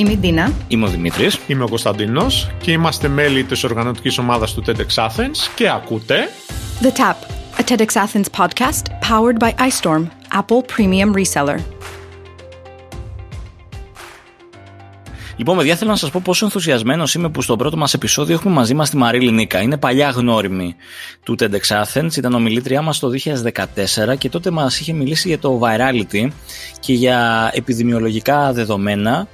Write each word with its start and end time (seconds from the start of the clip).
Είμαι 0.00 0.12
η 0.12 0.16
Ντίνα. 0.16 0.52
Είμαι 0.68 0.84
ο 0.84 0.88
Δημήτρης. 0.88 1.38
Είμαι 1.46 1.64
ο 1.64 1.68
Κωνσταντίνος 1.68 2.50
και 2.60 2.72
είμαστε 2.72 3.08
μέλη 3.08 3.44
της 3.44 3.64
οργανωτικής 3.64 4.18
ομάδας 4.18 4.54
του 4.54 4.62
TEDx 4.66 5.06
Athens 5.06 5.36
και 5.54 5.70
ακούτε 5.70 6.28
The 6.82 6.86
Tap, 6.86 7.16
a 7.60 7.64
TEDx 7.68 7.86
Athens 7.86 8.24
podcast 8.38 8.82
powered 9.08 9.38
by 9.38 9.50
iStorm, 9.50 10.06
Apple 10.32 10.62
Premium 10.76 11.14
Reseller. 11.14 11.58
Λοιπόν, 15.36 15.56
παιδιά, 15.56 15.76
θέλω 15.76 15.90
να 15.90 15.96
σας 15.96 16.10
πω 16.10 16.20
πόσο 16.24 16.44
ενθουσιασμένος 16.44 17.14
είμαι 17.14 17.28
που 17.28 17.42
στο 17.42 17.56
πρώτο 17.56 17.76
μας 17.76 17.94
επεισόδιο 17.94 18.34
έχουμε 18.34 18.54
μαζί 18.54 18.74
μας 18.74 18.90
τη 18.90 18.96
Μαρίλη 18.96 19.30
Νίκα. 19.30 19.60
Είναι 19.60 19.76
παλιά 19.76 20.08
γνώριμη 20.08 20.74
του 21.22 21.36
TEDx 21.40 21.82
Athens, 21.82 22.16
ήταν 22.16 22.34
ομιλήτριά 22.34 22.82
μας 22.82 22.98
το 22.98 23.08
2014 23.08 24.16
και 24.18 24.28
τότε 24.28 24.50
μας 24.50 24.80
είχε 24.80 24.92
μιλήσει 24.92 25.28
για 25.28 25.38
το 25.38 25.60
virality 25.62 26.28
και 26.80 26.92
για 26.92 27.50
επιδημιολογικά 27.54 28.52
δεδομένα 28.52 29.28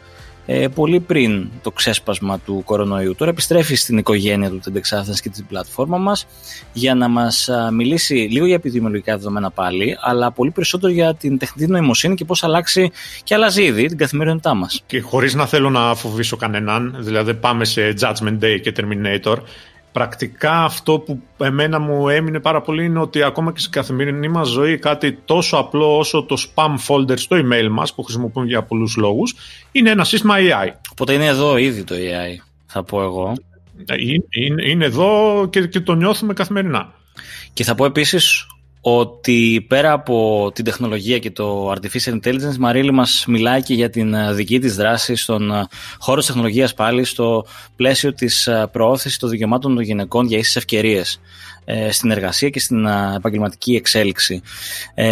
ε, 0.47 0.69
πολύ 0.69 1.01
πριν 1.01 1.49
το 1.63 1.71
ξέσπασμα 1.71 2.39
του 2.39 2.63
κορονοϊού. 2.65 3.15
Τώρα 3.15 3.31
επιστρέφει 3.31 3.75
στην 3.75 3.99
οικογένεια 3.99 4.51
του 4.51 4.61
TEDx 4.65 4.99
Athens 4.99 5.21
και 5.23 5.29
την 5.29 5.47
πλατφόρμα 5.47 5.99
μας 5.99 6.27
για 6.73 6.95
να 6.95 7.09
μας 7.09 7.49
μιλήσει 7.73 8.15
λίγο 8.15 8.47
για 8.47 8.55
επιδημιολογικά 8.55 9.17
δεδομένα 9.17 9.51
πάλι, 9.51 9.97
αλλά 10.01 10.31
πολύ 10.31 10.51
περισσότερο 10.51 10.93
για 10.93 11.15
την 11.15 11.39
τεχνητή 11.39 11.71
νοημοσύνη 11.73 12.15
και 12.15 12.25
πώς 12.25 12.45
αλλάξει 12.45 12.91
και 13.25 13.35
αλλάζει 13.35 13.63
ήδη 13.63 13.87
την 13.87 13.97
καθημερινότητά 13.97 14.55
μας. 14.55 14.83
Και 14.87 15.01
χωρίς 15.01 15.35
να 15.35 15.47
θέλω 15.47 15.71
να 15.71 15.95
φοβήσω 15.95 16.37
κανέναν, 16.37 16.97
δηλαδή 16.99 17.35
πάμε 17.35 17.65
σε 17.65 17.95
Judgment 18.01 18.39
Day 18.43 18.61
και 18.63 18.73
Terminator, 18.77 19.37
πρακτικά 19.97 20.65
αυτό 20.65 20.99
που 20.99 21.23
εμένα 21.39 21.79
μου 21.79 22.09
έμεινε 22.09 22.41
πάρα 22.41 22.61
πολύ 22.61 22.85
είναι 22.85 22.99
ότι 22.99 23.23
ακόμα 23.23 23.53
και 23.53 23.61
στην 23.61 23.73
καθημερινή 23.73 24.29
μας 24.29 24.49
ζωή 24.49 24.79
κάτι 24.79 25.19
τόσο 25.25 25.57
απλό 25.57 25.99
όσο 25.99 26.23
το 26.23 26.37
spam 26.49 26.75
folder 26.89 27.19
στο 27.19 27.37
email 27.37 27.69
μας 27.71 27.95
που 27.95 28.03
χρησιμοποιούμε 28.03 28.47
για 28.47 28.63
πολλούς 28.63 28.97
λόγους 28.97 29.35
είναι 29.73 29.91
ένα 29.91 30.05
σύστημα 30.05 30.35
AI. 30.39 30.69
Οπότε 30.91 31.13
είναι 31.13 31.27
εδώ 31.27 31.57
ήδη 31.57 31.85
το 31.85 31.95
AI 31.95 32.41
θα 32.67 32.83
πω 32.83 33.03
εγώ. 33.03 33.33
Είναι, 34.31 34.63
είναι 34.67 34.85
εδώ 34.85 35.47
και, 35.51 35.67
και 35.67 35.81
το 35.81 35.95
νιώθουμε 35.95 36.33
καθημερινά. 36.33 36.93
Και 37.53 37.65
θα 37.65 37.75
πω 37.75 37.85
επίσης 37.85 38.47
ότι 38.89 39.65
πέρα 39.69 39.93
από 39.93 40.51
την 40.55 40.65
τεχνολογία 40.65 41.19
και 41.19 41.31
το 41.31 41.73
artificial 41.73 42.13
intelligence, 42.13 42.55
η 42.55 42.59
Μαρίλη 42.59 42.93
μας 42.93 43.25
μιλάει 43.29 43.63
και 43.63 43.75
για 43.75 43.91
την 43.91 44.15
ε, 44.15 44.33
δική 44.33 44.59
της 44.59 44.77
δράση 44.77 45.17
στον 45.17 45.51
ε, 45.51 45.67
χώρο 45.99 46.19
της 46.19 46.27
τεχνολογίας 46.27 46.75
πάλι, 46.75 47.05
στο 47.05 47.47
πλαίσιο 47.77 48.15
της 48.15 48.47
ε, 48.47 48.69
προώθησης 48.73 49.19
των 49.19 49.31
δικαιωμάτων 49.31 49.75
των 49.75 49.85
γυναικών 49.85 50.27
για 50.27 50.39
ίσες 50.39 50.57
ευκαιρίες 50.57 51.21
στην 51.91 52.11
εργασία 52.11 52.49
και 52.49 52.61
στην 52.61 52.87
επαγγελματική 53.17 53.75
εξέλιξη. 53.75 54.43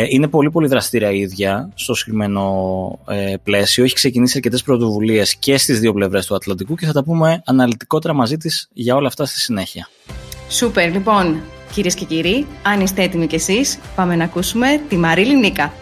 Είναι 0.08 0.28
πολύ 0.28 0.50
πολύ 0.50 0.68
δραστήρια 0.68 1.10
η 1.10 1.18
ίδια 1.18 1.70
στο 1.74 1.94
συγκεκριμένο 1.94 2.98
πλαίσιο. 3.42 3.84
Έχει 3.84 3.94
ξεκινήσει 3.94 4.32
αρκετές 4.36 4.62
πρωτοβουλίες 4.62 5.36
και 5.36 5.58
στις 5.58 5.80
δύο 5.80 5.92
πλευρές 5.92 6.26
του 6.26 6.34
Ατλαντικού 6.34 6.74
και 6.74 6.86
θα 6.86 6.92
τα 6.92 7.04
πούμε 7.04 7.42
αναλυτικότερα 7.44 8.14
μαζί 8.14 8.36
της 8.36 8.68
για 8.72 8.94
όλα 8.94 9.06
αυτά 9.06 9.24
στη 9.24 9.40
συνέχεια. 9.40 9.88
Σούπερ, 10.48 10.92
λοιπόν, 10.92 11.42
Κυρίες 11.74 11.94
και 11.94 12.04
κύριοι, 12.04 12.46
αν 12.62 12.80
είστε 12.80 13.02
έτοιμοι 13.02 13.26
κι 13.26 13.34
εσείς, 13.34 13.78
πάμε 13.96 14.16
να 14.16 14.24
ακούσουμε 14.24 14.80
τη 14.88 14.96
Μαρίλη 14.96 15.36
Νίκα. 15.36 15.72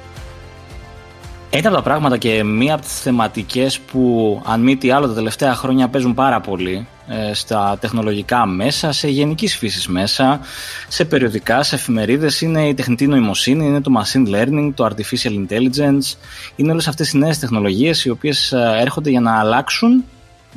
Ένα 1.50 1.68
από 1.68 1.76
τα 1.76 1.82
πράγματα 1.82 2.16
και 2.18 2.44
μία 2.44 2.74
από 2.74 2.82
τις 2.82 3.00
θεματικές 3.00 3.78
που 3.78 4.42
αν 4.46 4.60
μη 4.60 4.76
τι 4.76 4.90
άλλο 4.90 5.06
τα 5.06 5.14
τελευταία 5.14 5.54
χρόνια 5.54 5.88
παίζουν 5.88 6.14
πάρα 6.14 6.40
πολύ 6.40 6.86
ε, 7.08 7.34
στα 7.34 7.78
τεχνολογικά 7.80 8.46
μέσα, 8.46 8.92
σε 8.92 9.08
γενικής 9.08 9.56
φύσης 9.56 9.88
μέσα, 9.88 10.40
σε 10.88 11.04
περιοδικά, 11.04 11.62
σε 11.62 11.74
εφημερίδες, 11.74 12.40
είναι 12.40 12.68
η 12.68 12.74
τεχνητή 12.74 13.06
νοημοσύνη, 13.06 13.66
είναι 13.66 13.80
το 13.80 13.90
machine 14.02 14.34
learning, 14.34 14.70
το 14.74 14.86
artificial 14.86 15.46
intelligence. 15.46 16.16
Είναι 16.56 16.72
όλες 16.72 16.88
αυτές 16.88 17.12
οι 17.12 17.19
νέες 17.19 17.38
τεχνολογίες 17.38 18.04
οι 18.04 18.10
οποίες 18.10 18.52
ε, 18.52 18.76
έρχονται 18.81 19.10
για 19.10 19.20
να 19.20 19.38
αλλάξουν 19.38 20.04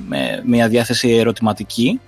με 0.08 0.42
μια 0.46 0.68
διάθεση 0.68 1.10
ερωτηματική 1.10 2.00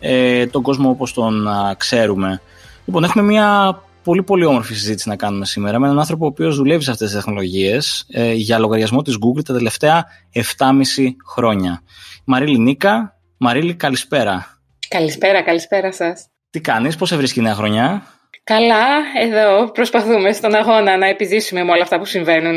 ε, 0.00 0.46
τον 0.46 0.62
κόσμο 0.62 0.88
όπως 0.90 1.12
τον 1.12 1.48
ξέρουμε. 1.76 2.40
Λοιπόν, 2.88 3.04
έχουμε 3.04 3.24
μια 3.24 3.80
πολύ 4.04 4.22
πολύ 4.22 4.44
όμορφη 4.44 4.74
συζήτηση 4.74 5.08
να 5.08 5.16
κάνουμε 5.16 5.44
σήμερα 5.44 5.78
με 5.78 5.86
έναν 5.86 5.98
άνθρωπο 5.98 6.24
ο 6.24 6.28
οποίος 6.28 6.56
δουλεύει 6.56 6.84
σε 6.84 6.90
αυτές 6.90 7.06
τις 7.06 7.16
τεχνολογίες 7.16 8.06
ε, 8.12 8.32
για 8.32 8.58
λογαριασμό 8.58 9.02
της 9.02 9.14
Google 9.14 9.44
τα 9.44 9.52
τελευταία 9.52 10.06
7,5 10.34 10.42
χρόνια. 11.26 11.82
Μαρίλη 12.24 12.58
Νίκα. 12.58 13.18
Μαρίλη, 13.38 13.74
καλησπέρα. 13.74 14.60
Καλησπέρα, 14.88 15.42
καλησπέρα 15.42 15.92
σας. 15.92 16.26
Τι 16.50 16.60
κάνεις, 16.60 16.96
πώς 16.96 17.08
σε 17.08 17.16
βρίσκει 17.16 17.38
η 17.38 17.42
νέα 17.42 17.54
χρονιά; 17.54 18.02
Καλά, 18.44 18.84
εδώ 19.22 19.70
προσπαθούμε 19.70 20.32
στον 20.32 20.54
αγώνα 20.54 20.96
να 20.96 21.06
επιζήσουμε 21.06 21.64
με 21.64 21.70
όλα 21.70 21.82
αυτά 21.82 21.98
που 21.98 22.04
συμβαίνουν. 22.04 22.56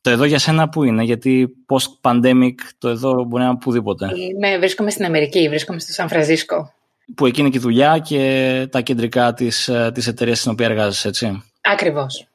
Το 0.00 0.10
εδώ 0.10 0.24
για 0.24 0.38
σένα 0.38 0.68
που 0.68 0.84
είναι, 0.84 1.02
γιατί 1.02 1.48
post-pandemic 1.68 2.54
το 2.78 2.88
εδώ 2.88 3.12
μπορεί 3.12 3.42
να 3.42 3.48
είναι 3.48 3.58
οπουδήποτε. 3.60 4.10
Είμαι, 4.14 4.58
βρίσκομαι 4.58 4.90
στην 4.90 5.04
Αμερική, 5.04 5.48
βρίσκομαι 5.48 5.80
στο 5.80 5.92
Σαν 5.92 6.08
Φρανσίσκο 6.08 6.72
που 7.14 7.26
εκεί 7.26 7.40
είναι 7.40 7.48
και 7.48 7.58
η 7.58 7.60
δουλειά 7.60 7.98
και 7.98 8.66
τα 8.70 8.80
κεντρικά 8.80 9.34
της, 9.34 9.68
ε, 9.68 9.90
της 9.94 10.06
εταιρείας 10.06 10.38
στην 10.38 10.50
οποία 10.50 10.66
εργάζεσαι, 10.66 11.08
έτσι. 11.08 11.42
Ακριβώς. 11.60 12.28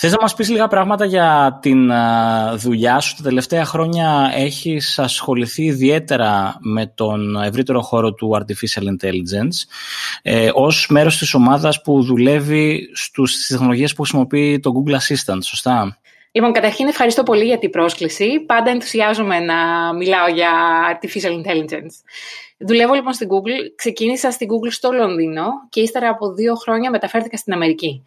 Θες 0.00 0.12
να 0.12 0.18
μας 0.20 0.34
πεις 0.34 0.48
λίγα 0.48 0.68
πράγματα 0.68 1.04
για 1.04 1.58
την 1.62 1.90
ε, 1.90 1.96
δουλειά 2.54 3.00
σου; 3.00 3.16
Τα 3.16 3.22
τελευταία 3.22 3.64
χρόνια 3.64 4.30
έχεις 4.34 4.98
ασχοληθεί 4.98 5.64
ιδιαίτερα 5.64 6.56
με 6.60 6.86
τον 6.86 7.42
ευρύτερο 7.42 7.80
χώρο 7.80 8.14
του 8.14 8.38
Artificial 8.38 8.82
Intelligence 8.82 9.56
ε, 10.22 10.50
ως 10.54 10.86
μέρος 10.90 11.18
της 11.18 11.34
ομάδας 11.34 11.82
που 11.82 12.02
δουλεύει 12.02 12.90
στους, 12.94 13.32
στις 13.32 13.46
τεχνολογίες 13.46 13.94
που 13.94 14.02
χρησιμοποιεί 14.02 14.60
το 14.60 14.72
Google 14.74 14.94
Assistant, 14.94 15.38
σωστά; 15.42 15.98
Λοιπόν, 16.32 16.52
καταρχήν 16.52 16.88
ευχαριστώ 16.88 17.22
πολύ 17.22 17.44
για 17.44 17.58
την 17.58 17.70
πρόσκληση. 17.70 18.40
Πάντα 18.46 18.70
ενθουσιάζομαι 18.70 19.38
να 19.38 19.54
μιλάω 19.94 20.28
για 20.28 20.50
Artificial 20.92 21.30
Intelligence. 21.30 21.94
Δουλεύω 22.60 22.94
λοιπόν 22.94 23.12
στην 23.12 23.28
Google. 23.28 23.72
Ξεκίνησα 23.76 24.30
στην 24.30 24.48
Google 24.50 24.70
στο 24.70 24.92
Λονδίνο 24.92 25.46
και 25.68 25.80
ύστερα 25.80 26.08
από 26.08 26.32
δύο 26.32 26.54
χρόνια 26.54 26.90
μεταφέρθηκα 26.90 27.36
στην 27.36 27.52
Αμερική. 27.52 28.02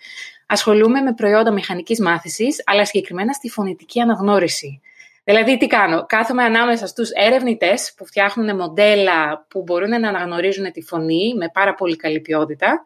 Ασχολούμαι 0.45 1.01
με 1.01 1.13
προϊόντα 1.13 1.51
μηχανικής 1.51 1.99
μάθησης, 1.99 2.61
αλλά 2.65 2.85
συγκεκριμένα 2.85 3.33
στη 3.33 3.49
φωνητική 3.49 3.99
αναγνώριση. 3.99 4.81
Δηλαδή, 5.23 5.57
τι 5.57 5.67
κάνω; 5.67 6.05
Κάθομαι 6.05 6.43
ανάμεσα 6.43 6.87
στους 6.87 7.09
έρευνητές 7.09 7.93
που 7.97 8.05
φτιάχνουν 8.05 8.55
μοντέλα 8.55 9.45
που 9.49 9.61
μπορούν 9.61 9.89
να 9.89 10.09
αναγνωρίζουν 10.09 10.71
τη 10.71 10.81
φωνή 10.81 11.33
με 11.37 11.49
πάρα 11.53 11.73
πολύ 11.73 11.95
καλή 11.95 12.19
ποιότητα. 12.19 12.85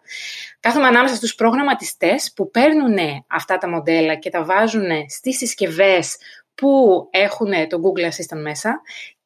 Κάθομαι 0.60 0.88
ανάμεσα 0.88 1.16
στους 1.16 1.36
προγραμματιστές 1.36 2.34
που 2.36 2.52
παίρνουν 2.52 2.98
αυτά 3.28 3.58
τα 3.58 3.70
μοντέλα 3.70 4.16
και 4.16 4.30
τα 4.30 4.44
βάζουν 4.44 4.90
στις 5.08 5.38
συσκευές 5.38 6.18
που 6.56 7.08
έχουν 7.12 7.52
το 7.70 7.80
Google 7.84 8.04
Assistant 8.04 8.42
μέσα 8.42 8.82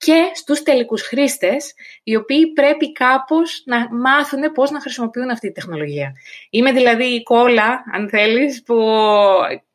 και 0.05 0.31
στους 0.33 0.63
τελικούς 0.63 1.01
χρήστες, 1.01 1.73
οι 2.03 2.15
οποίοι 2.15 2.53
πρέπει 2.53 2.91
κάπως 2.91 3.63
να 3.65 3.95
μάθουν 3.95 4.51
πώς 4.51 4.71
να 4.71 4.81
χρησιμοποιούν 4.81 5.29
αυτή 5.29 5.47
τη 5.47 5.53
τεχνολογία. 5.53 6.15
Είμαι 6.49 6.71
δηλαδή 6.71 7.05
η 7.05 7.23
κόλλα, 7.23 7.83
αν 7.93 8.09
θέλεις, 8.09 8.63
που, 8.63 8.75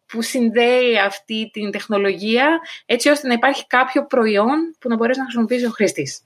που 0.07 0.23
συνδέει 0.23 0.99
αυτή 0.99 1.51
την 1.53 1.71
τεχνολογία 1.71 2.61
έτσι 2.87 3.09
ώστε 3.09 3.27
να 3.29 3.35
υπάρχει 3.35 3.67
κάποιο 3.67 4.07
προϊόν 4.07 4.77
που 4.79 4.89
να 4.89 4.97
μπορέσει 4.97 5.19
να 5.19 5.25
χρησιμοποιήσει 5.25 5.67
ο 5.67 5.71
χρήστης. 5.71 6.21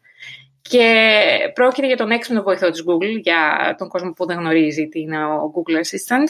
Και 0.62 1.52
πρόκειται 1.54 1.86
για 1.86 1.96
τον 1.96 2.10
έξυπνο 2.10 2.42
βοηθό 2.42 2.70
της 2.70 2.84
Google, 2.86 3.20
για 3.22 3.74
τον 3.78 3.88
κόσμο 3.88 4.12
που 4.12 4.26
δεν 4.26 4.38
γνωρίζει 4.38 4.88
τι 4.88 5.00
είναι 5.00 5.24
ο 5.24 5.52
Google 5.54 5.74
Assistant. 5.74 6.26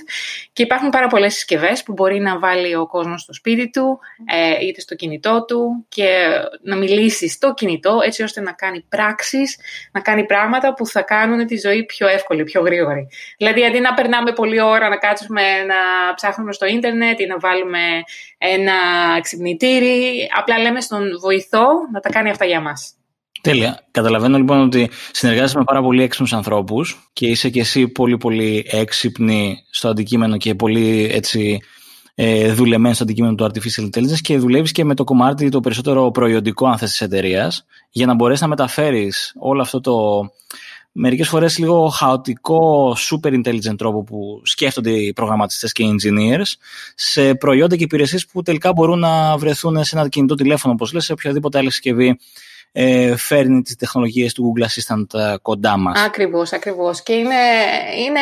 Και 0.52 0.62
υπάρχουν 0.62 0.88
πάρα 0.88 1.06
πολλές 1.06 1.34
συσκευές 1.34 1.82
που 1.82 1.92
μπορεί 1.92 2.20
να 2.20 2.38
βάλει 2.38 2.74
ο 2.74 2.86
κόσμος 2.86 3.20
στο 3.20 3.32
σπίτι 3.32 3.70
του, 3.70 3.98
ε, 4.24 4.66
είτε 4.66 4.80
στο 4.80 4.94
κινητό 4.94 5.44
του 5.44 5.86
και 5.88 6.28
να 6.62 6.76
μιλήσει 6.76 7.28
στο 7.28 7.54
κινητό 7.54 7.98
έτσι 8.04 8.22
ώστε 8.22 8.40
να 8.40 8.52
κάνει 8.52 8.84
πράξεις, 8.88 9.58
να 9.92 10.00
κάνει 10.00 10.26
πράγματα 10.26 10.74
που 10.74 10.86
θα 10.86 11.02
κάνουν 11.02 11.46
τη 11.46 11.56
ζωή 11.56 11.84
πιο 11.84 12.08
εύκολη, 12.08 12.44
πιο 12.44 12.60
γρήγορη. 12.60 13.08
Δηλαδή 13.36 13.64
αντί 13.64 13.80
να 13.80 13.94
περνάμε 13.94 14.32
πολλή 14.32 14.60
ώρα 14.60 14.88
να 14.88 14.96
κάτσουμε 14.96 15.42
να 15.42 15.74
ψάχνουμε 16.14 16.52
στο 16.52 16.66
ίντερνετ 16.66 17.20
ή 17.20 17.26
να 17.26 17.38
βάλουμε 17.38 17.78
ένα 18.38 18.72
ξυπνητήρι, 19.22 20.28
απλά 20.36 20.58
λέμε 20.58 20.80
στον 20.80 21.18
βοηθό 21.20 21.66
να 21.92 22.00
τα 22.00 22.08
κάνει 22.08 22.30
αυτά 22.30 22.44
για 22.44 22.60
μας. 22.60 22.97
Τέλεια. 23.40 23.86
Καταλαβαίνω 23.90 24.36
λοιπόν 24.36 24.60
ότι 24.60 24.90
συνεργάζεσαι 25.12 25.58
με 25.58 25.64
πάρα 25.64 25.82
πολύ 25.82 26.02
έξυπνους 26.02 26.32
ανθρώπους 26.32 27.10
και 27.12 27.26
είσαι 27.26 27.48
και 27.48 27.60
εσύ 27.60 27.88
πολύ 27.88 28.16
πολύ 28.16 28.66
έξυπνη 28.70 29.64
στο 29.70 29.88
αντικείμενο 29.88 30.36
και 30.36 30.54
πολύ 30.54 31.08
έτσι 31.12 31.60
ε, 32.14 32.52
δουλεμένη 32.52 32.94
στο 32.94 33.02
αντικείμενο 33.02 33.34
του 33.34 33.44
Artificial 33.44 33.84
Intelligence 33.84 34.20
και 34.20 34.38
δουλεύεις 34.38 34.72
και 34.72 34.84
με 34.84 34.94
το 34.94 35.04
κομμάτι 35.04 35.48
το 35.48 35.60
περισσότερο 35.60 36.10
προϊόντικό 36.10 36.66
αν 36.66 36.78
θες 36.78 36.90
της 36.90 37.00
εταιρείας 37.00 37.66
για 37.90 38.06
να 38.06 38.14
μπορέσεις 38.14 38.42
να 38.42 38.48
μεταφέρεις 38.48 39.32
όλο 39.38 39.62
αυτό 39.62 39.80
το 39.80 39.94
μερικές 40.92 41.28
φορές 41.28 41.58
λίγο 41.58 41.88
χαοτικό 41.88 42.96
super 43.10 43.32
intelligent 43.32 43.76
τρόπο 43.76 44.04
που 44.04 44.40
σκέφτονται 44.44 44.90
οι 44.90 45.12
προγραμματιστές 45.12 45.72
και 45.72 45.82
οι 45.82 45.94
engineers 45.94 46.52
σε 46.94 47.34
προϊόντα 47.34 47.76
και 47.76 47.84
υπηρεσίες 47.84 48.26
που 48.26 48.42
τελικά 48.42 48.72
μπορούν 48.72 48.98
να 48.98 49.36
βρεθούν 49.36 49.84
σε 49.84 49.98
ένα 49.98 50.08
κινητό 50.08 50.34
τηλέφωνο 50.34 50.72
όπως 50.72 50.92
λες 50.92 51.04
σε 51.04 51.12
οποιαδήποτε 51.12 51.58
άλλη 51.58 51.70
συσκευή 51.70 52.18
ε, 52.72 53.16
φέρνει 53.16 53.62
τις 53.62 53.76
τεχνολογίες 53.76 54.32
του 54.32 54.52
Google 54.52 54.62
Assistant 54.62 55.20
ε, 55.20 55.34
κοντά 55.42 55.76
μας. 55.76 56.04
Ακριβώς, 56.04 56.52
ακριβώς. 56.52 57.02
Και 57.02 57.12
είναι, 57.12 57.34
είναι 58.06 58.20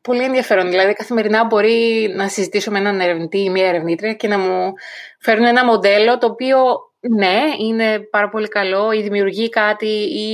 πολύ 0.00 0.22
ενδιαφέρον. 0.22 0.68
Δηλαδή, 0.68 0.92
καθημερινά 0.92 1.44
μπορεί 1.44 2.12
να 2.16 2.28
συζητήσω 2.28 2.70
με 2.70 2.78
έναν 2.78 3.00
ερευνητή 3.00 3.38
ή 3.38 3.50
μία 3.50 3.66
ερευνήτρια 3.66 4.12
και 4.14 4.28
να 4.28 4.38
μου 4.38 4.72
φέρουν 5.18 5.44
ένα 5.44 5.64
μοντέλο 5.64 6.18
το 6.18 6.26
οποίο 6.26 6.56
ναι, 7.00 7.40
είναι 7.58 7.98
πάρα 7.98 8.28
πολύ 8.28 8.48
καλό 8.48 8.92
ή 8.92 9.02
δημιουργεί 9.02 9.48
κάτι 9.48 9.92
ή 10.18 10.28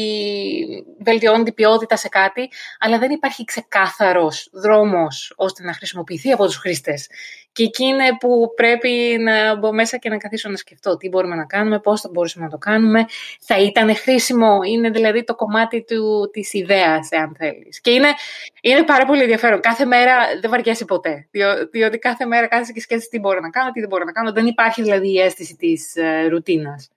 βελτιώνει 1.05 1.45
την 1.45 1.55
ποιότητα 1.55 1.97
σε 1.97 2.09
κάτι, 2.09 2.51
αλλά 2.79 2.99
δεν 2.99 3.11
υπάρχει 3.11 3.45
ξεκάθαρος 3.45 4.49
δρόμος 4.53 5.33
ώστε 5.37 5.63
να 5.63 5.73
χρησιμοποιηθεί 5.73 6.33
από 6.33 6.45
τους 6.45 6.57
χρήστες. 6.57 7.09
Και 7.53 7.63
εκεί 7.63 7.85
είναι 7.85 8.17
που 8.21 8.53
πρέπει 8.57 9.17
να 9.21 9.57
μπω 9.57 9.73
μέσα 9.73 9.97
και 9.97 10.09
να 10.09 10.17
καθίσω 10.17 10.49
να 10.49 10.57
σκεφτώ 10.57 10.97
τι 10.97 11.09
μπορούμε 11.09 11.35
να 11.35 11.45
κάνουμε, 11.45 11.79
πώς 11.79 12.01
θα 12.01 12.09
μπορούσαμε 12.13 12.45
να 12.45 12.51
το 12.51 12.59
κάνουμε. 12.59 13.05
Θα 13.41 13.59
ήταν 13.59 13.97
χρήσιμο, 13.97 14.59
είναι 14.67 14.91
δηλαδή 14.91 15.25
το 15.25 15.35
κομμάτι 15.35 15.85
του, 15.85 16.31
της 16.33 16.53
ιδέας, 16.53 17.09
εάν 17.11 17.35
θέλεις. 17.39 17.81
Και 17.81 17.91
είναι, 17.91 18.09
είναι 18.63 18.83
πάρα 18.83 19.05
πολύ 19.05 19.21
ενδιαφέρον. 19.21 19.61
Κάθε 19.61 19.85
μέρα 19.85 20.17
δεν 20.41 20.51
βαριέσαι 20.51 20.85
ποτέ, 20.85 21.29
διότι 21.71 21.99
κάθε 21.99 22.27
μέρα 22.27 22.47
κάθεσαι 22.47 22.73
και 22.73 22.81
σκέφτεσαι 22.81 23.11
τι 23.11 23.19
μπορώ 23.19 23.41
να 23.41 23.51
κάνω, 23.51 23.71
τι 23.71 23.81
δεν 23.81 23.89
μπορώ 23.89 24.05
να 24.05 24.13
κάνω. 24.13 24.33
Δεν 24.33 24.47
υπάρχει 24.47 24.83
δηλαδή 24.83 25.13
η 25.13 25.21
αίσθηση 25.21 25.57
της 25.57 25.95
uh, 25.97 26.29
ρουτίνας. 26.29 26.91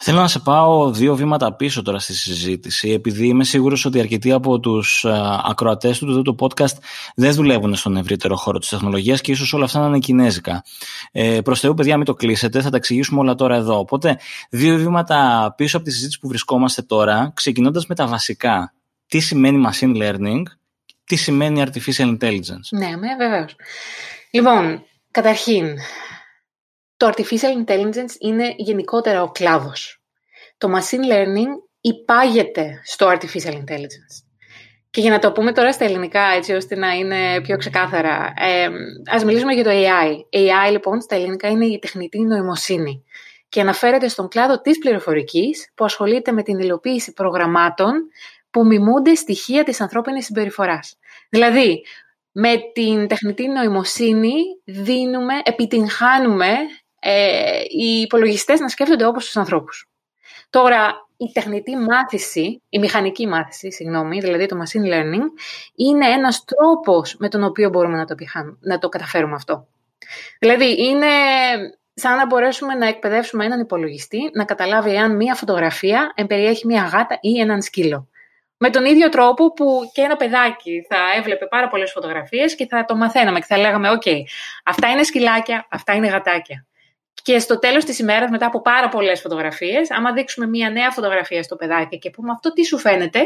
Θέλω 0.00 0.20
να 0.20 0.28
σε 0.28 0.38
πάω 0.38 0.90
δύο 0.90 1.16
βήματα 1.16 1.54
πίσω 1.54 1.82
τώρα 1.82 1.98
στη 1.98 2.14
συζήτηση, 2.14 2.90
επειδή 2.90 3.26
είμαι 3.26 3.44
σίγουρος 3.44 3.84
ότι 3.84 4.00
αρκετοί 4.00 4.32
από 4.32 4.60
τους 4.60 5.04
ε, 5.04 5.10
ακροατές 5.44 5.98
του 5.98 6.22
το 6.22 6.34
podcast 6.38 6.76
δεν 7.14 7.32
δουλεύουν 7.32 7.74
στον 7.74 7.96
ευρύτερο 7.96 8.36
χώρο 8.36 8.58
της 8.58 8.68
τεχνολογίας 8.68 9.20
και 9.20 9.32
ίσως 9.32 9.52
όλα 9.52 9.64
αυτά 9.64 9.80
να 9.80 9.86
είναι 9.86 9.98
κινέζικα. 9.98 10.64
Ε, 11.12 11.40
προς 11.40 11.60
Θεού, 11.60 11.74
παιδιά, 11.74 11.96
μην 11.96 12.04
το 12.04 12.14
κλείσετε, 12.14 12.60
θα 12.60 12.70
τα 12.70 12.76
εξηγήσουμε 12.76 13.20
όλα 13.20 13.34
τώρα 13.34 13.56
εδώ. 13.56 13.78
Οπότε, 13.78 14.18
δύο 14.50 14.76
βήματα 14.76 15.54
πίσω 15.56 15.76
από 15.76 15.86
τη 15.86 15.92
συζήτηση 15.92 16.18
που 16.18 16.28
βρισκόμαστε 16.28 16.82
τώρα, 16.82 17.32
ξεκινώντας 17.34 17.86
με 17.86 17.94
τα 17.94 18.06
βασικά. 18.06 18.72
Τι 19.06 19.20
σημαίνει 19.20 19.68
machine 19.70 19.96
learning, 19.96 20.42
τι 21.04 21.16
σημαίνει 21.16 21.64
artificial 21.66 22.16
intelligence; 22.18 22.68
Ναι, 22.70 22.96
με, 22.96 23.08
βεβαίως. 23.18 23.56
Λοιπόν, 24.30 24.82
καταρχήν, 25.10 25.66
το 26.98 27.12
artificial 27.14 27.64
intelligence 27.66 28.14
είναι 28.18 28.54
γενικότερα 28.56 29.22
ο 29.22 29.30
κλάδος. 29.30 30.02
Το 30.58 30.68
machine 30.76 31.12
learning 31.12 31.52
υπάγεται 31.80 32.80
στο 32.84 33.06
artificial 33.06 33.52
intelligence. 33.52 34.24
Και 34.90 35.00
για 35.00 35.10
να 35.10 35.18
το 35.18 35.32
πούμε 35.32 35.52
τώρα 35.52 35.72
στα 35.72 35.84
ελληνικά, 35.84 36.22
έτσι 36.36 36.52
ώστε 36.52 36.76
να 36.76 36.90
είναι 36.90 37.40
πιο 37.40 37.56
ξεκάθαρα, 37.56 38.32
ε, 38.36 38.68
ας 39.10 39.24
μιλήσουμε 39.24 39.52
για 39.52 39.64
το 39.64 39.70
AI. 39.70 40.36
AI, 40.36 40.70
λοιπόν, 40.70 41.00
στα 41.00 41.14
ελληνικά 41.14 41.48
είναι 41.48 41.66
η 41.66 41.78
τεχνητή 41.78 42.18
νοημοσύνη 42.18 43.04
και 43.48 43.60
αναφέρεται 43.60 44.08
στον 44.08 44.28
κλάδο 44.28 44.60
της 44.60 44.78
πληροφορικής 44.78 45.70
που 45.74 45.84
ασχολείται 45.84 46.32
με 46.32 46.42
την 46.42 46.58
υλοποίηση 46.58 47.12
προγραμμάτων 47.12 47.92
που 48.50 48.66
μιμούνται 48.66 49.14
στοιχεία 49.14 49.64
της 49.64 49.80
ανθρώπινης 49.80 50.24
συμπεριφοράς. 50.24 50.98
Δηλαδή, 51.28 51.84
με 52.32 52.56
την 52.72 53.08
τεχνητή 53.08 53.48
νοημοσύνη 53.48 54.34
δίνουμε, 54.64 55.34
επιτυγχάνουμε 55.42 56.48
ε, 56.98 57.60
οι 57.68 58.00
υπολογιστές 58.00 58.60
να 58.60 58.68
σκέφτονται 58.68 59.06
όπως 59.06 59.24
τους 59.24 59.36
ανθρώπους. 59.36 59.88
Τώρα, 60.50 61.08
η 61.16 61.32
τεχνητή 61.32 61.76
μάθηση, 61.76 62.62
η 62.68 62.78
μηχανική 62.78 63.26
μάθηση, 63.26 63.72
συγγνώμη, 63.72 64.20
δηλαδή 64.20 64.46
το 64.46 64.56
machine 64.56 64.92
learning, 64.92 65.24
είναι 65.74 66.06
ένας 66.06 66.44
τρόπος 66.44 67.16
με 67.18 67.28
τον 67.28 67.44
οποίο 67.44 67.68
μπορούμε 67.68 67.96
να 67.96 68.04
το, 68.04 68.14
να 68.60 68.78
το 68.78 68.88
καταφέρουμε 68.88 69.34
αυτό. 69.34 69.66
Δηλαδή, 70.38 70.86
είναι 70.86 71.06
σαν 71.94 72.16
να 72.16 72.26
μπορέσουμε 72.26 72.74
να 72.74 72.86
εκπαιδεύσουμε 72.86 73.44
έναν 73.44 73.60
υπολογιστή 73.60 74.30
να 74.32 74.44
καταλάβει 74.44 74.90
εάν 74.90 75.16
μία 75.16 75.34
φωτογραφία 75.34 76.12
εμπεριέχει 76.14 76.66
μία 76.66 76.82
γάτα 76.82 77.18
ή 77.20 77.40
έναν 77.40 77.62
σκύλο. 77.62 78.08
Με 78.56 78.70
τον 78.70 78.84
ίδιο 78.84 79.08
τρόπο 79.08 79.52
που 79.52 79.90
και 79.92 80.02
ένα 80.02 80.16
παιδάκι 80.16 80.86
θα 80.88 80.96
έβλεπε 81.16 81.46
πάρα 81.46 81.68
πολλές 81.68 81.92
φωτογραφίες 81.92 82.54
και 82.54 82.66
θα 82.66 82.84
το 82.84 82.96
μαθαίναμε 82.96 83.38
και 83.38 83.46
θα 83.48 83.58
λέγαμε 83.58 83.90
«ΟΚ, 83.90 84.02
αυτά 84.64 84.88
είναι 84.88 85.02
σκυλάκια, 85.02 85.66
αυτά 85.70 85.92
είναι 85.94 86.08
γατάκια». 86.08 86.66
Και 87.22 87.38
στο 87.38 87.58
τέλος 87.58 87.84
της 87.84 87.98
ημέρας, 87.98 88.30
μετά 88.30 88.46
από 88.46 88.60
πάρα 88.60 88.88
πολλές 88.88 89.20
φωτογραφίες, 89.20 89.90
άμα 89.90 90.12
δείξουμε 90.12 90.46
μία 90.46 90.70
νέα 90.70 90.90
φωτογραφία 90.90 91.42
στο 91.42 91.56
παιδάκι 91.56 91.98
και 91.98 92.10
πούμε 92.10 92.30
αυτό 92.32 92.52
τι 92.52 92.64
σου 92.64 92.78
φαίνεται, 92.78 93.20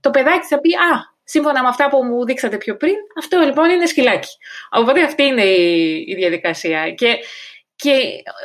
το 0.00 0.10
παιδάκι 0.10 0.46
θα 0.46 0.60
πει 0.60 0.74
Α, 0.74 1.14
σύμφωνα 1.24 1.62
με 1.62 1.68
αυτά 1.68 1.88
που 1.88 2.04
μου 2.04 2.24
δείξατε 2.24 2.56
πιο 2.56 2.76
πριν, 2.76 2.94
αυτό 3.18 3.38
λοιπόν 3.38 3.70
είναι 3.70 3.86
σκυλάκι. 3.86 4.28
Οπότε 4.70 5.02
αυτή 5.02 5.22
είναι 5.22 5.44
η, 5.44 6.14
διαδικασία. 6.16 6.90
Και, 6.90 7.18
και 7.76 7.90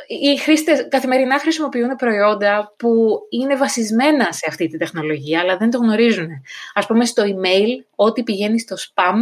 οι 0.06 0.36
χρήστες 0.38 0.86
καθημερινά 0.88 1.38
χρησιμοποιούν 1.38 1.96
προϊόντα 1.96 2.74
που 2.78 3.18
είναι 3.30 3.56
βασισμένα 3.56 4.32
σε 4.32 4.46
αυτή 4.48 4.68
τη 4.68 4.76
τεχνολογία, 4.76 5.40
αλλά 5.40 5.56
δεν 5.56 5.70
το 5.70 5.78
γνωρίζουν. 5.78 6.28
Α 6.74 6.86
πούμε 6.86 7.04
στο 7.04 7.22
email, 7.22 7.84
ό,τι 7.94 8.22
πηγαίνει 8.22 8.60
στο 8.60 8.76
spam 8.76 9.16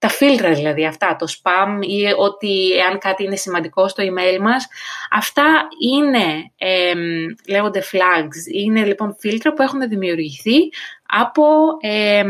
τα 0.00 0.08
φίλτρα 0.08 0.52
δηλαδή 0.52 0.86
αυτά, 0.86 1.16
το 1.18 1.26
spam 1.28 1.78
ή 1.80 2.02
ότι 2.18 2.72
εάν 2.72 2.98
κάτι 2.98 3.24
είναι 3.24 3.36
σημαντικό 3.36 3.88
στο 3.88 4.02
email 4.02 4.40
μας, 4.40 4.68
αυτά 5.10 5.44
είναι, 5.92 6.52
ε, 6.56 6.92
λέγονται 7.48 7.82
flags, 7.92 8.54
είναι 8.54 8.84
λοιπόν 8.84 9.16
φίλτρα 9.18 9.52
που 9.52 9.62
έχουν 9.62 9.88
δημιουργηθεί 9.88 10.56
από 11.06 11.42
ε, 11.80 12.22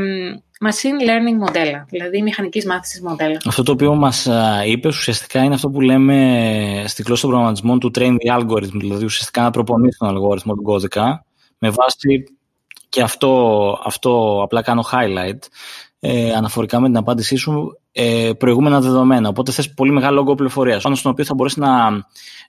machine 0.67 1.09
learning 1.09 1.37
μοντέλα, 1.39 1.87
δηλαδή 1.89 2.23
μηχανικής 2.23 2.67
μάθησης 2.67 3.01
μοντέλα. 3.03 3.41
Αυτό 3.47 3.63
το 3.63 3.73
οποίο 3.73 3.95
μας 3.95 4.29
είπες 4.67 4.97
ουσιαστικά 4.97 5.43
είναι 5.43 5.55
αυτό 5.55 5.69
που 5.71 5.81
λέμε 5.81 6.85
στη 6.87 7.03
γλώσσα 7.03 7.21
των 7.21 7.31
προγραμματισμών 7.31 7.79
του 7.79 7.91
train 7.95 8.13
the 8.13 8.41
algorithm, 8.41 8.79
δηλαδή 8.79 9.05
ουσιαστικά 9.05 9.43
να 9.43 9.51
προπονείς 9.51 9.97
τον 9.97 10.09
αλγόριθμο, 10.09 10.55
του 10.55 10.63
κώδικα, 10.63 11.25
με 11.59 11.71
βάση 11.71 12.25
και 12.89 13.03
αυτό, 13.03 13.79
αυτό 13.85 14.41
απλά 14.45 14.63
κάνω 14.63 14.85
highlight, 14.93 15.39
ε, 16.01 16.33
αναφορικά 16.33 16.81
με 16.81 16.87
την 16.87 16.97
απάντησή 16.97 17.37
σου 17.37 17.79
ε, 17.93 18.31
προηγούμενα 18.39 18.81
δεδομένα. 18.81 19.29
Οπότε 19.29 19.53
θες 19.53 19.75
πολύ 19.75 19.91
μεγάλο 19.91 20.21
όγκο 20.21 20.35
πληροφορίας, 20.35 20.83
πάνω 20.83 20.95
στον 20.95 21.11
οποίο 21.11 21.25
θα 21.25 21.35
μπορέσει 21.35 21.61
να 21.61 21.69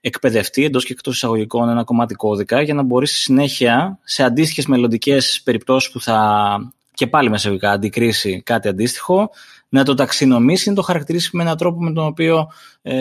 εκπαιδευτεί 0.02 0.64
εντός 0.64 0.86
και 0.86 0.94
εκτός 0.94 1.16
εισαγωγικών 1.16 1.70
ένα 1.70 1.84
κομμάτι 1.84 2.14
κώδικα 2.14 2.62
για 2.62 2.74
να 2.74 2.84
μπορείς 2.84 3.12
συνέχεια 3.12 4.00
σε 4.04 4.24
αντίστοιχες 4.24 4.66
μελλοντικές 4.66 5.42
περιπτώσεις 5.44 5.92
που 5.92 6.02
θα 6.02 6.72
και 6.94 7.08
πάλι 7.08 7.30
μεσαιβικά 7.30 7.72
αντικρίσει 7.72 8.42
κάτι 8.46 8.68
αντίστοιχο, 8.68 9.30
να 9.70 9.84
το 9.84 9.94
ταξινομήσει, 9.94 10.70
να 10.70 10.76
το 10.76 10.82
χαρακτηρίσει 10.82 11.30
με 11.34 11.44
έναν 11.44 11.58
τρόπο 11.58 11.82
με 11.82 11.92
τον 11.94 12.06
οποίο 12.06 12.48
ε, 12.82 12.96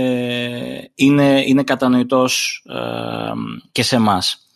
είναι, 0.95 1.43
είναι 1.47 1.63
κατανοητός 1.63 2.65
ε, 2.69 3.33
και 3.73 3.83
σε 3.83 3.97
εμάς. 3.97 4.50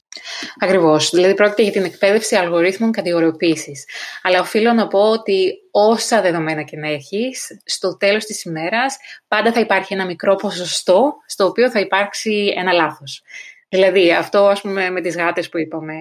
Ακριβώς. 0.59 1.11
Δηλαδή, 1.11 1.35
πρόκειται 1.35 1.63
για 1.63 1.73
την 1.73 1.85
εκπαίδευση 1.85 2.37
αλγορίθμων 2.37 2.93
κατηγοριοποίησης. 2.93 3.85
Αλλά 4.23 4.41
οφείλω 4.41 4.73
να 4.73 4.87
πω 4.87 5.11
ότι 5.11 5.53
όσα 5.71 6.21
δεδομένα 6.21 6.63
και 6.63 6.77
να 6.77 6.89
έχεις, 6.89 7.61
στο 7.65 7.97
τέλος 7.97 8.25
της 8.25 8.44
ημέρας 8.44 8.97
πάντα 9.29 9.53
θα 9.53 9.61
υπάρχει 9.61 9.93
ένα 9.93 10.05
μικρό 10.05 10.35
ποσοστό 10.35 11.15
στο 11.27 11.44
οποίο 11.47 11.71
θα 11.71 11.81
υπάρξει 11.81 12.53
ένα 12.56 12.73
λάθος. 12.73 13.23
Δηλαδή, 13.69 14.13
αυτό 14.13 14.47
ας 14.47 14.61
πούμε 14.61 14.91
με 14.91 15.01
τις 15.01 15.17
γάτες 15.17 15.49
που 15.49 15.59
είπαμε, 15.59 15.94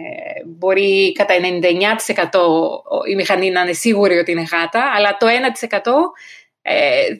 μπορεί 0.45 1.11
κατά 1.11 1.33
99% 1.33 1.39
η 3.09 3.15
μηχανή 3.15 3.51
να 3.51 3.61
είναι 3.61 3.73
σίγουρη 3.73 4.17
ότι 4.17 4.31
είναι 4.31 4.45
γάτα, 4.51 4.91
αλλά 4.95 5.17
το 5.17 5.27
1% 5.27 5.29
ε, 5.29 6.42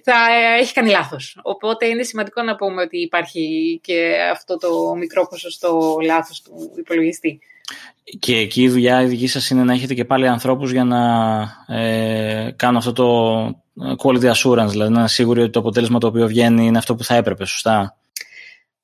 θα 0.03 0.13
έχει 0.59 0.73
κάνει 0.73 0.89
λάθος. 0.89 1.39
Οπότε 1.41 1.85
είναι 1.85 2.03
σημαντικό 2.03 2.41
να 2.41 2.55
πούμε 2.55 2.81
ότι 2.81 2.97
υπάρχει 2.97 3.79
και 3.83 4.15
αυτό 4.31 4.57
το 4.57 4.95
μικρό 4.97 5.27
ποσοστό 5.27 5.97
λάθος 6.03 6.41
του 6.41 6.73
υπολογιστή. 6.77 7.39
Και 8.19 8.35
εκεί 8.37 8.61
η 8.61 8.69
δουλειά 8.69 9.01
η 9.01 9.05
δική 9.05 9.27
σας 9.27 9.49
είναι 9.49 9.63
να 9.63 9.73
έχετε 9.73 9.93
και 9.93 10.05
πάλι 10.05 10.27
ανθρώπους 10.27 10.71
για 10.71 10.83
να 10.83 10.99
ε, 11.67 12.51
κάνουν 12.55 12.77
αυτό 12.77 12.93
το 12.93 13.45
quality 14.03 14.31
assurance, 14.31 14.69
δηλαδή 14.69 14.91
να 14.91 14.99
είναι 14.99 15.07
σίγουροι 15.07 15.41
ότι 15.41 15.51
το 15.51 15.59
αποτέλεσμα 15.59 15.99
το 15.99 16.07
οποίο 16.07 16.27
βγαίνει 16.27 16.65
είναι 16.65 16.77
αυτό 16.77 16.95
που 16.95 17.03
θα 17.03 17.15
έπρεπε, 17.15 17.45
σωστά; 17.45 17.97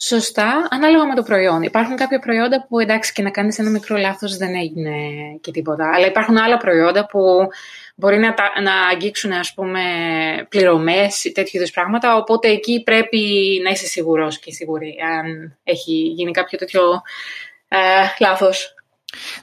Σωστά, 0.01 0.67
ανάλογα 0.69 1.05
με 1.05 1.15
το 1.15 1.23
προϊόν. 1.23 1.61
Υπάρχουν 1.61 1.95
κάποια 1.95 2.19
προϊόντα 2.19 2.65
που 2.67 2.79
εντάξει 2.79 3.13
και 3.13 3.21
να 3.21 3.29
κάνεις 3.29 3.59
ένα 3.59 3.69
μικρό 3.69 3.97
λάθος 3.97 4.37
δεν 4.37 4.55
έγινε 4.55 4.91
και 5.41 5.51
τίποτα. 5.51 5.91
Αλλά 5.93 6.05
υπάρχουν 6.05 6.37
άλλα 6.37 6.57
προϊόντα 6.57 7.05
που 7.05 7.19
μπορεί 7.99 8.17
να, 8.17 8.33
να 8.61 8.87
αγγίξουν 8.91 9.31
ας 9.31 9.53
πούμε 9.53 9.81
πληρωμές 10.49 11.23
ή 11.23 11.31
τέτοιου 11.31 11.57
είδους 11.57 11.71
πράγματα, 11.71 12.15
οπότε 12.15 12.47
εκεί 12.47 12.83
πρέπει 12.83 13.19
να 13.63 13.69
είσαι 13.69 13.85
σίγουρος 13.85 14.39
και 14.39 14.51
σίγουρη 14.51 14.95
αν 15.17 15.57
έχει 15.63 15.93
γίνει 15.93 16.31
κάποιο 16.31 16.57
τέτοιο 16.57 16.81
ε, 17.67 17.77
λάθος. 18.19 18.73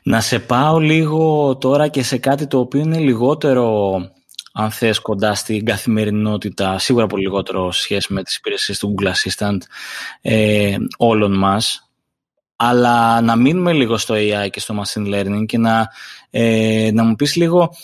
Να 0.03 0.21
σε 0.21 0.39
πάω 0.39 0.79
λίγο 0.79 1.57
τώρα 1.57 1.89
και 1.89 2.03
σε 2.03 2.19
κάτι 2.19 2.47
το 2.47 2.59
οποίο 2.59 2.81
είναι 2.81 2.99
λιγότερο 2.99 3.95
αν 4.53 4.71
θες 4.71 4.99
κοντά 4.99 5.35
στην 5.35 5.65
καθημερινότητα, 5.65 6.79
σίγουρα 6.79 7.07
πολύ 7.07 7.23
λιγότερο 7.23 7.73
σχέση 7.73 8.13
με 8.13 8.23
τις 8.23 8.37
υπηρεσίες 8.37 8.79
του 8.79 8.95
Google 8.95 9.07
Assistant 9.07 9.59
ε, 10.21 10.77
όλων 10.97 11.39
μας, 11.39 11.91
αλλά 12.57 13.21
να 13.21 13.37
μείνουμε 13.37 13.73
λίγο 13.73 13.97
στο 13.97 14.15
AI 14.15 14.51
και 14.51 14.61
στο 14.61 14.83
Machine 14.83 15.15
Learning 15.15 15.47
και 15.47 15.59
να, 15.59 15.89
ε, 16.31 16.91
να 16.93 17.03
μου 17.05 17.15
πεις 17.15 17.37
λίγο 17.37 17.75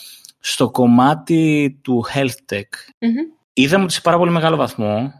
στο 0.42 0.70
κομμάτι 0.70 1.78
του 1.82 2.04
health 2.14 2.54
tech. 2.54 2.58
Mm-hmm. 2.58 3.42
Είδαμε 3.52 3.84
ότι 3.84 3.92
σε 3.92 4.00
πάρα 4.00 4.18
πολύ 4.18 4.30
μεγάλο 4.30 4.56
βαθμό 4.56 5.12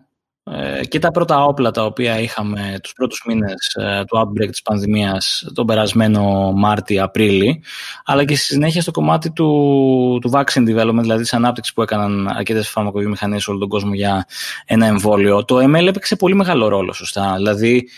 ε, 0.45 0.81
και 0.85 0.99
τα 0.99 1.11
πρώτα 1.11 1.45
όπλα 1.45 1.71
τα 1.71 1.85
οποία 1.85 2.19
είχαμε 2.21 2.79
τους 2.83 2.93
πρώτους 2.93 3.25
μήνες 3.27 3.75
ε, 3.75 4.05
του 4.05 4.19
outbreak 4.19 4.49
της 4.51 4.63
πανδημίας 4.63 5.51
τον 5.55 5.67
περασμένο 5.67 6.53
Μάρτι-Απρίλη 6.53 7.63
αλλά 8.05 8.25
και 8.25 8.37
στη 8.37 8.45
συνέχεια 8.45 8.83
στο 8.83 8.91
κομμάτι 8.91 9.33
του, 9.33 10.19
του 10.21 10.31
vaccine 10.33 10.69
development 10.69 11.01
δηλαδή 11.01 11.23
της 11.23 11.35
ανάπτυξης 11.35 11.75
που 11.75 11.83
έκαναν 11.83 12.29
αρκετές 12.29 12.69
φαρμακοβιομηχανίες 12.69 13.43
σε 13.43 13.51
όλο 13.51 13.59
τον 13.59 13.69
κόσμο 13.69 13.95
για 13.95 14.27
ένα 14.65 14.87
εμβόλιο 14.87 15.45
το 15.45 15.57
ML 15.57 15.87
έπαιξε 15.87 16.17
πολύ 16.17 16.35
μεγάλο 16.35 16.69
ρόλο 16.69 16.93
σωστά 16.93 17.35
δηλαδή 17.37 17.89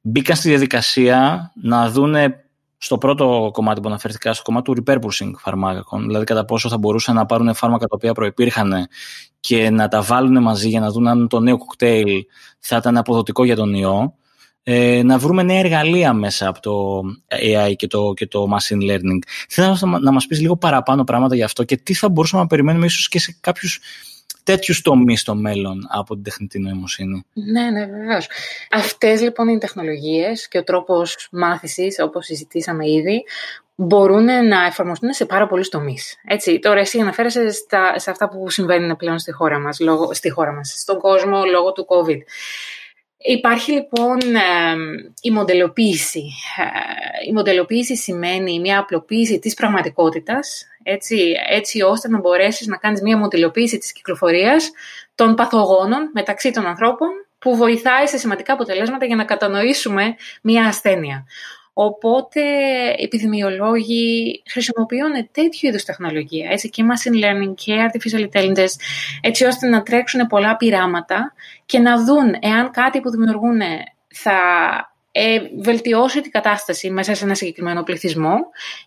μπήκαν 0.00 0.36
στη 0.36 0.48
διαδικασία 0.48 1.50
να 1.62 1.90
δούνε 1.90 2.44
στο 2.84 2.98
πρώτο 2.98 3.50
κομμάτι 3.52 3.80
που 3.80 3.88
αναφέρθηκα, 3.88 4.32
στο 4.32 4.42
κομμάτι 4.42 4.72
του 4.72 4.82
repurposing 4.82 5.30
φαρμάκων, 5.38 6.06
δηλαδή 6.06 6.24
κατά 6.24 6.44
πόσο 6.44 6.68
θα 6.68 6.78
μπορούσαν 6.78 7.14
να 7.14 7.26
πάρουν 7.26 7.54
φάρμακα 7.54 7.86
τα 7.86 7.94
οποία 7.94 8.12
προϋπήρχαν 8.12 8.88
και 9.40 9.70
να 9.70 9.88
τα 9.88 10.02
βάλουν 10.02 10.42
μαζί 10.42 10.68
για 10.68 10.80
να 10.80 10.90
δουν 10.90 11.08
αν 11.08 11.28
το 11.28 11.40
νέο 11.40 11.58
κοκτέιλ 11.58 12.24
θα 12.58 12.76
ήταν 12.76 12.96
αποδοτικό 12.96 13.44
για 13.44 13.56
τον 13.56 13.74
ιό, 13.74 14.14
ε, 14.62 15.02
να 15.02 15.18
βρούμε 15.18 15.42
νέα 15.42 15.58
εργαλεία 15.58 16.12
μέσα 16.12 16.48
από 16.48 16.60
το 16.60 17.00
AI 17.28 17.72
και 17.76 17.86
το, 17.86 18.12
και 18.12 18.26
το 18.26 18.46
machine 18.50 18.90
learning. 18.90 19.18
Θέλω 19.48 19.78
να 20.00 20.12
μας 20.12 20.26
πεις 20.26 20.40
λίγο 20.40 20.56
παραπάνω 20.56 21.04
πράγματα 21.04 21.34
για 21.34 21.44
αυτό 21.44 21.64
και 21.64 21.76
τι 21.76 21.94
θα 21.94 22.08
μπορούσαμε 22.08 22.42
να 22.42 22.48
περιμένουμε 22.48 22.86
ίσως 22.86 23.08
και 23.08 23.18
σε 23.18 23.36
κάποιους 23.40 23.80
τέτοιους 24.42 24.80
τομείς 24.82 25.20
στο 25.20 25.34
μέλλον 25.34 25.86
από 25.90 26.14
την 26.14 26.22
τεχνητή 26.22 26.58
νοημοσύνη. 26.58 27.24
Ναι, 27.32 27.70
ναι, 27.70 27.86
βεβαίως. 27.86 28.28
Αυτές 28.70 29.20
λοιπόν 29.20 29.48
οι 29.48 29.58
τεχνολογίες 29.58 30.48
και 30.48 30.58
ο 30.58 30.64
τρόπος 30.64 31.28
μάθησης, 31.32 31.98
όπως 32.00 32.24
συζητήσαμε 32.24 32.90
ήδη, 32.90 33.24
μπορούν 33.74 34.24
να 34.24 34.66
εφαρμοστούν 34.66 35.12
σε 35.12 35.24
πάρα 35.24 35.46
πολλούς 35.46 35.68
τομείς. 35.68 36.16
Τώρα, 36.60 36.80
εσύ 36.80 36.98
αναφέρεσαι 36.98 37.50
στα, 37.50 37.98
σε 37.98 38.10
αυτά 38.10 38.28
που 38.28 38.50
συμβαίνουν 38.50 38.96
πλέον 38.96 39.18
στη 39.18 39.32
χώρα 39.32 39.58
μας, 39.58 39.78
στη 40.10 40.30
χώρα 40.30 40.52
μας, 40.52 40.74
στον 40.78 40.98
κόσμο 40.98 41.44
λόγω 41.44 41.72
του 41.72 41.86
COVID. 41.88 42.18
Υπάρχει 43.24 43.72
λοιπόν 43.72 44.18
η 45.20 45.30
μοντελοποίηση. 45.30 46.24
Ε, 46.56 47.28
η 47.28 47.32
μοντελοποίηση 47.32 47.96
σημαίνει 47.96 48.60
μια 48.60 48.78
απλοποίηση 48.78 49.38
της 49.38 49.54
πραγματικότητας, 49.54 50.66
έτσι, 50.82 51.34
έτσι 51.48 51.82
ώστε 51.82 52.08
να 52.08 52.18
μπορέσεις 52.18 52.66
να 52.66 52.76
κάνεις 52.76 53.02
μια 53.02 53.16
μοντελοποίηση 53.16 53.78
της 53.78 53.92
κυκλοφορίας 53.92 54.70
των 55.14 55.34
παθογόνων 55.34 56.10
μεταξύ 56.12 56.50
των 56.50 56.66
ανθρώπων 56.66 57.08
που 57.38 57.56
βοηθάει 57.56 58.06
σε 58.06 58.18
σημαντικά 58.18 58.52
αποτελέσματα 58.52 59.04
για 59.04 59.16
να 59.16 59.24
κατανοήσουμε 59.24 60.14
μια 60.42 60.66
ασθένεια. 60.66 61.26
Οπότε, 61.74 62.40
επιδημιολόγοι 62.98 64.42
χρησιμοποιούν 64.50 65.12
τέτοιου 65.32 65.68
είδους 65.68 65.84
τεχνολογία, 65.84 66.50
έτσι 66.50 66.68
και 66.70 66.84
machine 66.86 67.24
learning 67.24 67.54
και 67.54 67.90
artificial 67.90 68.28
intelligence, 68.28 68.74
έτσι 69.20 69.44
ώστε 69.44 69.68
να 69.68 69.82
τρέξουν 69.82 70.26
πολλά 70.26 70.56
πειράματα 70.56 71.32
και 71.66 71.78
να 71.78 72.04
δουν 72.04 72.36
εάν 72.40 72.70
κάτι 72.70 73.00
που 73.00 73.10
δημιουργούν 73.10 73.60
θα 74.08 74.36
ε, 75.12 75.38
βελτιώσει 75.58 76.20
την 76.20 76.30
κατάσταση 76.30 76.90
μέσα 76.90 77.14
σε 77.14 77.24
ένα 77.24 77.34
συγκεκριμένο 77.34 77.82
πληθυσμό 77.82 78.36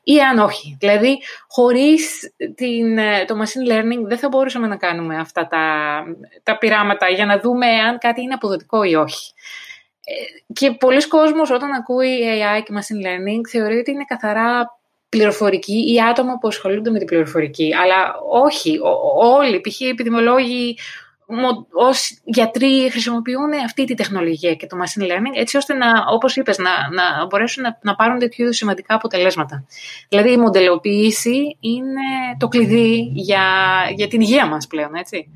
ή 0.04 0.20
αν 0.20 0.40
όχι. 0.40 0.78
Δηλαδή, 0.80 1.20
χωρίς 1.48 2.34
την, 2.56 2.98
ε, 2.98 3.26
το 3.26 3.36
machine 3.42 3.72
learning 3.72 4.08
δεν 4.08 4.18
θα 4.18 4.28
μπορούσαμε 4.28 4.68
να 4.68 4.76
κάνουμε 4.76 5.18
αυτά 5.18 5.48
τα, 5.48 6.04
τα 6.44 6.58
πειράματα 6.58 7.10
για 7.10 7.26
να 7.26 7.40
δούμε 7.40 7.68
αν 7.68 7.98
κάτι 7.98 8.22
είναι 8.22 8.34
αποδοτικό 8.34 8.84
ή 8.84 8.96
όχι. 8.96 9.34
Και 10.54 10.72
πολλοί 10.72 11.08
κόσμος 11.08 11.50
όταν 11.52 11.72
ακούει 11.72 12.20
AI 12.24 12.64
και 12.64 12.74
machine 12.74 13.06
learning 13.08 13.42
θεωρεί 13.52 13.78
ότι 13.78 13.92
είναι 13.92 14.06
καθαρά 14.08 14.80
πληροφορική 15.10 15.94
ή 15.94 16.02
άτομα 16.02 16.38
που 16.38 16.48
ασχολούνται 16.48 16.90
με 16.90 16.98
την 16.98 17.08
πληροφορική. 17.08 17.76
Αλλά 17.84 18.16
όχι, 18.30 18.80
όλοι, 19.16 19.62
π.χ. 19.62 19.80
οι 19.80 19.88
επιδημολόγοι, 19.88 20.78
ως 21.72 22.20
γιατροί 22.24 22.90
χρησιμοποιούν 22.92 23.54
αυτή 23.66 23.86
τη 23.86 23.94
τεχνολογία 23.94 24.56
και 24.56 24.68
το 24.68 24.78
machine 24.78 25.04
learning 25.04 25.36
έτσι 25.36 25.58
ώστε 25.58 25.74
να, 25.74 25.88
όπως 26.12 26.36
είπες, 26.36 26.58
να, 26.58 26.70
να 26.70 27.26
μπορέσουν 27.26 27.64
να, 27.64 27.80
να 27.82 27.96
πάρουν 27.96 28.20
τέτοιου 28.20 28.44
είδους 28.44 28.56
σημαντικά 28.56 28.96
αποτελέσματα. 28.96 29.66
Δηλαδή 30.10 30.32
η 30.32 30.38
μοντελοποίηση 30.38 31.58
είναι 31.60 32.36
το 32.38 32.48
κλειδί 32.48 33.12
για, 33.14 33.44
για 33.96 34.08
την 34.08 34.22
υγεία 34.22 34.48
μας 34.48 34.68
πλέον, 34.68 34.94
έτσι. 34.94 35.28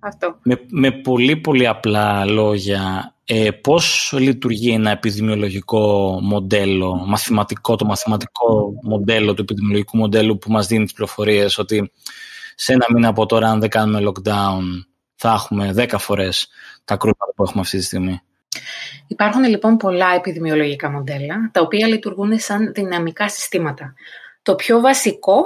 Αυτό. 0.00 0.38
Με, 0.42 0.60
με 0.68 0.90
πολύ 0.90 1.36
πολύ 1.36 1.66
απλά 1.66 2.24
λόγια, 2.24 3.14
ε, 3.24 3.50
πώς 3.50 4.14
λειτουργεί 4.18 4.72
ένα 4.72 4.90
επιδημιολογικό 4.90 6.18
μοντέλο, 6.22 6.94
μαθηματικό, 7.06 7.76
το 7.76 7.84
μαθηματικό 7.84 8.72
μοντέλο 8.82 9.34
του 9.34 9.42
επιδημιολογικού 9.42 9.96
μοντέλου 9.96 10.38
που 10.38 10.50
μας 10.50 10.66
δίνει 10.66 10.84
τις 10.84 10.92
πληροφορίες 10.92 11.58
ότι 11.58 11.92
σε 12.54 12.72
ένα 12.72 12.86
μήνα 12.94 13.08
από 13.08 13.26
τώρα 13.26 13.48
αν 13.50 13.60
δεν 13.60 13.68
κάνουμε 13.68 14.10
lockdown 14.10 14.62
θα 15.18 15.32
έχουμε 15.32 15.74
10 15.76 15.94
φορές 15.98 16.48
τα 16.84 16.96
κρούσματα 16.96 17.32
που 17.36 17.42
έχουμε 17.42 17.60
αυτή 17.60 17.78
τη 17.78 17.84
στιγμή. 17.84 18.20
Υπάρχουν 19.06 19.44
λοιπόν 19.44 19.76
πολλά 19.76 20.14
επιδημιολογικά 20.14 20.90
μοντέλα, 20.90 21.50
τα 21.52 21.60
οποία 21.60 21.86
λειτουργούν 21.86 22.38
σαν 22.38 22.72
δυναμικά 22.72 23.28
συστήματα. 23.28 23.94
Το 24.42 24.54
πιο 24.54 24.80
βασικό 24.80 25.42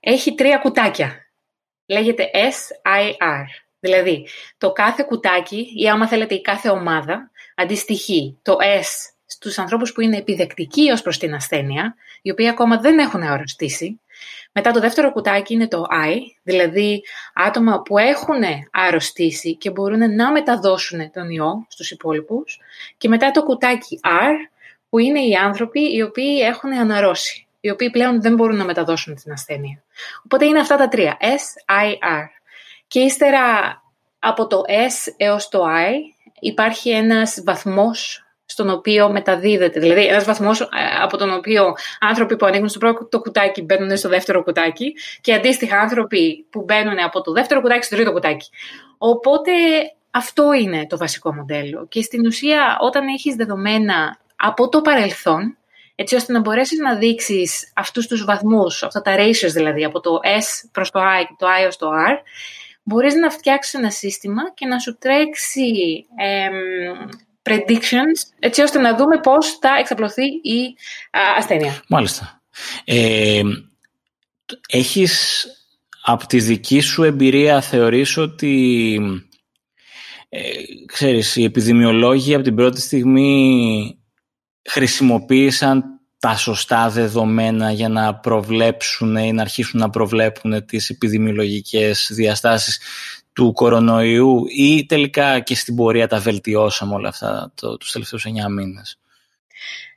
έχει 0.00 0.34
τρία 0.34 0.58
κουτάκια. 0.58 1.26
Λέγεται 1.86 2.30
SIR. 2.32 3.44
Δηλαδή, 3.78 4.28
το 4.58 4.72
κάθε 4.72 5.02
κουτάκι 5.02 5.72
ή 5.76 5.88
άμα 5.88 6.08
θέλετε 6.08 6.34
η 6.34 6.40
κάθε 6.40 6.68
ομάδα 6.68 7.30
αντιστοιχεί 7.54 8.38
το 8.42 8.56
S 8.60 9.12
στους 9.26 9.58
ανθρώπους 9.58 9.92
που 9.92 10.00
είναι 10.00 10.16
επιδεκτικοί 10.16 10.90
ως 10.90 11.02
προς 11.02 11.18
την 11.18 11.34
ασθένεια, 11.34 11.94
οι 12.22 12.30
οποίοι 12.30 12.48
ακόμα 12.48 12.80
δεν 12.80 12.98
έχουν 12.98 13.22
αρρωστήσει. 13.22 14.00
Μετά 14.58 14.70
το 14.70 14.80
δεύτερο 14.80 15.12
κουτάκι 15.12 15.54
είναι 15.54 15.68
το 15.68 15.84
I, 15.90 16.16
δηλαδή 16.42 17.02
άτομα 17.34 17.82
που 17.82 17.98
έχουν 17.98 18.42
αρρωστήσει 18.70 19.56
και 19.56 19.70
μπορούν 19.70 20.14
να 20.14 20.32
μεταδώσουν 20.32 21.10
τον 21.10 21.30
ιό 21.30 21.66
στους 21.68 21.90
υπόλοιπους. 21.90 22.60
Και 22.96 23.08
μετά 23.08 23.30
το 23.30 23.42
κουτάκι 23.42 24.00
R, 24.04 24.34
που 24.88 24.98
είναι 24.98 25.20
οι 25.20 25.34
άνθρωποι 25.34 25.96
οι 25.96 26.02
οποίοι 26.02 26.38
έχουν 26.42 26.72
αναρρώσει, 26.72 27.46
οι 27.60 27.70
οποίοι 27.70 27.90
πλέον 27.90 28.22
δεν 28.22 28.34
μπορούν 28.34 28.56
να 28.56 28.64
μεταδώσουν 28.64 29.14
την 29.14 29.32
ασθένεια. 29.32 29.82
Οπότε 30.24 30.44
είναι 30.44 30.58
αυτά 30.58 30.76
τα 30.76 30.88
τρία, 30.88 31.16
S, 31.20 31.82
I, 31.84 31.90
R. 31.90 32.26
Και 32.86 33.00
ύστερα 33.00 33.42
από 34.18 34.46
το 34.46 34.60
S 34.66 35.12
έως 35.16 35.48
το 35.48 35.64
I 35.64 35.92
υπάρχει 36.40 36.90
ένας 36.90 37.42
βαθμός 37.44 38.25
στον 38.46 38.70
οποίο 38.70 39.10
μεταδίδεται. 39.10 39.80
Δηλαδή, 39.80 40.06
ένας 40.06 40.24
βαθμός 40.24 40.60
ε, 40.60 40.66
από 41.02 41.16
τον 41.16 41.32
οποίο 41.34 41.74
άνθρωποι 42.00 42.36
που 42.36 42.46
ανοίγουν 42.46 42.68
στο 42.68 42.78
πρώτο 42.78 43.20
κουτάκι 43.20 43.62
μπαίνουν 43.62 43.96
στο 43.96 44.08
δεύτερο 44.08 44.42
κουτάκι 44.42 44.94
και 45.20 45.34
αντίστοιχα 45.34 45.78
άνθρωποι 45.78 46.46
που 46.50 46.62
μπαίνουν 46.62 46.98
από 46.98 47.20
το 47.20 47.32
δεύτερο 47.32 47.60
κουτάκι 47.60 47.84
στο 47.84 47.96
τρίτο 47.96 48.12
κουτάκι. 48.12 48.50
Οπότε 48.98 49.52
αυτό 50.10 50.52
είναι 50.52 50.86
το 50.86 50.96
βασικό 50.96 51.34
μοντέλο. 51.34 51.86
Και 51.88 52.02
στην 52.02 52.26
ουσία, 52.26 52.76
όταν 52.80 53.06
έχεις 53.06 53.34
δεδομένα 53.34 54.18
από 54.36 54.68
το 54.68 54.80
παρελθόν, 54.80 55.56
έτσι 55.94 56.14
ώστε 56.14 56.32
να 56.32 56.40
μπορέσεις 56.40 56.78
να 56.78 56.96
δείξεις 56.96 57.72
αυτούς 57.74 58.06
τους 58.06 58.24
βαθμούς, 58.24 58.82
αυτά 58.82 59.02
τα 59.02 59.16
ratios 59.18 59.50
δηλαδή, 59.52 59.84
από 59.84 60.00
το 60.00 60.10
S 60.22 60.68
προς 60.72 60.90
το 60.90 61.00
I 61.00 61.24
και 61.28 61.34
το 61.38 61.46
I 61.46 61.66
ως 61.66 61.76
το 61.76 61.90
R, 61.90 62.16
μπορείς 62.82 63.14
να 63.14 63.30
φτιάξεις 63.30 63.74
ένα 63.74 63.90
σύστημα 63.90 64.52
και 64.54 64.66
να 64.66 64.78
σου 64.78 64.96
τρέξει 64.98 65.70
predictions, 67.46 68.34
έτσι 68.38 68.62
ώστε 68.62 68.78
να 68.78 68.96
δούμε 68.96 69.20
πώς 69.20 69.58
θα 69.60 69.76
εξαπλωθεί 69.78 70.24
η 70.24 70.76
ασθένεια. 71.38 71.82
Μάλιστα. 71.88 72.42
Ε, 72.84 73.42
έχεις 74.68 75.46
από 76.02 76.26
τη 76.26 76.40
δική 76.40 76.80
σου 76.80 77.02
εμπειρία 77.02 77.60
θεωρείς 77.60 78.16
ότι 78.16 79.00
ε, 80.28 80.40
ξέρεις, 80.86 81.36
οι 81.36 81.44
επιδημιολόγοι 81.44 82.34
από 82.34 82.44
την 82.44 82.54
πρώτη 82.54 82.80
στιγμή 82.80 83.98
χρησιμοποίησαν 84.68 85.84
τα 86.18 86.36
σωστά 86.36 86.88
δεδομένα 86.90 87.72
για 87.72 87.88
να 87.88 88.14
προβλέψουν 88.14 89.16
ή 89.16 89.32
να 89.32 89.42
αρχίσουν 89.42 89.80
να 89.80 89.90
προβλέπουν 89.90 90.66
τις 90.66 90.90
επιδημιολογικές 90.90 92.10
διαστάσεις 92.12 92.80
του 93.36 93.52
κορονοϊού 93.52 94.44
ή 94.48 94.86
τελικά 94.86 95.40
και 95.40 95.54
στην 95.54 95.76
πορεία 95.76 96.08
τα 96.08 96.18
βελτιώσαμε 96.18 96.94
όλα 96.94 97.08
αυτά 97.08 97.52
το, 97.54 97.76
τους 97.76 97.92
τελευταίους 97.92 98.26
9 98.26 98.50
μήνες; 98.50 98.98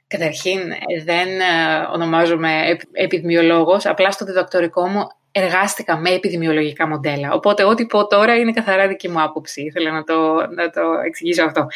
Καταρχήν, 0.07 0.59
δεν 1.05 1.27
ε, 1.39 1.87
ονομάζομαι 1.93 2.77
επιδημιολόγος, 2.91 3.85
απλά 3.85 4.11
στο 4.11 4.25
διδακτορικό 4.25 4.87
μου 4.87 5.07
εργάστηκα 5.31 5.97
με 5.97 6.09
επιδημιολογικά 6.09 6.87
μοντέλα. 6.87 7.33
Οπότε 7.33 7.63
ό,τι 7.63 7.85
πω 7.85 8.07
τώρα 8.07 8.35
είναι 8.35 8.51
καθαρά 8.51 8.87
δική 8.87 9.09
μου 9.09 9.21
άποψη. 9.21 9.61
Ήθελα 9.61 9.91
να 9.91 10.03
το, 10.03 10.33
να 10.33 10.69
το 10.69 10.81
εξηγήσω 11.05 11.43
αυτό. 11.43 11.67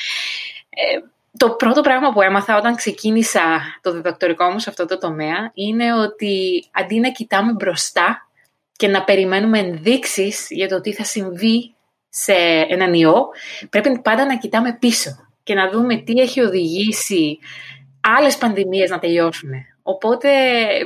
Ε, 0.70 1.00
το 1.38 1.50
πρώτο 1.50 1.82
πράγμα 1.82 2.14
που 2.14 2.22
έμαθα 2.22 2.58
όταν 2.58 2.76
ξεκίνησα 2.76 3.62
το 3.82 3.92
διδακτορικό 3.92 4.50
μου 4.50 4.60
σε 4.60 4.70
αυτό 4.70 4.86
το 4.86 4.98
τομέα 4.98 5.52
είναι 5.54 5.94
ότι 5.94 6.66
αντί 6.72 7.00
να 7.00 7.12
κοιτάμε 7.12 7.52
μπροστά 7.52 8.28
και 8.84 8.90
να 8.90 9.04
περιμένουμε 9.04 9.60
ενδείξεις 9.60 10.48
για 10.50 10.68
το 10.68 10.82
τι 10.82 10.94
θα 10.94 11.04
συμβεί 11.04 11.74
σε 12.10 12.34
έναν 12.70 12.94
ιό, 12.94 13.28
πρέπει 13.70 14.00
πάντα 14.02 14.26
να 14.26 14.38
κοιτάμε 14.38 14.78
πίσω 14.80 15.10
και 15.44 15.54
να 15.54 15.70
δούμε 15.70 15.96
τι 15.96 16.14
έχει 16.22 16.42
οδηγήσει 16.42 17.38
άλλες 18.18 18.38
πανδημίες 18.38 18.90
να 18.90 19.00
τελειώσουν. 19.00 19.50
Οπότε 19.84 20.30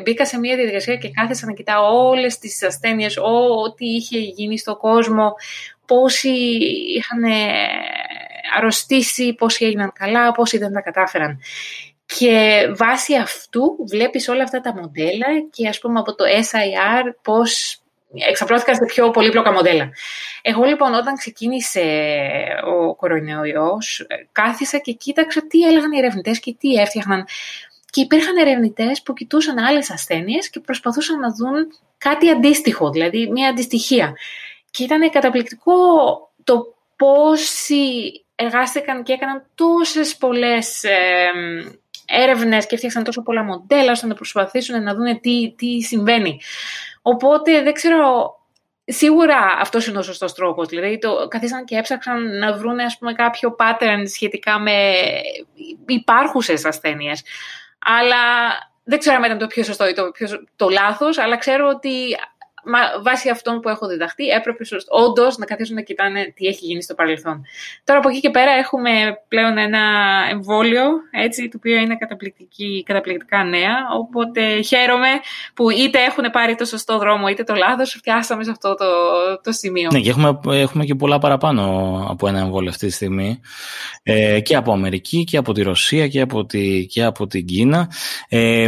μπήκα 0.04 0.25
σε 0.25 0.39
μια 0.39 0.56
διαδικασία 0.56 0.96
και 0.96 1.10
κάθεσα 1.10 1.46
να 1.46 1.54
κοιτάω 1.54 2.08
όλες 2.08 2.38
τις 2.38 2.63
ασθένειες, 2.63 3.18
ό,τι 3.18 3.86
είχε 3.86 4.20
γίνει 4.20 4.58
στον 4.58 4.77
κόσμο, 4.77 5.34
πόσοι 5.86 6.30
είχαν 6.98 7.24
αρρωστήσει, 8.58 9.34
πόσοι 9.34 9.66
έγιναν 9.66 9.92
καλά, 9.94 10.32
πόσοι 10.32 10.58
δεν 10.58 10.72
τα 10.72 10.82
κατάφεραν. 10.82 11.39
Και 12.06 12.68
βάσει 12.75 13.16
αυτού 13.16 13.77
βλέπεις 13.89 14.27
όλα 14.27 14.44
αυτά 14.44 14.62
τα 14.62 14.74
μοντέλα 14.74 15.27
και 15.51 15.68
ας 15.68 15.80
πούμε 15.80 16.00
από 16.00 16.16
το 16.16 16.24
SIR 16.25 17.04
πώς 17.22 17.82
εξαπλώθηκαν 18.30 18.76
σε 18.76 18.86
πιο 18.86 19.10
πολύπλοκα 19.10 19.52
μοντέλα. 19.52 19.90
Εγώ 20.42 20.64
λοιπόν 20.64 20.94
όταν 20.94 21.16
ξεκίνησε 21.16 21.84
ο 22.66 22.96
κορονοϊός, 22.96 24.08
κάθισα 24.32 24.78
και 24.78 24.92
κοίταξα 24.92 25.48
τι 25.48 25.62
έλεγαν 25.62 25.92
οι 25.92 25.98
ερευνητές 25.98 26.40
και 26.40 26.56
τι 26.60 26.74
έφτιαχναν. 26.74 27.26
Και 27.90 28.02
υπήρχαν 28.02 28.38
ερευνητές 28.38 29.02
που 29.02 29.14
κοιτούσαν 29.14 29.58
άλλες 29.58 29.92
ασθένειες 29.92 30.50
και 30.50 30.60
προσπαθούσαν 30.60 31.20
να 31.20 31.34
δουν 31.34 31.68
κάτι 31.98 32.30
αντίστοιχο, 32.30 32.90
δηλαδή 32.90 33.28
μια 33.32 33.50
αντιστοιχία. 33.50 34.16
Και 34.72 34.84
ήταν 34.84 35.10
καταπληκτικό 35.10 35.74
το 36.44 36.76
πόσοι 36.96 38.12
εργάστηκαν 38.36 39.04
και 39.04 39.14
έκαναν 39.14 39.46
τόσες 39.56 40.18
πολλές 40.18 40.84
ε, 40.84 41.32
έρευνες 42.08 42.66
και 42.66 42.76
έφτιαξαν 42.76 43.04
τόσο 43.04 43.22
πολλά 43.22 43.44
μοντέλα 43.44 43.92
ώστε 43.92 44.08
να 44.08 44.14
προσπαθήσουν 44.14 44.84
να 44.84 44.94
δουν 44.94 45.20
τι, 45.22 45.54
τι 45.58 45.82
συμβαίνει. 45.82 46.40
Οπότε 47.02 47.62
δεν 47.62 47.74
ξέρω, 47.74 48.36
σίγουρα 48.86 49.38
αυτός 49.60 49.88
είναι 49.88 49.98
ο 49.98 50.02
σωστός 50.02 50.34
τρόπος. 50.34 50.68
Δηλαδή 50.68 50.98
το, 50.98 51.28
καθίσαν 51.28 51.66
και 51.66 51.78
έψαξαν 51.78 52.38
να 52.38 52.54
βρουν 52.54 52.80
ας 52.80 52.98
πούμε, 52.98 53.14
κάποιο 53.14 53.56
pattern 53.60 54.04
σχετικά 54.14 54.60
με 54.60 54.92
υπάρχουσες 55.86 56.66
ασθένειες. 56.66 57.24
Αλλά 57.80 58.18
δεν 58.84 59.00
ξέρω 59.00 59.16
αν 59.16 59.24
ήταν 59.24 59.38
το 59.38 59.48
πιο 59.48 59.64
σωστό 59.64 59.88
ή 59.88 59.94
το, 59.94 60.12
πιο, 60.12 60.28
το 60.56 60.70
λάθος, 60.70 61.18
αλλά 61.18 61.38
ξέρω 61.38 61.68
ότι 61.68 62.18
μα, 62.67 62.79
βάσει 63.01 63.29
αυτών 63.29 63.59
που 63.59 63.69
έχω 63.69 63.88
διδαχτεί, 63.88 64.27
έπρεπε 64.27 64.63
όντως 64.88 65.38
να 65.38 65.45
καθίσουν 65.45 65.75
να 65.75 65.81
κοιτάνε 65.81 66.33
τι 66.36 66.45
έχει 66.45 66.65
γίνει 66.65 66.81
στο 66.83 66.93
παρελθόν. 66.93 67.45
Τώρα 67.83 68.00
από 68.00 68.09
εκεί 68.09 68.19
και 68.19 68.29
πέρα 68.29 68.51
έχουμε 68.51 68.89
πλέον 69.27 69.57
ένα 69.57 69.81
εμβόλιο, 70.31 70.83
έτσι, 71.12 71.47
το 71.47 71.57
οποίο 71.57 71.77
είναι 71.77 71.97
καταπληκτικά 72.86 73.43
νέα. 73.43 73.75
Οπότε 74.00 74.62
χαίρομαι 74.62 75.07
που 75.53 75.69
είτε 75.69 76.00
έχουν 76.03 76.24
πάρει 76.31 76.55
το 76.55 76.65
σωστό 76.65 76.97
δρόμο, 76.97 77.27
είτε 77.27 77.43
το 77.43 77.55
λάθος, 77.55 77.91
φτιάσαμε 77.91 78.43
σε 78.43 78.51
αυτό 78.51 78.75
το, 78.75 78.86
το 79.43 79.51
σημείο. 79.51 79.89
Ναι, 79.91 80.00
και 80.00 80.09
έχουμε, 80.09 80.39
έχουμε 80.45 80.86
και 80.86 80.95
πολλά 80.95 81.17
παραπάνω 81.17 81.63
από 82.09 82.27
ένα 82.27 82.39
εμβόλιο 82.39 82.69
αυτή 82.69 82.88
τη 82.88 82.93
στιγμή. 82.93 83.39
Ε, 84.03 84.39
και 84.39 84.55
από 84.55 84.71
Αμερική 84.71 85.24
και 85.24 85.38
από 85.38 85.53
τη 85.53 85.62
Ρωσία 85.62 86.07
και 86.07 86.21
από, 86.21 86.45
τη, 86.45 86.86
και 86.86 87.03
από 87.03 87.27
την 87.27 87.45
Κίνα. 87.45 87.91
Ε, 88.29 88.67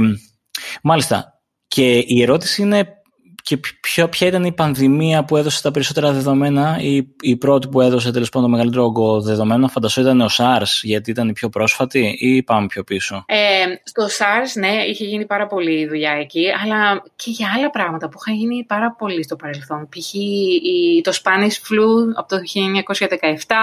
μάλιστα. 0.83 1.33
Και 1.67 1.97
η 2.07 2.21
ερώτηση 2.21 2.61
είναι 2.61 2.98
και 3.41 3.57
ποιο, 3.81 4.07
ποια 4.07 4.27
ήταν 4.27 4.43
η 4.43 4.51
πανδημία 4.51 5.23
που 5.23 5.37
έδωσε 5.37 5.61
τα 5.61 5.71
περισσότερα 5.71 6.11
δεδομένα, 6.11 6.77
η, 6.79 7.07
η 7.21 7.35
πρώτη 7.35 7.67
που 7.67 7.81
έδωσε 7.81 8.11
τέλος 8.11 8.29
πάντων 8.29 8.49
το 8.49 8.55
μεγαλύτερο 8.55 8.83
όγκο 8.83 9.21
δεδομένων, 9.21 9.69
φαντασώ 9.69 10.01
ήταν 10.01 10.21
ο 10.21 10.27
SARS, 10.37 10.79
γιατί 10.81 11.11
ήταν 11.11 11.29
η 11.29 11.33
πιο 11.33 11.49
πρόσφατη, 11.49 12.15
ή 12.19 12.43
πάμε 12.43 12.67
πιο 12.67 12.83
πίσω; 12.83 13.23
Ε, 13.27 13.35
στο 13.83 14.05
SARS, 14.05 14.59
ναι, 14.59 14.83
είχε 14.87 15.05
γίνει 15.05 15.25
πάρα 15.25 15.47
πολύ 15.47 15.87
δουλειά 15.87 16.11
εκεί, 16.11 16.45
αλλά 16.63 17.03
και 17.15 17.29
για 17.31 17.47
άλλα 17.57 17.69
πράγματα 17.69 18.09
που 18.09 18.17
είχαν 18.21 18.39
γίνει 18.39 18.65
πάρα 18.67 18.95
πολύ 18.97 19.23
στο 19.23 19.35
παρελθόν. 19.35 19.89
Π.χ. 19.89 20.11
το 21.03 21.11
Spanish 21.23 21.57
flu 21.67 22.13
από 22.15 22.27
το 22.27 22.37
1917. 23.47 23.55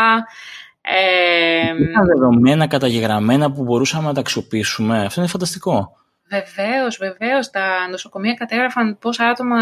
Ε, 0.89 1.73
δεδομένα 2.07 2.67
καταγεγραμμένα 2.67 3.53
που 3.53 3.63
μπορούσαμε 3.63 4.07
να 4.07 4.15
τα 4.15 4.21
αξιοποιήσουμε. 4.21 5.05
Αυτό 5.05 5.21
είναι 5.21 5.31
φανταστικό. 5.31 5.97
Βεβαίως, 6.29 6.97
βεβαίως. 6.97 7.51
Τα 7.51 7.89
νοσοκομεία 7.91 8.35
κατέγραφαν 8.35 8.99
πόσα 8.99 9.25
άτομα 9.25 9.59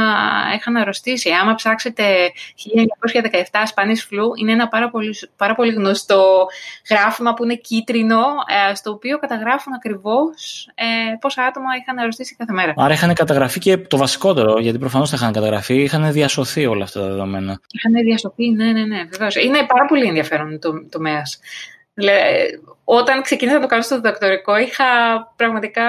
είχαν 0.56 0.76
αρρωστήσει. 0.76 1.30
Άμα 1.30 1.54
ψάξετε 1.54 2.04
1917 3.52 3.64
Spanish 3.74 4.02
flu, 4.10 4.38
είναι 4.40 4.52
ένα 4.52 4.68
πάρα 4.68 4.90
πολύ, 4.90 5.14
πάρα 5.36 5.54
πολύ 5.54 5.72
γνωστό 5.72 6.46
γράφημα 6.90 7.34
που 7.34 7.44
είναι 7.44 7.54
κίτρινο, 7.54 8.24
ε, 8.70 8.74
στο 8.74 8.90
οποίο 8.90 9.18
καταγράφουν 9.18 9.72
ακριβώς 9.72 10.68
ε, 10.74 10.84
πόσα 11.20 11.42
άτομα 11.42 11.68
είχαν 11.80 11.98
αρρωστήσει 11.98 12.36
κάθε 12.36 12.52
μέρα. 12.52 12.74
Άρα 12.76 12.92
είχαν 12.92 13.14
καταγραφεί 13.14 13.58
και 13.58 13.78
το 13.78 13.96
βασικότερο, 13.96 14.60
γιατί 14.60 14.78
προφανώς 14.78 15.10
τα 15.10 15.16
είχαν 15.16 15.32
καταγραφεί, 15.32 15.82
είχαν 15.82 16.12
διασωθεί 16.12 16.66
όλα 16.66 16.84
αυτά 16.84 17.00
τα 17.00 17.06
δεδομένα. 17.06 17.60
Είχαν 17.70 17.92
διασωθεί, 17.92 18.50
ναι, 18.50 18.72
ναι, 18.72 18.84
ναι, 18.84 19.04
βεβαίως. 19.10 19.36
Είναι 19.36 19.66
πάρα 19.66 19.84
πολύ 19.86 20.06
ενδιαφέρον 20.06 20.58
το 20.60 20.88
τομέα. 20.90 21.22
Όταν 22.84 23.22
ξεκίνησα 23.22 23.56
να 23.56 23.62
το 23.62 23.68
κάνω 23.68 23.82
στο 23.82 23.94
διδακτορικό, 23.94 24.56
είχα 24.56 24.84
πραγματικά 25.36 25.84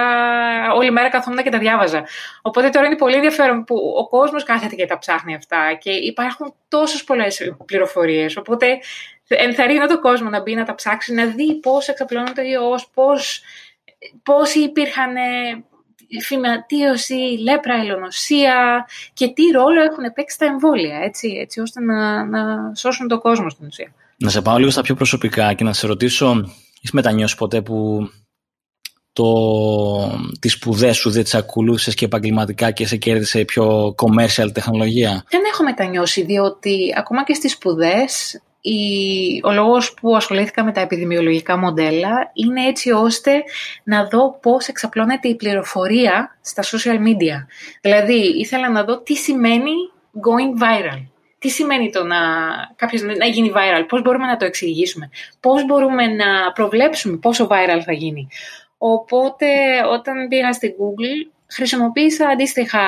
όλη 0.74 0.90
μέρα 0.90 1.08
καθόμουν 1.08 1.42
και 1.42 1.50
τα 1.50 1.58
διάβαζα. 1.58 2.04
Οπότε 2.42 2.68
τώρα 2.68 2.86
είναι 2.86 2.96
πολύ 2.96 3.14
ενδιαφέρον 3.14 3.64
που 3.64 3.94
ο 3.96 4.08
κόσμος 4.08 4.44
κάθεται 4.44 4.74
και 4.74 4.86
τα 4.86 4.98
ψάχνει 4.98 5.34
αυτά 5.34 5.78
και 5.80 5.90
υπάρχουν 5.90 6.54
τόσες 6.68 7.04
πολλές 7.04 7.52
πληροφορίες. 7.66 8.36
Οπότε 8.36 8.78
ενθαρρύνω 9.28 9.86
τον 9.86 10.00
κόσμο 10.00 10.28
να 10.28 10.40
μπει 10.40 10.54
να 10.54 10.64
τα 10.64 10.74
ψάξει, 10.74 11.14
να 11.14 11.26
δει 11.26 11.60
πώς 11.60 11.88
εξαπλώνεται 11.88 12.32
το 12.32 12.42
ιός, 12.42 12.90
πώς, 12.94 13.42
πώς 14.22 14.54
υπήρχαν 14.54 15.16
ε, 15.16 15.64
φυματίωση, 16.22 17.38
λέπρα, 17.42 17.74
ελονοσία 17.74 18.86
και 19.12 19.28
τι 19.28 19.42
ρόλο 19.42 19.82
έχουν 19.82 20.12
παίξει 20.14 20.38
τα 20.38 20.44
εμβόλια, 20.46 20.98
έτσι, 20.98 21.36
έτσι 21.40 21.60
ώστε 21.60 21.80
να, 21.80 22.24
να 22.24 22.74
σώσουν 22.74 23.08
τον 23.08 23.20
κόσμο 23.20 23.50
στην 23.50 23.66
ουσία. 23.66 23.92
Να 24.18 24.30
σε 24.30 24.42
πάω 24.42 24.58
λίγο 24.58 24.70
στα 24.70 24.82
πιο 24.82 24.94
προσωπικά 24.94 25.52
και 25.52 25.64
να 25.64 25.72
σε 25.72 25.86
ρωτήσω, 25.86 26.26
έχει 26.82 26.92
μετανιώσει 26.92 27.36
ποτέ 27.36 27.62
που 27.62 28.08
το, 29.12 29.24
τις 30.40 30.52
σπουδές 30.52 30.96
σου 30.96 31.10
δεν 31.10 31.22
τις 31.22 31.34
ακολούθησες 31.34 31.94
και 31.94 32.04
επαγγελματικά 32.04 32.70
και 32.70 32.86
σε 32.86 32.96
κέρδισε 32.96 33.44
πιο 33.44 33.94
commercial 33.96 34.52
τεχνολογία; 34.52 35.24
Δεν 35.28 35.40
έχω 35.52 35.62
μετανιώσει, 35.62 36.22
διότι 36.22 36.94
ακόμα 36.96 37.24
και 37.24 37.34
στις 37.34 37.52
σπουδές 37.52 38.40
ο 39.42 39.52
λόγος 39.52 39.94
που 39.94 40.16
ασχολήθηκα 40.16 40.64
με 40.64 40.72
τα 40.72 40.80
επιδημιολογικά 40.80 41.56
μοντέλα 41.56 42.30
είναι 42.32 42.66
έτσι 42.66 42.90
ώστε 42.90 43.42
να 43.84 44.08
δω 44.08 44.38
πώς 44.42 44.66
εξαπλώνεται 44.66 45.28
η 45.28 45.34
πληροφορία 45.34 46.38
στα 46.40 46.62
social 46.62 46.96
media. 46.96 47.46
Δηλαδή, 47.80 48.38
ήθελα 48.38 48.70
να 48.70 48.84
δω 48.84 49.00
τι 49.00 49.14
σημαίνει 49.14 49.72
going 50.14 50.62
viral 50.62 51.15
τι 51.46 51.52
σημαίνει 51.52 51.90
το 51.90 52.04
να 52.04 52.16
κάποιος 52.76 53.02
να 53.02 53.26
γίνει 53.26 53.52
viral, 53.54 53.84
πώς 53.88 54.02
μπορούμε 54.02 54.26
να 54.26 54.36
το 54.36 54.44
εξηγήσουμε, 54.44 55.10
πώς 55.40 55.64
μπορούμε 55.64 56.06
να 56.06 56.52
προβλέψουμε 56.52 57.16
πόσο 57.16 57.48
viral 57.50 57.80
θα 57.84 57.92
γίνει; 57.92 58.28
Οπότε 58.78 59.46
όταν 59.92 60.28
πήγα 60.28 60.52
στην 60.52 60.70
Google 60.70 61.32
χρησιμοποίησα 61.46 62.28
αντίστοιχα 62.28 62.80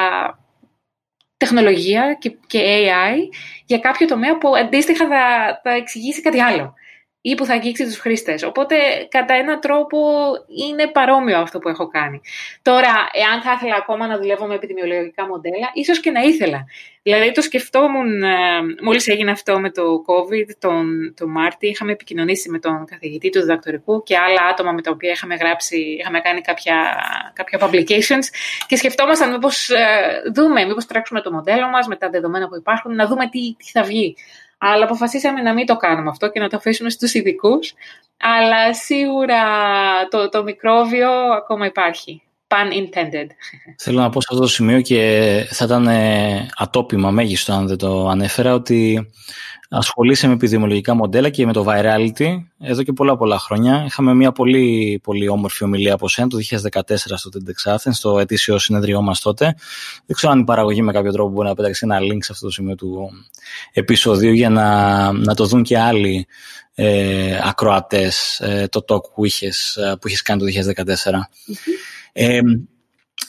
τεχνολογία 1.37 2.19
και, 2.47 2.61
AI 2.61 3.17
για 3.67 3.79
κάποιο 3.79 4.07
τομέα 4.07 4.39
που 4.39 4.57
αντίστοιχα 4.57 5.07
θα, 5.07 5.21
θα 5.63 5.71
εξηγήσει 5.71 6.23
κάτι 6.23 6.41
άλλο 6.41 6.75
ή 7.21 7.35
που 7.35 7.45
θα 7.45 7.53
αγγίξει 7.53 7.85
τους 7.85 7.99
χρήστες. 7.99 8.43
Οπότε, 8.43 8.77
κατά 9.09 9.35
έναν 9.35 9.61
τρόπο, 9.61 9.99
είναι 10.69 10.87
παρόμοιο 10.87 11.39
αυτό 11.39 11.59
που 11.59 11.69
έχω 11.69 11.89
κάνει. 11.89 12.21
Τώρα, 12.63 13.09
εάν 13.13 13.43
θα 13.43 13.53
ήθελα 13.53 13.75
ακόμα 13.77 14.07
να 14.07 14.19
δουλεύω 14.19 14.47
με 14.47 14.55
επιδημιολογικά 14.55 15.27
μοντέλα, 15.27 15.71
ίσως 15.75 16.01
και 16.01 16.11
να 16.11 16.21
ήθελα. 16.21 16.67
Δηλαδή, 17.03 17.33
το 17.33 17.41
σκεφτόμουν, 17.41 18.23
ε, 18.23 18.37
μόλις 18.83 19.09
έγινε 19.09 19.31
αυτό 19.31 19.61
με 19.61 19.71
το 19.71 19.83
COVID, 19.83 20.51
τον, 20.59 21.15
τον 21.17 21.31
Μάρτι, 21.31 21.67
είχαμε 21.67 21.93
επικοινωνήσει 21.93 22.51
με 22.51 22.59
τον 22.59 22.85
καθηγητή 22.85 23.31
του 23.31 23.41
διδακτορικού 23.41 24.03
και 24.03 24.17
άλλα 24.17 24.43
άτομα 24.51 24.73
με 24.73 24.83
τα 24.83 24.91
οποία 24.91 25.11
είχαμε 25.11 25.35
γράψει, 25.35 25.77
είχαμε 25.77 26.21
κάνει 26.21 26.41
κάποια, 26.41 26.97
κάποια 27.33 27.59
publications 27.63 28.27
και 28.67 28.77
σκεφτόμασταν 28.77 29.31
μήπως 29.31 29.71
ε, 29.71 30.23
δούμε, 30.35 30.65
μήπως 30.65 30.87
τρέξουμε 30.87 31.21
το 31.21 31.33
μοντέλο 31.33 31.69
μας 31.69 31.87
με 31.87 31.97
τα 31.97 32.11
δεδομένα 32.11 32.49
που 32.49 32.57
υπάρχουν, 32.57 32.95
να 32.95 33.07
δούμε 33.07 33.29
τι, 33.29 33.55
τι 33.59 33.71
θα 33.71 33.83
βγει. 33.83 34.17
Αλλά 34.59 34.85
αποφασίσαμε 34.85 35.43
να 35.43 35.53
μην 35.53 35.67
το 35.67 35.77
κάνουμε 35.77 36.11
αυτό 36.11 36.31
και 36.31 36.41
να 36.41 36.49
το 36.49 36.57
αφήσουμε 36.57 36.91
στους 36.91 37.15
ειδικούς. 37.15 37.75
Αλλά 38.21 38.75
σίγουρα 38.75 39.43
το, 40.09 40.29
το 40.29 40.43
μικρόβιο 40.43 41.11
ακόμα 41.11 41.67
υπάρχει. 41.67 42.23
Pun 42.49 42.73
intended. 42.73 43.27
Θέλω 43.85 44.01
να 44.01 44.11
πω 44.11 44.21
σε 44.21 44.27
αυτό 44.31 44.43
το 44.43 44.49
σημείο 44.49 44.81
και 44.81 45.47
θα 45.51 45.65
ήταν 45.65 45.87
ε, 45.87 46.49
ατόπιμα 46.57 47.11
μέγιστο 47.11 47.53
αν 47.53 47.67
δεν 47.67 47.77
το 47.77 48.09
ανέφερα 48.09 48.55
ότι 48.55 49.11
ασχολείσαι 49.71 50.27
με 50.27 50.33
επιδημιολογικά 50.33 50.95
μοντέλα 50.95 51.29
και 51.29 51.47
με 51.47 51.53
το 51.53 51.67
virality 51.69 52.43
εδώ 52.61 52.83
και 52.83 52.93
πολλά 52.93 53.17
πολλά 53.17 53.39
χρόνια. 53.39 53.83
Είχαμε 53.87 54.15
μια 54.15 54.33
πολύ, 54.33 55.01
πολύ 55.03 55.29
όμορφη 55.29 55.65
ομιλία 55.65 55.95
από 55.95 56.09
σένα 56.09 56.29
το 56.29 56.39
2014 56.51 56.95
στο 56.97 57.31
TEDx 57.35 57.75
Athens, 57.75 57.93
στο 57.93 58.19
ετήσιο 58.19 58.59
συνεδριό 58.59 59.03
μας 59.03 59.21
τότε. 59.21 59.45
Δεν 60.07 60.17
ξέρω 60.17 60.33
αν 60.33 60.39
η 60.39 60.45
παραγωγή 60.45 60.83
με 60.83 60.93
κάποιο 60.93 61.13
τρόπο 61.13 61.31
μπορεί 61.31 61.49
να 61.49 61.55
πέταξει 61.55 61.81
ένα 61.85 61.99
link 61.99 62.19
σε 62.21 62.33
αυτό 62.33 62.47
το 62.47 62.53
σημείο 62.53 62.75
του 62.75 63.11
επεισοδίου 63.73 64.33
για 64.33 64.51
να, 64.51 65.13
να 65.13 65.35
το 65.35 65.47
δουν 65.47 65.63
και 65.63 65.79
άλλοι 65.79 66.27
ε, 66.75 67.39
ακροατές 67.43 68.41
ε, 68.41 68.69
το 68.71 68.85
talk 68.89 69.13
που 69.15 69.25
είχες, 69.25 69.77
ε, 69.77 69.97
που 70.01 70.09
είχες 70.09 70.23
κάνει 70.23 70.41
το 70.41 70.73
2014. 70.77 70.95
Ε, 72.21 72.41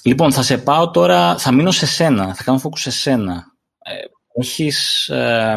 λοιπόν, 0.04 0.32
θα 0.32 0.42
σε 0.42 0.58
πάω 0.58 0.92
τώρα, 0.92 1.38
θα 1.38 1.52
μείνω 1.52 1.72
σε 1.72 1.86
σένα, 1.86 2.34
θα 2.36 2.44
κάνω 2.44 2.62
focus 2.64 2.80
σε 2.80 2.92
σένα. 2.92 3.46
Ε, 3.84 3.94
έχεις, 4.42 5.10
ε, 5.10 5.56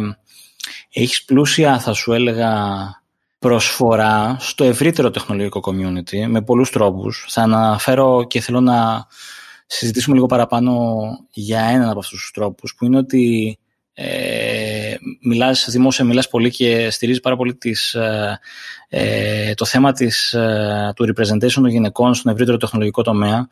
έχεις 0.93 1.25
πλούσια, 1.25 1.79
θα 1.79 1.93
σου 1.93 2.13
έλεγα, 2.13 2.53
προσφορά 3.39 4.37
στο 4.41 4.65
ευρύτερο 4.65 5.11
τεχνολογικό 5.11 5.61
community 5.65 6.27
με 6.27 6.43
πολλούς 6.43 6.71
τρόπους. 6.71 7.27
Θα 7.29 7.43
αναφέρω 7.43 8.25
και 8.25 8.41
θέλω 8.41 8.61
να 8.61 9.07
συζητήσουμε 9.67 10.15
λίγο 10.15 10.27
παραπάνω 10.27 11.03
για 11.31 11.61
έναν 11.61 11.89
από 11.89 11.99
αυτούς 11.99 12.21
τους 12.21 12.31
τρόπους 12.31 12.75
που 12.75 12.85
είναι 12.85 12.97
ότι 12.97 13.59
ε, 13.93 14.52
μιλάς 15.21 15.67
δημόσια, 15.71 16.05
μιλάς 16.05 16.29
πολύ 16.29 16.51
και 16.51 16.91
στηρίζει 16.91 17.21
πάρα 17.21 17.37
πολύ 17.37 17.55
τις, 17.55 17.95
ε, 17.95 18.39
ε, 18.89 19.55
το 19.55 19.65
θέμα 19.65 19.93
της, 19.93 20.33
ε, 20.33 20.93
του 20.97 21.05
representation 21.05 21.53
των 21.53 21.67
γυναικών 21.67 22.15
στον 22.15 22.33
ευρύτερο 22.33 22.57
τεχνολογικό 22.57 23.03
τομέα 23.03 23.49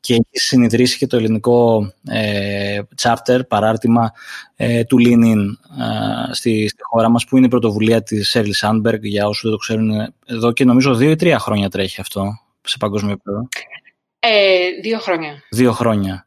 και 0.00 0.12
έχει 0.12 0.24
συνειδρήσει 0.30 0.98
και 0.98 1.06
το 1.06 1.16
ελληνικό 1.16 1.92
ε, 2.08 2.80
chapter, 3.02 3.40
παράρτημα 3.48 4.12
ε, 4.56 4.84
του 4.84 4.96
Lean 5.00 5.44
στη, 6.32 6.68
στη, 6.68 6.82
χώρα 6.82 7.08
μας 7.08 7.24
που 7.24 7.36
είναι 7.36 7.46
η 7.46 7.48
πρωτοβουλία 7.48 8.02
της 8.02 8.30
Σέρλι 8.30 8.54
Σάντμπεργκ 8.54 9.04
για 9.04 9.26
όσους 9.26 9.42
δεν 9.42 9.52
το 9.52 9.56
ξέρουν 9.56 10.14
εδώ 10.26 10.52
και 10.52 10.64
νομίζω 10.64 10.94
δύο 10.94 11.10
ή 11.10 11.16
τρία 11.16 11.38
χρόνια 11.38 11.68
τρέχει 11.68 12.00
αυτό 12.00 12.40
σε 12.62 12.76
παγκόσμιο 12.78 13.12
επίπεδο. 13.12 13.48
δύο 14.82 14.98
χρόνια. 14.98 15.42
Δύο 15.50 15.72
χρόνια 15.72 16.24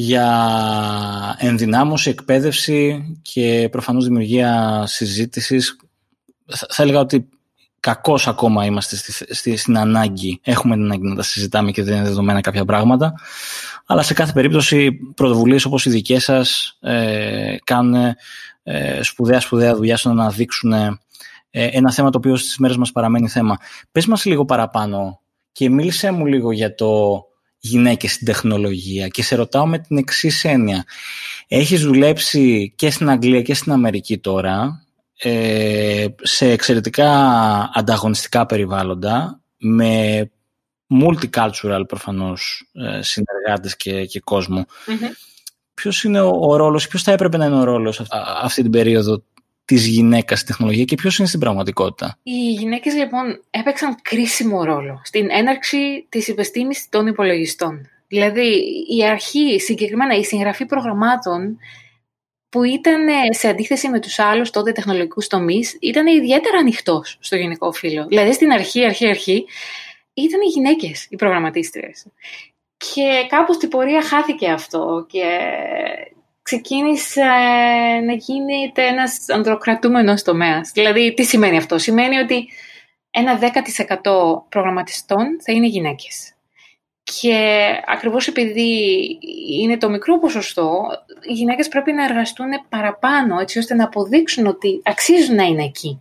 για 0.00 1.36
ενδυνάμωση, 1.38 2.10
εκπαίδευση 2.10 3.04
και 3.22 3.68
προφανώς 3.70 4.04
δημιουργία 4.04 4.82
συζήτησης. 4.86 5.76
Θα 6.46 6.82
έλεγα 6.82 6.98
ότι 6.98 7.28
κακώς 7.80 8.28
ακόμα 8.28 8.64
είμαστε 8.64 8.96
στη, 8.96 9.34
στη, 9.34 9.56
στην 9.56 9.78
ανάγκη. 9.78 10.40
Έχουμε 10.42 10.74
την 10.74 10.84
ανάγκη 10.84 11.08
να 11.08 11.14
τα 11.14 11.22
συζητάμε 11.22 11.70
και 11.70 11.82
δεν 11.82 11.94
είναι 11.94 12.04
δεδομένα 12.04 12.40
κάποια 12.40 12.64
πράγματα. 12.64 13.14
Αλλά 13.86 14.02
σε 14.02 14.14
κάθε 14.14 14.32
περίπτωση 14.32 14.92
πρωτοβουλίες 14.92 15.64
όπως 15.64 15.84
οι 15.84 15.90
δικές 15.90 16.24
σας 16.24 16.78
ε, 16.80 17.56
κάνουν 17.64 18.14
ε, 18.62 19.02
σπουδαία 19.02 19.40
σπουδαία 19.40 19.74
δουλειά 19.74 19.96
στο 19.96 20.12
να 20.12 20.30
δείξουν 20.30 20.72
ε, 20.72 20.98
ένα 21.50 21.92
θέμα 21.92 22.10
το 22.10 22.18
οποίο 22.18 22.36
στις 22.36 22.58
μέρες 22.58 22.76
μας 22.76 22.92
παραμένει 22.92 23.28
θέμα. 23.28 23.56
Πες 23.92 24.06
μας 24.06 24.24
λίγο 24.24 24.44
παραπάνω 24.44 25.20
και 25.52 25.70
μίλησέ 25.70 26.10
μου 26.10 26.26
λίγο 26.26 26.52
για 26.52 26.74
το 26.74 27.22
γυναίκες 27.60 28.12
στην 28.12 28.26
τεχνολογία 28.26 29.08
και 29.08 29.22
σε 29.22 29.34
ρωτάω 29.34 29.66
με 29.66 29.78
την 29.78 29.96
εξής 29.96 30.44
έννοια. 30.44 30.84
Έχεις 31.48 31.82
δουλέψει 31.82 32.72
και 32.76 32.90
στην 32.90 33.10
Αγγλία 33.10 33.42
και 33.42 33.54
στην 33.54 33.72
Αμερική 33.72 34.18
τώρα 34.18 34.84
ε, 35.18 36.06
σε 36.22 36.50
εξαιρετικά 36.50 37.10
ανταγωνιστικά 37.74 38.46
περιβάλλοντα 38.46 39.40
με 39.56 40.30
multicultural 41.04 41.82
προφανώς 41.88 42.70
ε, 42.72 43.02
συνεργάτες 43.02 43.76
και, 43.76 44.04
και 44.04 44.20
κόσμο. 44.20 44.66
Mm-hmm. 44.68 45.14
Ποιος 45.74 46.04
είναι 46.04 46.20
ο, 46.20 46.38
ο 46.40 46.56
ρόλος, 46.56 46.88
ποιος 46.88 47.02
θα 47.02 47.12
έπρεπε 47.12 47.36
να 47.36 47.44
είναι 47.44 47.58
ο 47.58 47.64
ρόλος 47.64 48.02
αυτή 48.42 48.62
την 48.62 48.70
περίοδο 48.70 49.22
της 49.70 49.86
γυναίκας 49.86 50.38
στην 50.38 50.50
τεχνολογία 50.50 50.84
και 50.84 50.94
ποιος 50.94 51.18
είναι 51.18 51.28
στην 51.28 51.40
πραγματικότητα; 51.40 52.18
Οι 52.22 52.50
γυναίκες 52.50 52.94
λοιπόν 52.94 53.42
έπαιξαν 53.50 53.96
κρίσιμο 54.02 54.64
ρόλο 54.64 55.00
στην 55.04 55.28
έναρξη 55.30 56.06
της 56.08 56.28
επιστήμη 56.28 56.74
των 56.88 57.06
υπολογιστών. 57.06 57.88
Δηλαδή 58.08 58.62
η 58.98 59.04
αρχή, 59.04 59.60
συγκεκριμένα 59.60 60.16
η 60.16 60.24
συγγραφή 60.24 60.66
προγραμμάτων 60.66 61.58
που 62.48 62.62
ήταν 62.62 63.06
σε 63.30 63.48
αντίθεση 63.48 63.88
με 63.88 64.00
τους 64.00 64.18
άλλους 64.18 64.50
τότε 64.50 64.72
τεχνολογικούς 64.72 65.26
τομείς, 65.26 65.76
ήταν 65.80 66.06
ιδιαίτερα 66.06 66.58
ανοιχτός 66.58 67.16
στο 67.20 67.36
γενικό 67.36 67.72
φύλλο. 67.72 68.06
Δηλαδή 68.06 68.32
στην 68.32 68.52
αρχή, 68.52 68.84
αρχή, 68.84 69.08
αρχή, 69.08 69.44
ήταν 70.14 70.40
οι 70.40 70.48
γυναίκες 70.48 71.06
οι 71.10 71.16
προγραμματίστριες. 71.16 72.06
Και 72.76 73.26
κάπως 73.28 73.56
στην 73.56 73.68
πορεία 73.68 74.02
χάθηκε 74.02 74.50
αυτό 74.50 75.06
και 75.08 75.24
ξεκίνησε 76.50 77.22
να 78.06 78.12
γίνεται 78.12 78.86
ένας 78.86 79.28
ανδροκρατούμενος 79.28 80.22
τομέας. 80.22 80.70
Δηλαδή, 80.74 81.14
τι 81.14 81.24
σημαίνει 81.24 81.56
αυτό; 81.56 81.78
Σημαίνει 81.78 82.18
ότι 82.18 82.48
ένα 83.10 83.38
10% 83.38 84.44
προγραμματιστών 84.48 85.26
θα 85.42 85.52
είναι 85.52 85.66
γυναίκες. 85.66 86.34
Και 87.02 87.66
ακριβώς 87.86 88.28
επειδή 88.28 88.98
είναι 89.62 89.76
το 89.76 89.90
μικρό 89.90 90.18
ποσοστό, 90.18 90.82
οι 91.28 91.32
γυναίκες 91.32 91.68
πρέπει 91.68 91.92
να 91.92 92.04
εργαστούν 92.04 92.48
παραπάνω, 92.68 93.38
έτσι 93.40 93.58
ώστε 93.58 93.74
να 93.74 93.84
αποδείξουν 93.84 94.46
ότι 94.46 94.80
αξίζουν 94.84 95.34
να 95.34 95.42
είναι 95.42 95.64
εκεί. 95.64 96.00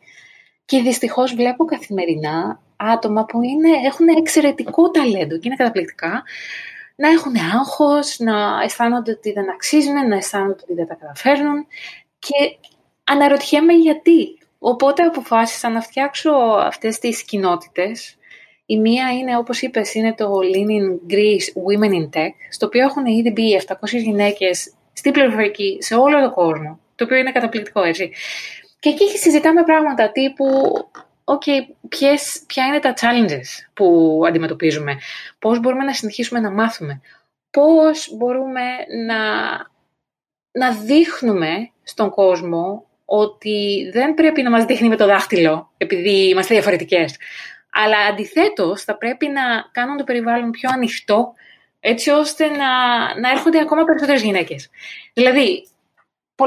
Και 0.66 0.82
δυστυχώς 0.82 1.34
βλέπω 1.36 1.66
καθημερινά 1.66 2.62
άτομα 2.76 3.26
που 3.26 3.42
είναι, 3.42 3.70
έχουν 3.86 4.08
εξαιρετικό 4.08 4.92
ταλέντο 4.92 5.38
και 5.38 5.48
είναι 5.48 5.56
καταπληκτικά, 5.56 6.24
να 7.00 7.10
έχουν 7.10 7.36
άγχος, 7.56 8.20
να 8.20 8.62
αισθάνονται 8.64 9.12
ότι 9.12 9.32
δεν 9.32 9.50
αξίζουν, 9.50 10.08
να 10.08 10.16
αισθάνονται 10.16 10.62
ότι 10.64 10.74
δεν 10.74 10.88
τα 10.88 10.94
καταφέρνουν 10.94 11.68
και 12.20 12.58
αναρωτιέμαι 13.04 13.74
γιατί. 13.74 14.38
Οπότε 14.60 15.04
αποφάσισα 15.04 15.70
να 15.70 15.82
φτιάξω 15.82 16.32
αυτές 16.60 17.00
τις 17.00 17.24
κοινότητες. 17.24 18.18
Η 18.66 18.80
μία 18.80 19.12
είναι, 19.12 19.38
όπως 19.38 19.62
είπες, 19.62 19.94
είναι 19.94 20.14
το 20.14 20.32
Lean 20.54 21.12
Greece 21.14 21.48
Women 21.66 21.92
in 21.92 22.10
Tech, 22.18 22.34
στο 22.50 22.66
οποίο 22.66 22.82
έχουν 22.82 23.06
ήδη 23.06 23.32
μπει 23.32 23.62
700 23.68 23.76
γυναίκες 23.90 24.74
στην 24.94 25.12
πληροφορική 25.12 25.78
σε 25.80 25.96
όλο 25.96 26.22
τον 26.22 26.34
κόσμο, 26.34 26.80
το 26.96 27.04
οποίο 27.04 27.18
είναι 27.18 27.32
καταπληκτικό, 27.32 27.84
έτσι. 27.84 28.12
Και 28.80 28.90
εκεί 28.90 29.18
συζητάμε 29.18 29.64
πράγματα 29.64 30.12
τύπου 30.12 30.46
okay, 31.38 31.74
ποιες, 31.90 32.44
ποια 32.48 32.66
είναι 32.66 32.80
τα 32.80 32.94
challenges 33.02 33.70
που 33.74 34.22
αντιμετωπίζουμε, 34.28 34.98
πώς 35.40 35.60
μπορούμε 35.60 35.84
να 35.84 35.94
συνεχίσουμε 35.94 36.40
να 36.40 36.52
μάθουμε, 36.52 37.02
πώς 37.50 38.16
μπορούμε 38.18 38.62
να, 39.06 39.18
να 40.52 40.72
δείχνουμε 40.72 41.72
στον 41.84 42.10
κόσμο 42.10 42.86
ότι 43.06 43.90
δεν 43.94 44.14
πρέπει 44.14 44.42
να 44.42 44.50
μας 44.50 44.66
δείχνει 44.66 44.88
με 44.88 44.96
το 44.96 45.06
δάχτυλο 45.06 45.72
επειδή 45.78 46.30
είμαστε 46.30 46.54
διαφορετικές, 46.54 47.16
αλλά 47.72 47.98
αντιθέτως 47.98 48.84
θα 48.84 48.98
πρέπει 48.98 49.28
να 49.28 49.42
κάνουν 49.72 49.98
το 49.98 50.04
περιβάλλον 50.04 50.52
πιο 50.52 50.70
ανοιχτό 50.74 51.34
έτσι 51.80 52.10
ώστε 52.10 52.48
να, 52.48 52.66
να 53.20 53.30
έρχονται 53.30 53.60
ακόμα 53.60 53.84
περισσότερες 53.84 54.22
γυναίκες. 54.22 54.70
Δηλαδή, 55.14 55.68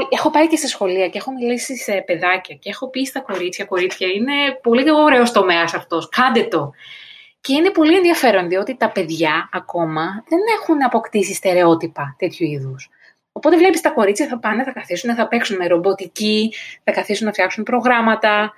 έχω 0.09 0.29
πάει 0.29 0.47
και 0.47 0.57
σε 0.57 0.67
σχολεία 0.67 1.07
και 1.09 1.17
έχω 1.17 1.31
μιλήσει 1.31 1.77
σε 1.77 2.03
παιδάκια 2.05 2.55
και 2.55 2.69
έχω 2.69 2.89
πει 2.89 3.05
στα 3.05 3.19
κορίτσια, 3.19 3.65
κορίτσια, 3.65 4.07
είναι 4.07 4.59
πολύ 4.61 4.91
ωραίος 4.91 5.31
τομέας 5.31 5.73
αυτός. 5.73 6.09
κάντε 6.09 6.43
το. 6.43 6.71
Και 7.41 7.53
είναι 7.53 7.69
πολύ 7.69 7.95
ενδιαφέρον, 7.95 8.47
διότι 8.47 8.77
τα 8.77 8.89
παιδιά 8.89 9.49
ακόμα 9.51 10.23
δεν 10.27 10.39
έχουν 10.61 10.83
αποκτήσει 10.83 11.33
στερεότυπα 11.33 12.15
τέτοιου 12.17 12.45
είδους. 12.45 12.89
Οπότε 13.31 13.57
βλέπεις 13.57 13.81
τα 13.81 13.89
κορίτσια 13.89 14.27
θα 14.27 14.39
πάνε, 14.39 14.63
θα 14.63 14.71
καθίσουν, 14.71 15.15
θα 15.15 15.27
παίξουν 15.27 15.55
με 15.55 15.67
ρομποτική, 15.67 16.53
θα 16.83 16.91
καθίσουν 16.91 17.25
να 17.25 17.31
φτιάξουν 17.31 17.63
προγράμματα. 17.63 18.53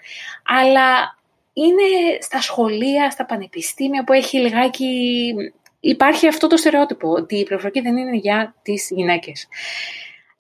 Αλλά 0.46 1.18
είναι 1.54 1.84
στα 2.20 2.42
σχολεία, 2.42 3.10
στα 3.10 3.26
πανεπιστήμια 3.26 4.04
που 4.04 4.14
έχει 4.14 4.38
λιγάκι. 4.38 5.34
Υπάρχει 5.80 6.28
αυτό 6.28 6.48
το 6.48 6.58
στερεότυπο, 6.58 7.10
ότι 7.10 7.36
η 7.36 7.44
πληροφορική 7.44 7.82
δεν 7.82 7.98
είναι 7.98 8.18
για 8.18 8.56
τις 8.62 8.92
γυναίκες. 8.96 9.48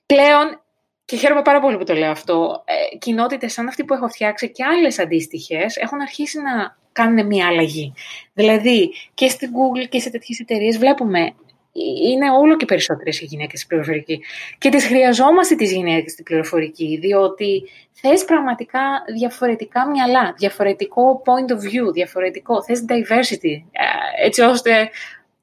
Πλέον 0.05 0.62
και 1.06 1.15
χαίρομαι 1.15 1.41
πάρα 1.41 1.60
πολύ 1.60 1.78
που 1.78 1.84
το 1.84 1.94
λέω 1.94 2.12
αυτό. 2.12 2.63
Ε, 2.65 2.98
κοινότητες 2.98 3.54
σαν 3.54 3.68
αυτή 3.68 3.84
που 3.84 3.94
έχω 3.94 4.08
φτιάξει 4.08 4.52
και 4.52 4.63
άλλες 4.63 5.00
αντίστοιχες 5.00 5.76
έχουν 5.76 6.02
αρχίσει 6.02 6.41
να 6.41 6.78
κάνουν 6.91 7.26
μια 7.26 7.48
αλλαγή. 7.48 7.94
Δηλαδή 8.34 8.94
και 9.13 9.28
στην 9.28 9.50
Google 9.50 9.88
και 9.89 10.00
σε 10.00 10.10
τέτοιες 10.10 10.39
εταιρείες 10.39 10.78
βλέπουμε 10.78 11.34
είναι 12.12 12.32
όλο 12.32 12.56
και 12.56 12.65
περισσότερες 12.65 13.22
οι 13.22 13.26
γυναίκες 13.26 13.60
στην 13.60 13.70
πληροφορική. 13.70 14.22
Και 14.58 14.70
τις 14.70 14.86
χρειαζόμαστε 14.86 15.56
τις 15.56 15.72
γυναίκες 15.72 16.12
στην 16.12 16.24
πληροφορική, 16.24 16.98
διότι 17.02 17.63
θες 17.91 18.26
πραγματικά 18.26 18.80
διαφορετικά 19.18 19.89
μυαλά, 19.89 20.34
διαφορετικό 20.38 21.22
point 21.26 21.52
of 21.52 21.58
view, 21.58 21.94
διαφορετικό, 21.94 22.63
θες 22.63 22.86
diversity, 22.88 23.63
ε, 23.72 24.26
έτσι 24.26 24.41
ώστε 24.41 24.89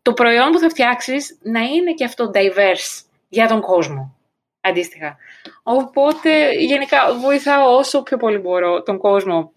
το 0.02 0.12
προϊόν 0.12 0.50
που 0.50 0.58
θα 0.58 0.68
φτιάξεις 0.68 1.38
να 1.42 1.60
είναι 1.60 1.92
και 1.92 2.04
αυτό 2.04 2.30
diverse 2.34 3.04
για 3.28 3.46
τον 3.46 3.60
κόσμο 3.60 4.16
αντίστοιχα. 4.62 5.16
Οπότε 5.62 6.52
γενικά 6.52 6.98
βοηθάω 7.20 7.76
όσο 7.76 8.02
πιο 8.02 8.16
πολύ 8.16 8.38
μπορώ 8.38 8.82
τον 8.82 8.98
κόσμο 8.98 9.52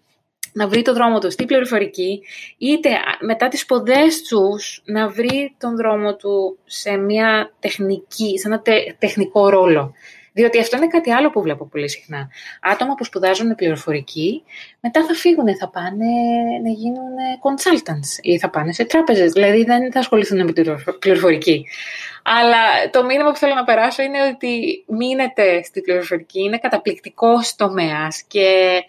να 0.52 0.68
βρει 0.68 0.82
το 0.82 0.92
δρόμο 0.92 1.18
του 1.18 1.30
στη 1.30 1.44
πληροφορική, 1.44 2.22
είτε 2.58 2.90
μετά 3.20 3.48
τις 3.48 3.66
ποδές 3.66 4.22
τους 4.22 4.82
να 4.84 5.08
βρει 5.08 5.54
τον 5.58 5.76
δρόμο 5.76 6.16
του 6.16 6.58
σε 6.64 6.96
μια 6.96 7.52
τεχνική, 7.58 8.38
σε 8.38 8.48
ένα 8.48 8.62
τεχνικό 8.98 9.48
ρόλο. 9.48 9.94
Διότι 10.36 10.60
αυτό 10.60 10.76
είναι 10.76 10.86
κάτι 10.86 11.10
άλλο 11.10 11.30
που 11.30 11.42
βλέπω 11.42 11.66
πολύ 11.66 11.88
συχνά. 11.88 12.28
Άτομα 12.60 12.94
που 12.94 13.04
σπουδάζουν 13.04 13.54
πληροφορική, 13.54 14.42
μετά 14.80 15.04
θα 15.04 15.14
φύγουν, 15.14 15.56
θα 15.56 15.68
πάνε 15.70 16.12
να 16.62 16.70
γίνουν 16.70 17.14
consultants 17.46 18.10
ή 18.20 18.38
θα 18.38 18.50
πάνε 18.50 18.72
σε 18.72 18.84
τράπεζες. 18.84 19.32
Δηλαδή 19.32 19.64
δεν 19.64 19.92
θα 19.92 19.98
ασχοληθούν 19.98 20.44
με 20.44 20.52
την 20.52 20.74
πληροφορική. 20.98 21.66
Αλλά 22.22 22.90
το 22.90 23.04
μήνυμα 23.04 23.30
που 23.30 23.36
θέλω 23.36 23.54
να 23.54 23.64
περάσω 23.64 24.02
είναι 24.02 24.18
ότι 24.34 24.84
μείνετε 24.88 25.62
στην 25.62 25.82
πληροφορική, 25.82 26.40
είναι 26.40 26.58
καταπληκτικό 26.58 27.32
τομέας 27.56 28.22
και 28.22 28.80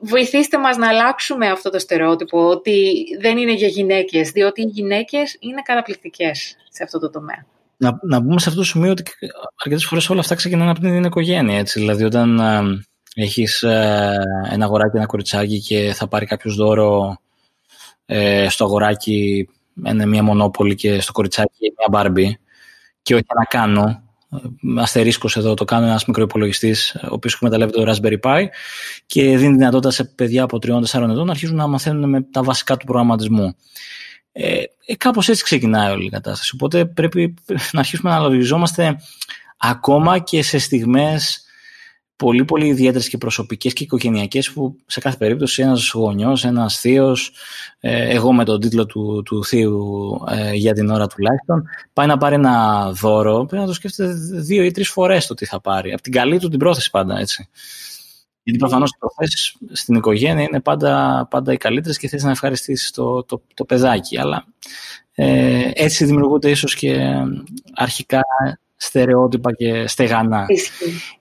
βοηθήστε 0.00 0.58
μας 0.58 0.76
να 0.76 0.88
αλλάξουμε 0.88 1.46
αυτό 1.50 1.70
το 1.70 1.78
στερεότυπο 1.78 2.48
ότι 2.48 3.04
δεν 3.20 3.38
είναι 3.38 3.52
για 3.52 3.68
γυναίκες, 3.68 4.30
διότι 4.30 4.62
οι 4.62 4.70
γυναίκες 4.72 5.36
είναι 5.40 5.62
καταπληκτικές 5.62 6.56
σε 6.68 6.82
αυτό 6.82 6.98
το 6.98 7.10
τομέα. 7.10 7.46
Να, 7.80 7.98
να 8.02 8.20
μπούμε 8.20 8.40
σε 8.40 8.48
αυτό 8.48 8.60
το 8.60 8.66
σημείο 8.66 8.90
ότι 8.90 9.02
αρκετές 9.56 9.86
φορές 9.86 10.10
όλα 10.10 10.20
αυτά 10.20 10.34
ξεκινάνε 10.34 10.70
από 10.70 10.80
την 10.80 11.04
οικογένεια, 11.04 11.58
έτσι. 11.58 11.78
Δηλαδή 11.78 12.04
όταν 12.04 12.38
ε, 12.38 12.60
έχεις 13.14 13.62
ε, 13.62 14.16
ένα 14.50 14.64
αγοράκι, 14.64 14.96
ένα 14.96 15.06
κοριτσάκι 15.06 15.60
και 15.60 15.92
θα 15.94 16.08
πάρει 16.08 16.26
κάποιος 16.26 16.54
δώρο 16.54 17.20
ε, 18.06 18.46
στο 18.48 18.64
αγοράκι 18.64 19.48
ένα, 19.84 20.06
μια 20.06 20.22
μονόπολη 20.22 20.74
και 20.74 21.00
στο 21.00 21.12
κοριτσάκι 21.12 21.72
μια 21.78 21.86
μπάρμπι 21.90 22.38
και 23.02 23.14
όχι 23.14 23.24
να 23.38 23.44
κάνω, 23.44 24.02
αστερίσκος 24.76 25.36
εδώ 25.36 25.54
το 25.54 25.64
κάνει 25.64 25.86
ένας 25.86 26.04
μικροϋπολογιστής 26.04 26.94
ο 26.94 27.08
οποίος 27.10 27.34
εκμεταλλεύεται 27.34 27.84
το 27.84 27.92
Raspberry 27.92 28.20
Pi 28.20 28.46
και 29.06 29.36
δίνει 29.36 29.56
δυνατότητα 29.56 29.90
σε 29.90 30.04
παιδιά 30.04 30.42
από 30.42 30.56
3-4 30.56 30.82
ετών 30.82 31.24
να 31.24 31.30
αρχίσουν 31.30 31.56
να 31.56 31.66
μαθαίνουν 31.66 32.10
με 32.10 32.22
τα 32.22 32.42
βασικά 32.42 32.76
του 32.76 32.86
προγραμματισμού. 32.86 33.54
Ε, 34.40 34.62
ε, 34.86 34.96
κάπως 34.96 35.28
έτσι 35.28 35.44
ξεκινάει 35.44 35.90
όλη 35.90 36.04
η 36.04 36.08
κατάσταση. 36.08 36.50
Οπότε 36.54 36.84
πρέπει 36.84 37.34
να 37.72 37.80
αρχίσουμε 37.80 38.10
να 38.10 38.16
αναλογιζόμαστε 38.16 39.00
ακόμα 39.56 40.18
και 40.18 40.42
σε 40.42 40.58
στιγμές 40.58 41.42
πολύ 42.16 42.44
πολύ 42.44 42.66
ιδιαίτερες 42.66 43.08
και 43.08 43.18
προσωπικές 43.18 43.72
και 43.72 43.82
οικογενειακές 43.82 44.52
που 44.52 44.76
σε 44.86 45.00
κάθε 45.00 45.16
περίπτωση 45.16 45.62
ένας 45.62 45.90
γονιός, 45.90 46.44
ένας 46.44 46.78
θείος, 46.78 47.32
ε, 47.80 48.14
εγώ 48.14 48.32
με 48.32 48.44
τον 48.44 48.60
τίτλο 48.60 48.86
του, 48.86 49.22
του 49.24 49.44
θείου 49.44 50.10
ε, 50.30 50.52
για 50.52 50.72
την 50.72 50.90
ώρα 50.90 51.06
τουλάχιστον, 51.06 51.64
πάει 51.92 52.06
να 52.06 52.16
πάρει 52.16 52.34
ένα 52.34 52.90
δώρο, 52.92 53.44
πρέπει 53.44 53.62
να 53.62 53.68
το 53.68 53.74
σκέφτεται 53.74 54.12
δύο 54.40 54.62
ή 54.62 54.70
τρεις 54.70 54.88
φορές 54.88 55.26
το 55.26 55.34
τι 55.34 55.44
θα 55.44 55.60
πάρει. 55.60 55.92
Από 55.92 56.02
την 56.02 56.12
καλή 56.12 56.38
του 56.38 56.48
την 56.48 56.58
πρόθεση 56.58 56.90
πάντα, 56.90 57.18
έτσι. 57.18 57.48
Γιατί 58.48 58.62
προφανώς 58.62 58.90
οι 58.90 58.98
προθέσεις 58.98 59.56
στην 59.72 59.94
οικογένεια 59.94 60.42
είναι 60.42 60.60
πάντα, 60.60 61.26
πάντα 61.30 61.52
οι 61.52 61.56
καλύτερες 61.56 61.98
και 61.98 62.08
θες 62.08 62.22
να 62.22 62.30
ευχαριστήσεις 62.30 62.90
το, 62.90 63.24
το, 63.24 63.42
το 63.54 63.64
παιδάκι. 63.64 64.18
Αλλά 64.18 64.44
ε, 65.14 65.70
έτσι 65.74 66.04
δημιουργούνται 66.04 66.50
ίσως 66.50 66.74
και 66.74 66.98
αρχικά 67.74 68.20
στερεότυπα 68.76 69.52
και 69.52 69.86
στεγανά. 69.86 70.46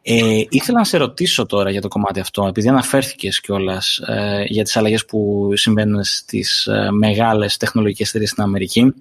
Ε, 0.01 0.43
ήθελα 0.49 0.77
να 0.77 0.83
σε 0.83 0.97
ρωτήσω 0.97 1.45
τώρα 1.45 1.69
για 1.69 1.81
το 1.81 1.87
κομμάτι 1.87 2.19
αυτό, 2.19 2.47
επειδή 2.47 2.67
αναφέρθηκες 2.67 3.39
κιόλας 3.39 3.97
ε, 3.97 4.43
για 4.47 4.63
τις 4.63 4.77
αλλαγές 4.77 5.05
που 5.05 5.49
συμβαίνουν 5.53 6.03
στις 6.03 6.67
ε, 6.67 6.91
μεγάλες 6.91 7.57
τεχνολογικές 7.57 8.07
εταιρείες 8.07 8.29
στην 8.29 8.43
Αμερική, 8.43 8.93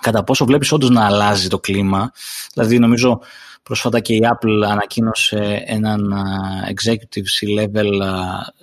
κατά 0.00 0.24
πόσο 0.24 0.44
βλέπεις 0.44 0.72
όντως 0.72 0.90
να 0.90 1.06
αλλάζει 1.06 1.48
το 1.48 1.58
κλίμα; 1.58 2.12
Δηλαδή 2.52 2.78
νομίζω 2.78 3.20
πρόσφατα 3.62 4.00
και 4.00 4.14
η 4.14 4.20
Apple 4.22 4.62
ανακοίνωσε 4.68 5.62
έναν 5.66 6.12
ε, 6.12 6.72
executive 6.72 7.26
C-level 7.40 8.00
ε, 8.00 8.16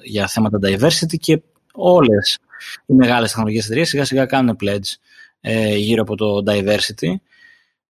για 0.03 0.27
θέματα 0.27 0.59
diversity 0.63 1.17
και 1.19 1.41
όλες 1.73 2.37
οι 2.85 2.93
μεγάλες 2.93 3.27
τεχνολογικές 3.27 3.65
εταιρείες 3.65 3.89
σιγά 3.89 4.05
σιγά 4.05 4.25
κάνουν 4.25 4.57
pledge 4.61 4.95
γύρω 5.75 6.01
από 6.01 6.15
το 6.15 6.43
diversity. 6.47 7.15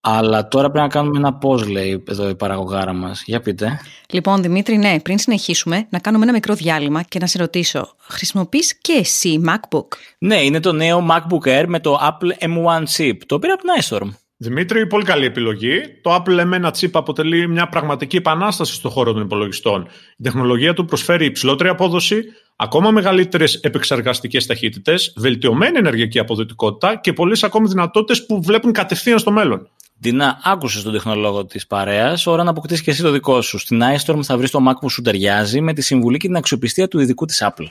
Αλλά 0.08 0.48
τώρα 0.48 0.70
πρέπει 0.70 0.86
να 0.86 0.92
κάνουμε 0.92 1.18
ένα 1.18 1.34
πώ, 1.34 1.58
λέει 1.58 2.04
εδώ 2.08 2.28
η 2.28 2.34
παραγωγάρα 2.34 2.92
μας. 2.92 3.22
Για 3.26 3.40
πείτε. 3.40 3.80
Λοιπόν, 4.10 4.42
Δημήτρη, 4.42 4.76
ναι, 4.76 5.00
πριν 5.00 5.18
συνεχίσουμε, 5.18 5.86
να 5.90 5.98
κάνουμε 5.98 6.24
ένα 6.24 6.32
μικρό 6.32 6.54
διάλειμμα 6.54 7.02
και 7.02 7.18
να 7.18 7.26
σε 7.26 7.38
ρωτήσω, 7.38 7.94
χρησιμοποιείς 7.98 8.78
και 8.78 8.92
εσύ 8.92 9.40
MacBook; 9.46 9.86
Ναι, 10.18 10.42
είναι 10.42 10.60
το 10.60 10.72
νέο 10.72 11.06
MacBook 11.10 11.48
Air 11.48 11.64
με 11.66 11.80
το 11.80 11.98
Apple 12.02 12.48
M1 12.48 12.82
chip. 12.96 13.16
Το 13.26 13.38
πήρα 13.38 13.52
από 13.52 13.62
την 13.62 13.72
iStorm. 13.82 14.16
Δημήτρη, 14.38 14.86
πολύ 14.86 15.04
καλή 15.04 15.24
επιλογή. 15.24 15.80
Το 16.02 16.14
Apple 16.14 16.52
M1 16.52 16.70
chip 16.70 16.90
αποτελεί 16.92 17.48
μια 17.48 17.68
πραγματική 17.68 18.16
επανάσταση 18.16 18.74
στον 18.74 18.90
χώρο 18.90 19.12
των 19.12 19.22
υπολογιστών. 19.22 19.86
Η 20.16 20.22
τεχνολογία 20.22 20.74
του 20.74 20.84
προσφέρει 20.84 21.24
υψηλότερη 21.24 21.68
απόδοση, 21.68 22.24
ακόμα 22.56 22.90
μεγαλύτερες 22.90 23.54
επεξεργαστικές 23.54 24.46
ταχύτητες, 24.46 25.12
βελτιωμένη 25.16 25.78
ενεργειακή 25.78 26.18
αποδοτικότητα 26.18 26.96
και 26.96 27.12
πολλές 27.12 27.44
ακόμη 27.44 27.68
δυνατότητες 27.68 28.26
που 28.26 28.42
βλέπουν 28.42 28.72
κατευθείαν 28.72 29.18
στο 29.18 29.30
μέλλον. 29.30 29.68
Ντίνα, 30.00 30.40
άκουσες 30.44 30.82
τον 30.82 30.92
τεχνολόγο 30.92 31.44
της 31.44 31.66
παρέας. 31.66 32.26
Ώρα 32.26 32.42
να 32.42 32.50
αποκτήσεις 32.50 32.82
και 32.82 32.90
εσύ 32.90 33.02
το 33.02 33.10
δικό 33.10 33.40
σου. 33.40 33.58
Στην 33.58 33.80
iStorm 33.96 34.22
θα 34.22 34.36
βρεις 34.36 34.50
το 34.50 34.58
Mac 34.68 34.74
που 34.80 34.90
σου 34.90 35.02
ταιριάζει 35.02 35.60
με 35.60 35.72
τη 35.72 35.82
συμβουλή 35.82 36.18
και 36.18 36.26
την 36.26 36.36
αξιοπιστία 36.36 36.88
του 36.88 37.00
ειδικού 37.00 37.24
της 37.24 37.42
Apple. 37.44 37.66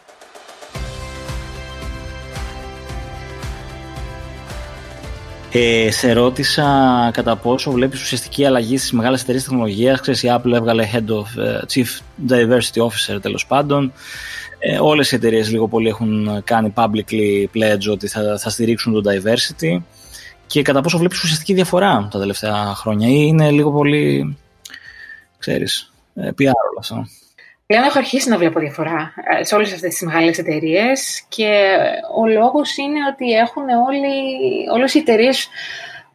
Ε, 5.58 5.92
σε 5.92 6.14
ρώτησα 6.14 7.10
κατά 7.14 7.36
πόσο 7.36 7.72
βλέπεις 7.72 8.02
ουσιαστική 8.02 8.46
αλλαγή 8.46 8.78
στις 8.78 8.92
μεγάλες 8.92 9.22
εταιρείες 9.22 9.44
τεχνολογίας. 9.44 10.02
Ξέρεις, 10.02 10.24
η 10.24 10.28
Apple 10.32 10.52
έβγαλε 10.54 10.90
Head 10.94 11.10
of, 11.10 11.20
uh, 11.20 11.62
Chief 11.74 11.86
Diversity 12.30 12.82
Officer 12.82 13.22
τέλος 13.22 13.46
πάντων. 13.46 13.94
Ε, 14.60 14.80
όλες 14.80 15.12
οι 15.12 15.16
εταιρείες 15.16 15.50
λίγο 15.50 15.68
πολύ 15.68 15.88
έχουν 15.88 16.42
κάνει 16.44 16.74
publicly 16.76 17.46
pledge 17.54 17.92
ότι 17.92 18.08
θα, 18.08 18.38
θα 18.38 18.50
στηρίξουν 18.50 18.94
το 18.94 19.12
diversity 19.12 19.82
και 20.48 20.62
κατά 20.62 20.82
πόσο 20.82 20.98
βλέπεις 20.98 21.24
ουσιαστική 21.24 21.54
διαφορά 21.54 22.08
τα 22.12 22.20
τελευταία 22.20 22.76
χρόνια 22.76 23.08
ή 23.08 23.24
είναι 23.28 23.52
λίγο 23.52 23.72
πολύ, 23.72 24.38
ξέρεις, 25.38 25.92
ε, 26.16 26.30
PR 26.30 26.44
όλο 26.70 26.80
αυτό. 26.80 27.08
Πλέον 27.68 27.84
έχω 27.84 27.98
αρχίσει 27.98 28.30
να 28.30 28.38
βλέπω 28.38 28.60
διαφορά 28.60 29.14
ε, 29.40 29.44
σε 29.44 29.56
όλες 29.56 29.74
αυτές 29.74 29.90
τις 29.90 30.02
μεγάλες 30.02 30.38
εταιρείες 30.38 31.26
και 31.30 31.78
ο 32.18 32.28
λόγος 32.28 32.78
είναι 32.78 33.00
ότι 33.14 33.32
έχουν 33.32 33.64
όλοι, 33.70 34.16
όλες 34.74 34.94
οι 34.94 35.00
εταιρείες 35.00 35.50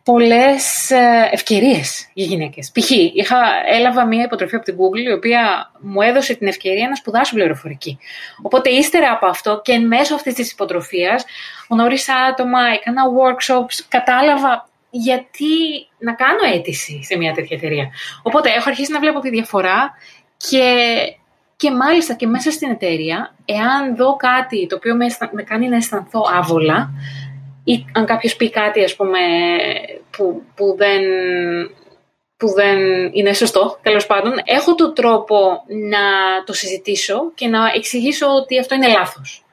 πολλές 0.05 0.91
ε, 0.91 1.29
ευκαιρίες 1.31 2.11
για 2.13 2.27
γυναίκες. 2.27 2.73
Π.χ. 2.73 2.91
Είχα, 2.91 3.37
έλαβα 3.73 4.07
μία 4.07 4.25
υποτροφή 4.25 4.57
από 4.57 4.65
την 4.65 4.77
Google, 4.77 5.09
η 5.09 5.13
οποία 5.13 5.71
μου 5.81 6.01
έδωσε 6.01 6.35
την 6.35 6.47
ευκαιρία 6.47 6.89
να 6.89 6.95
σπουδάσω 6.95 7.35
πληροφορική. 7.35 7.99
Οπότε 8.43 8.71
ύστερα 8.71 9.13
από 9.13 9.27
αυτό 9.27 9.61
και 9.65 9.79
μέσω 9.79 10.15
αυτής 10.15 10.35
της 10.35 10.53
υποτροφίας 10.53 11.25
γνώρισα 11.69 12.15
άτομα, 12.15 12.59
έκανα 12.75 13.03
workshops, 13.19 13.85
κατάλαβα 13.89 14.69
γιατί 14.91 15.55
να 15.99 16.15
κάνω 16.15 16.55
αίτηση 16.55 17.03
σε 17.03 17.17
μια 17.17 17.33
τέτοια 17.33 17.57
εταιρεία. 17.57 17.91
Οπότε 18.23 18.51
έχω 18.51 18.69
αρχίσει 18.69 18.93
να 18.93 18.99
βλέπω 18.99 19.21
τη 19.21 19.31
διαφορά 19.31 19.95
και, 20.37 20.65
και 21.61 21.70
μάλιστα 21.70 22.14
και 22.14 22.27
μέσα 22.27 22.51
στην 22.51 22.70
εταιρεία, 22.70 23.35
εάν 23.44 23.96
δω 23.96 24.16
κάτι 24.16 24.66
το 24.66 24.77
οποίο 24.77 24.94
με, 24.94 25.07
με 25.31 25.42
κάνει 25.42 25.68
να 25.68 25.77
αισθανθώ 25.77 26.20
άβολα, 26.35 26.90
ή 27.64 27.85
αν 27.92 28.07
κάποιος 28.07 28.37
πει 28.37 28.51
κάτι 28.51 28.85
ας 28.85 28.96
πούμε 28.96 29.18
που, 30.11 30.42
που, 30.55 30.75
δεν, 30.77 31.01
που 32.37 32.53
δεν 32.53 32.79
είναι 33.12 33.33
σωστό, 33.33 33.79
τέλος 33.83 34.07
πάντων, 34.07 34.33
έχω 34.44 34.75
τον 34.75 34.94
τρόπο 34.94 35.37
να 35.90 35.99
το 36.44 36.53
συζητήσω 36.53 37.33
και 37.35 37.46
να 37.46 37.59
εξηγήσω 37.75 38.27
ότι 38.27 38.59
αυτό 38.59 38.75
είναι 38.75 38.88
λάθος. 38.88 39.44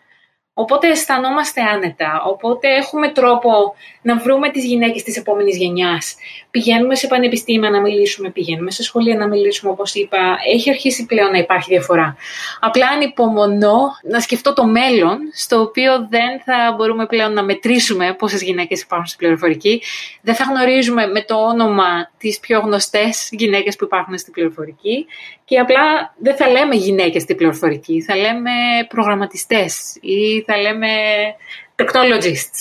Οπότε 0.60 0.88
αισθανόμαστε 0.88 1.62
άνετα, 1.62 2.24
οπότε 2.26 2.68
έχουμε 2.68 3.12
τρόπο 3.12 3.76
να 4.02 4.18
βρούμε 4.18 4.50
τις 4.50 4.66
γυναίκες 4.66 5.04
της 5.04 5.18
επόμενης 5.18 5.58
γενιάς. 5.58 6.16
Πηγαίνουμε 6.52 6.96
σε 6.96 7.08
πανεπιστήμια 7.08 7.70
να 7.70 7.82
μιλήσουμε, 7.82 8.30
πηγαίνουμε 8.30 8.72
σε 8.72 8.84
σχολεία 8.84 9.16
να 9.16 9.28
μιλήσουμε, 9.28 9.72
όπως 9.72 9.96
είπα. 9.96 10.18
Έχει 10.54 10.70
αρχίσει 10.70 11.06
πλέον 11.06 11.32
να 11.32 11.38
υπάρχει 11.38 11.70
διαφορά. 11.70 12.16
Απλά 12.60 12.88
ανυπομονώ 12.88 13.80
να 14.04 14.20
σκεφτώ 14.20 14.54
το 14.54 14.66
μέλλον, 14.66 15.18
στο 15.34 15.62
οποίο 15.62 16.08
δεν 16.10 16.42
θα 16.46 16.74
μπορούμε 16.78 17.06
πλέον 17.06 17.34
να 17.34 17.44
μετρήσουμε 17.44 18.14
πόσες 18.14 18.42
γυναίκες 18.42 18.82
υπάρχουν 18.82 19.06
στην 19.06 19.20
πληροφορική. 19.20 19.82
Δεν 20.22 20.36
θα 20.36 20.44
γνωρίζουμε 20.44 21.08
με 21.08 21.22
το 21.22 21.36
όνομα 21.36 22.12
τις 22.18 22.40
πιο 22.40 22.60
γνωστές 22.60 23.30
γυναίκες 23.32 23.76
που 23.76 23.84
υπάρχουν 23.84 24.18
στην 24.18 24.34
πληροφορική 24.34 25.06
και 25.46 25.60
απλά 25.60 26.14
δεν 26.18 26.36
θα 26.36 26.50
λέμε 26.50 26.76
γυναίκες 26.76 27.22
στην 27.22 27.36
πληροφορική, 27.36 28.02
θα 28.02 28.16
λέμε 28.16 28.52
προγραμματιστές 28.88 29.98
ή 30.02 30.44
θα 30.48 30.58
λέμε 30.58 30.88
technologists. 31.76 32.60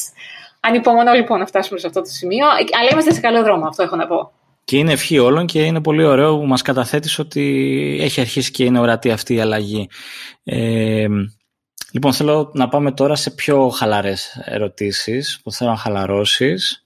Ανυπομονώ 0.61 1.13
λοιπόν 1.13 1.39
να 1.39 1.47
φτάσουμε 1.47 1.79
σε 1.79 1.87
αυτό 1.87 2.01
το 2.01 2.09
σημείο, 2.09 2.47
αλλά 2.81 2.91
είμαστε 2.93 3.13
σε 3.13 3.21
καλό 3.21 3.43
δρόμο, 3.43 3.67
αυτό 3.67 3.83
έχω 3.83 3.97
να 3.97 4.07
πω. 4.07 4.33
Και 4.65 4.79
είναι 4.79 4.93
ευχή 4.93 5.19
όλων 5.19 5.47
και 5.47 5.63
είναι 5.63 5.81
πολύ 5.81 6.05
ωραίο 6.05 6.39
που 6.39 6.47
μας 6.47 6.63
καταθέτεις 6.63 7.19
ότι 7.19 7.99
έχει 8.01 8.21
αρχίσει 8.21 8.51
και 8.51 8.65
είναι 8.65 8.79
ορατή 8.79 9.11
αυτή 9.11 9.35
η 9.35 9.41
αλλαγή. 9.41 9.89
Ε, 10.45 11.07
λοιπόν, 11.93 12.13
θέλω 12.13 12.51
να 12.55 12.69
πάμε 12.69 12.93
τώρα 12.93 13.17
σε 13.17 13.31
πιο 13.31 13.69
χαλαρές 13.69 14.43
ερωτήσεις 14.45 15.41
που 15.43 15.53
θέλω 15.53 15.71
να 15.71 15.77
χαλαρώσεις. 15.77 16.85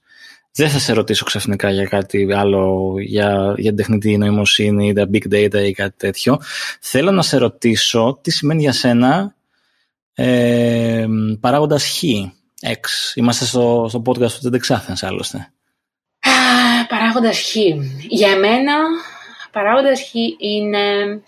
Δεν 0.53 0.69
θα 0.69 0.79
σε 0.79 0.93
ρωτήσω 0.93 1.25
ξαφνικά 1.25 1.71
για 1.71 1.85
κάτι 1.85 2.33
άλλο, 2.33 2.93
για, 2.99 3.53
για 3.57 3.69
την 3.69 3.75
τεχνητή 3.75 4.17
νοημοσύνη 4.17 4.87
ή 4.87 4.93
τα 4.93 5.09
big 5.13 5.33
data 5.33 5.63
ή 5.67 5.71
κάτι 5.71 5.95
τέτοιο. 5.97 6.39
Θέλω 6.79 7.11
να 7.11 7.21
σε 7.21 7.37
ρωτήσω 7.37 8.19
τι 8.21 8.31
σημαίνει 8.31 8.61
για 8.61 8.71
σένα 8.71 9.35
ε, 10.13 11.05
παράγοντας 11.39 11.87
χ, 11.87 12.03
X. 12.67 13.15
Είμαστε 13.15 13.45
στο, 13.45 13.85
στο 13.89 14.01
podcast 14.05 14.31
του 14.31 14.49
TEDx 14.53 14.75
Athens, 14.75 15.01
άλλωστε. 15.01 15.51
Παράγοντας 16.87 17.39
χ. 17.39 17.55
Για 18.07 18.37
μένα, 18.37 18.73
παράγοντας 19.51 20.01
χ 20.01 20.13
είναι, 20.37 21.21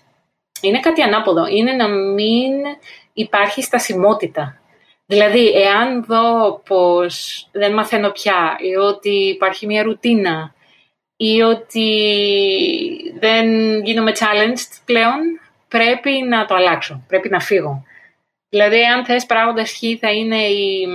είναι 0.60 0.80
κάτι 0.80 1.02
ανάποδο. 1.02 1.46
Είναι 1.46 1.72
να 1.72 1.88
μην 1.88 2.52
υπάρχει 3.12 3.62
στασιμότητα 3.62 4.58
Δηλαδή, 5.06 5.48
εάν 5.48 6.04
δω 6.04 6.60
πως 6.64 7.46
δεν 7.52 7.72
μαθαίνω 7.72 8.10
πια 8.10 8.56
ή 8.58 8.76
ότι 8.76 9.10
υπάρχει 9.10 9.66
μια 9.66 9.82
ρουτίνα 9.82 10.54
ή 11.16 11.42
ότι 11.42 11.88
δεν 13.20 13.46
γίνομαι 13.84 14.12
challenged 14.14 14.78
πλέον, 14.84 15.40
πρέπει 15.68 16.10
να 16.28 16.44
το 16.44 16.54
αλλάξω, 16.54 17.04
πρέπει 17.08 17.28
να 17.28 17.40
φύγω. 17.40 17.84
Δηλαδή, 18.54 18.84
αν 18.84 19.04
θες 19.04 19.26
πράγματα 19.26 19.64
χ, 19.64 19.78
θα 20.00 20.10
είναι 20.10 20.42
η, 20.42 20.86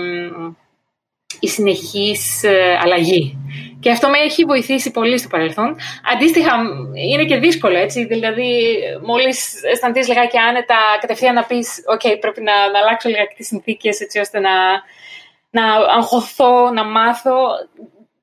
η 1.39 1.47
συνεχής 1.47 2.43
ε, 2.43 2.77
αλλαγή. 2.81 3.37
Και 3.79 3.91
αυτό 3.91 4.09
με 4.09 4.17
έχει 4.17 4.43
βοηθήσει 4.43 4.91
πολύ 4.91 5.17
στο 5.17 5.27
παρελθόν. 5.27 5.77
Αντίστοιχα, 6.13 6.51
είναι 7.11 7.25
και 7.25 7.37
δύσκολο, 7.37 7.77
έτσι. 7.77 8.05
Δηλαδή, 8.05 8.79
μόλις 9.05 9.53
αισθανθείς 9.71 10.07
λιγάκι 10.07 10.37
άνετα, 10.37 10.75
κατευθείαν 11.01 11.33
να 11.33 11.43
πεις: 11.43 11.83
OK, 11.93 12.17
πρέπει 12.19 12.41
να, 12.41 12.71
να 12.71 12.79
αλλάξω 12.79 13.09
λιγάκι 13.09 13.35
τις 13.35 13.47
συνθήκες, 13.47 13.99
έτσι 13.99 14.19
ώστε 14.19 14.39
να, 14.39 14.51
να 15.49 15.73
αγχωθώ, 15.97 16.71
να 16.71 16.83
μάθω. 16.83 17.37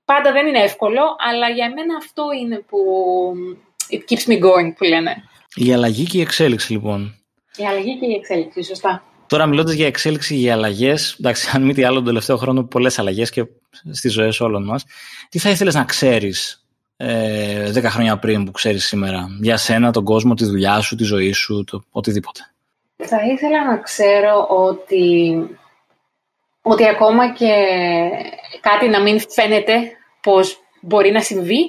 Πάντα 0.05 0.33
δεν 0.33 0.47
είναι 0.47 0.63
εύκολο, 0.63 1.03
αλλά 1.29 1.49
για 1.49 1.73
μένα 1.75 1.97
αυτό 1.97 2.25
είναι 2.41 2.59
που 2.69 2.79
it 3.91 4.03
keeps 4.09 4.33
me 4.33 4.37
going, 4.47 4.75
που 4.77 4.85
λένε. 4.85 5.23
Η 5.55 5.73
αλλαγή 5.73 6.05
και 6.05 6.19
η 6.19 6.21
εξέλιξη, 6.21 6.73
λοιπόν. 6.73 7.21
Η 7.57 7.67
αλλαγή 7.67 7.99
και 7.99 8.07
η 8.07 8.15
εξέλιξη, 8.15 8.63
σωστά. 8.63 9.03
Τώρα, 9.27 9.47
μιλώντας 9.47 9.75
για 9.75 9.87
εξέλιξη, 9.87 10.35
για 10.35 10.53
αλλαγές, 10.55 11.17
εντάξει, 11.21 11.51
αν 11.55 11.63
μη 11.63 11.75
τι 11.75 11.85
άλλο, 11.85 11.95
τον 11.95 12.05
τελευταίο 12.05 12.37
χρόνο 12.37 12.63
πολλές 12.63 12.99
αλλαγές 12.99 13.31
και 13.31 13.47
στις 13.93 14.13
ζωές 14.13 14.41
όλων 14.41 14.65
μας. 14.65 14.85
Τι 15.29 15.39
θα 15.39 15.51
ήθελες 15.51 15.75
να 15.75 15.85
ξέρεις 15.85 16.67
ε, 16.97 17.73
10 17.75 17.83
χρόνια 17.83 18.19
πριν 18.19 18.45
που 18.45 18.51
ξέρεις 18.51 18.87
σήμερα 18.87 19.27
για 19.41 19.57
σένα, 19.57 19.91
τον 19.91 20.05
κόσμο, 20.05 20.35
τη 20.35 20.45
δουλειά 20.45 20.81
σου, 20.81 20.97
τη 20.97 21.05
ζωή 21.05 21.33
σου, 21.33 21.65
το 21.65 21.85
οτιδήποτε; 21.91 22.41
Θα 22.97 23.17
ήθελα 23.33 23.65
να 23.65 23.79
ξέρω 23.79 24.47
ότι, 24.49 25.37
ότι 26.63 26.89
ακόμα 26.89 27.33
και 27.33 27.53
κάτι 28.61 28.89
να 28.89 29.01
μην 29.03 29.21
φαίνεται 29.29 29.73
πως 30.23 30.61
μπορεί 30.81 31.11
να 31.11 31.21
συμβεί, 31.21 31.65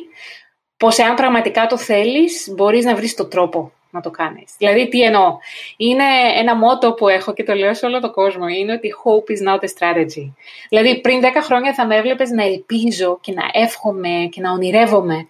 πως 0.77 0.97
εάν 0.97 1.15
πραγματικά 1.15 1.65
το 1.65 1.77
θέλεις, 1.77 2.51
μπορείς 2.55 2.85
να 2.85 2.95
βρεις 2.95 3.15
τον 3.15 3.29
τρόπο 3.29 3.71
να 3.97 4.03
το 4.03 4.09
κάνεις. 4.09 4.53
Δηλαδή, 4.57 4.87
τι 4.87 5.01
εννοώ; 5.01 5.37
Είναι 5.77 6.03
ένα 6.35 6.55
μότο 6.55 6.93
που 6.93 7.07
έχω 7.07 7.33
και 7.33 7.43
το 7.43 7.53
λέω 7.53 7.73
σε 7.73 7.85
όλο 7.85 7.99
τον 7.99 8.11
κόσμο. 8.11 8.47
Είναι 8.47 8.73
ότι 8.73 8.93
hope 9.03 9.31
is 9.31 9.53
not 9.53 9.59
a 9.59 9.69
strategy. 9.77 10.31
Δηλαδή, 10.69 11.01
πριν 11.01 11.21
10 11.21 11.25
χρόνια 11.41 11.73
θα 11.73 11.85
με 11.85 11.95
έβλεπες 11.95 12.29
να 12.29 12.43
ελπίζω 12.43 13.19
και 13.21 13.33
να 13.33 13.43
εύχομαι 13.61 14.27
και 14.31 14.41
να 14.41 14.51
ονειρεύομαι. 14.51 15.27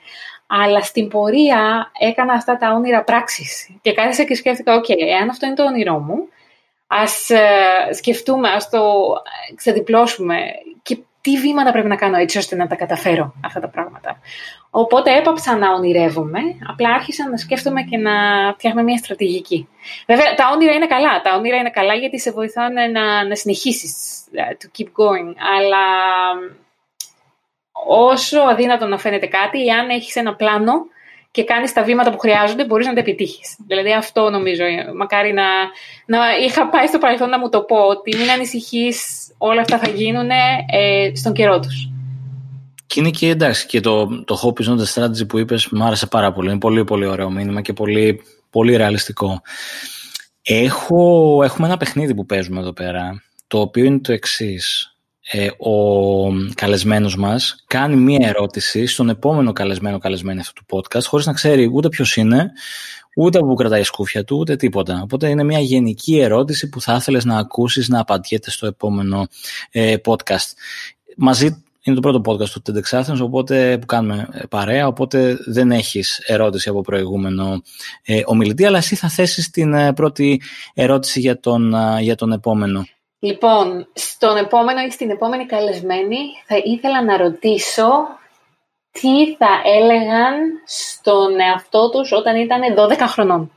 Αλλά 0.47 0.82
στην 0.82 1.08
πορεία 1.08 1.91
έκανα 1.99 2.34
αυτά 2.34 2.58
τα 2.58 2.73
όνειρα 2.73 3.03
πράξεις. 3.03 3.69
Και 3.82 3.93
κάθισα 3.93 4.23
και 4.23 4.36
σκέφτηκα, 4.36 4.75
OK, 4.75 4.86
okay, 4.88 4.95
εάν 5.10 5.30
αυτό 5.30 5.45
είναι 5.45 5.56
το 5.56 5.63
όνειρό 5.63 5.99
μου, 5.99 6.27
ας 6.88 7.30
ε, 7.30 7.93
σκεφτούμε, 7.93 8.49
ας 8.49 8.69
το 8.69 8.82
ξεδιπλώσουμε 9.56 10.36
και 10.76 10.76
τι 11.27 11.37
βήματα 11.37 11.71
πρέπει 11.71 11.87
να 11.87 11.95
κάνω 11.95 12.17
έτσι 12.17 12.37
ώστε 12.37 12.55
να 12.55 12.67
τα 12.67 12.75
καταφέρω 12.75 13.33
αυτά 13.45 13.59
τα 13.59 13.69
πράγματα. 13.69 14.19
Οπότε 14.69 15.17
έπαψα 15.17 15.57
να 15.57 15.73
ονειρεύομαι, 15.73 16.39
απλά 16.69 16.89
άρχισα 16.89 17.29
να 17.29 17.37
σκέφτομαι 17.37 17.81
και 17.81 17.97
να 17.97 18.11
φτιάχνω 18.53 18.83
μια 18.83 18.97
στρατηγική. 18.97 19.67
Βέβαια, 20.07 20.33
τα 20.33 20.49
όνειρα 20.53 20.73
είναι 20.73 20.87
καλά. 20.87 21.21
Τα 21.21 21.35
όνειρα 21.35 21.57
είναι 21.57 21.69
καλά 21.69 21.93
γιατί 21.93 22.19
σε 22.19 22.31
βοηθάνε 22.31 22.87
να, 22.87 23.27
να 23.27 23.35
συνεχίσεις, 23.35 23.93
ε, 24.31 24.41
to 24.59 24.79
keep 24.79 24.85
going. 24.85 25.33
Αλλά 25.57 25.85
όσο 27.87 28.39
αδύνατο 28.39 28.85
να 28.85 28.97
φαίνεται 28.97 29.27
κάτι, 29.27 29.65
εάν 29.65 29.89
έχεις 29.89 30.15
ένα 30.15 30.35
πλάνο 30.35 30.73
και 31.31 31.43
κάνεις 31.43 31.73
τα 31.73 31.83
βήματα 31.83 32.11
που 32.11 32.19
χρειάζονται, 32.19 32.65
μπορείς 32.65 32.87
να 32.87 32.93
τα 32.93 32.99
επιτύχεις. 32.99 33.57
Δηλαδή 33.67 33.93
αυτό 33.93 34.29
νομίζω, 34.29 34.63
μακάρι 34.95 35.33
να, 35.33 35.45
να 36.05 36.17
είχα 36.45 36.69
πάει 36.69 36.87
στο 36.87 36.97
παρελθόν 36.97 37.29
να 37.29 37.39
μου 37.39 37.49
το 37.49 37.61
πω, 37.61 37.77
ότι 37.77 38.17
μην 38.17 38.29
ανησυχείς, 38.29 39.26
όλα 39.38 39.62
αυτά 39.62 39.80
θα 39.80 39.89
γίνουν 39.89 40.30
ε, 40.30 41.12
στον 41.15 41.34
καιρό 41.34 41.60
τους. 41.60 41.89
Και 42.88 43.00
είναι 43.00 43.10
και 43.10 43.30
εντάξει 43.30 43.65
και 43.65 43.80
το, 43.80 44.23
το 44.23 44.39
Hope 44.43 44.63
is 44.63 44.67
not 44.67 44.80
a 44.80 44.93
strategy 44.93 45.28
που 45.28 45.38
είπες 45.38 45.67
μου 45.67 45.84
άρεσε 45.84 46.08
πάρα 46.08 46.34
πολύ. 46.34 46.50
Είναι 46.50 46.60
πολύ 46.60 46.84
πολύ 46.84 47.06
ωραίο 47.06 47.30
μήνυμα 47.30 47.62
και 47.62 47.73
πολύ, 47.73 48.21
πολύ 48.50 48.76
ρεαλιστικό. 48.76 49.41
Έχω, 50.41 51.39
έχουμε 51.43 51.67
ένα 51.67 51.78
παιχνίδι 51.78 52.15
που 52.15 52.26
παίζουμε 52.26 52.60
εδώ 52.60 52.73
πέρα, 52.73 53.23
το 53.47 53.60
οποίο 53.60 53.84
είναι 53.84 54.00
το 54.00 54.12
εξής. 54.12 54.96
Ε, 55.31 55.47
ο 55.57 55.73
καλεσμένος 56.55 57.15
μας 57.15 57.63
κάνει 57.67 57.95
μία 57.95 58.27
ερώτηση 58.27 58.85
στον 58.85 59.09
επόμενο 59.09 59.51
καλεσμένο 59.53 59.97
καλεσμένο 59.97 60.41
αυτού 60.41 60.63
του 60.65 60.77
podcast 60.77 61.03
χωρίς 61.03 61.25
να 61.25 61.33
ξέρει 61.33 61.69
ούτε 61.73 61.89
ποιος 61.89 62.15
είναι, 62.15 62.51
ούτε 63.15 63.39
που 63.39 63.53
κρατάει 63.53 63.81
η 63.81 63.83
σκούφια 63.83 64.23
του, 64.23 64.37
ούτε 64.37 64.55
τίποτα. 64.55 65.01
Οπότε 65.03 65.29
είναι 65.29 65.43
μια 65.43 65.59
γενική 65.59 66.19
ερώτηση 66.19 66.69
που 66.69 66.81
θα 66.81 66.95
ήθελες 66.95 67.25
να 67.25 67.37
ακούσεις 67.37 67.87
να 67.87 67.99
απαντιέται 67.99 68.51
στο 68.51 68.67
επόμενο 68.67 69.27
ε, 69.71 69.95
podcast. 70.05 70.53
Μαζί 71.17 71.63
είναι 71.87 71.95
το 71.95 72.01
πρώτο 72.01 72.21
podcast 72.25 72.49
του 72.49 72.61
TEDx 72.65 72.99
Athens, 73.01 73.19
οπότε, 73.21 73.77
που 73.77 73.85
κάνουμε 73.85 74.27
ε, 74.31 74.41
παρέα, 74.49 74.87
οπότε 74.87 75.37
δεν 75.45 75.71
έχεις 75.71 76.19
ερώτηση 76.25 76.69
από 76.69 76.81
προηγούμενο 76.81 77.61
ε, 78.05 78.21
ομιλητή, 78.25 78.65
αλλά 78.65 78.77
εσύ 78.77 78.95
θα 78.95 79.09
θέσεις 79.09 79.49
την 79.49 79.73
ε, 79.73 79.93
πρώτη 79.93 80.41
ερώτηση 80.73 81.19
για 81.19 81.39
τον, 81.39 81.73
για 81.99 82.15
τον 82.15 82.31
επόμενο. 82.31 82.85
Λοιπόν, 83.19 83.88
στον 83.93 84.38
επόμενο 84.38 84.82
ή 84.82 84.91
στην 84.91 85.10
επόμενη 85.10 85.45
καλεσμένη 85.45 86.17
θα 86.45 86.58
ήθελα 86.63 87.03
να 87.03 87.17
ρωτήσω 87.17 87.89
τι 88.91 89.36
θα 89.36 89.62
έλεγαν 89.65 90.36
στον 90.65 91.39
εαυτό 91.39 91.89
τους 91.89 92.12
όταν 92.12 92.36
ήταν 92.36 92.62
12 92.77 92.97
χρονών 93.08 93.51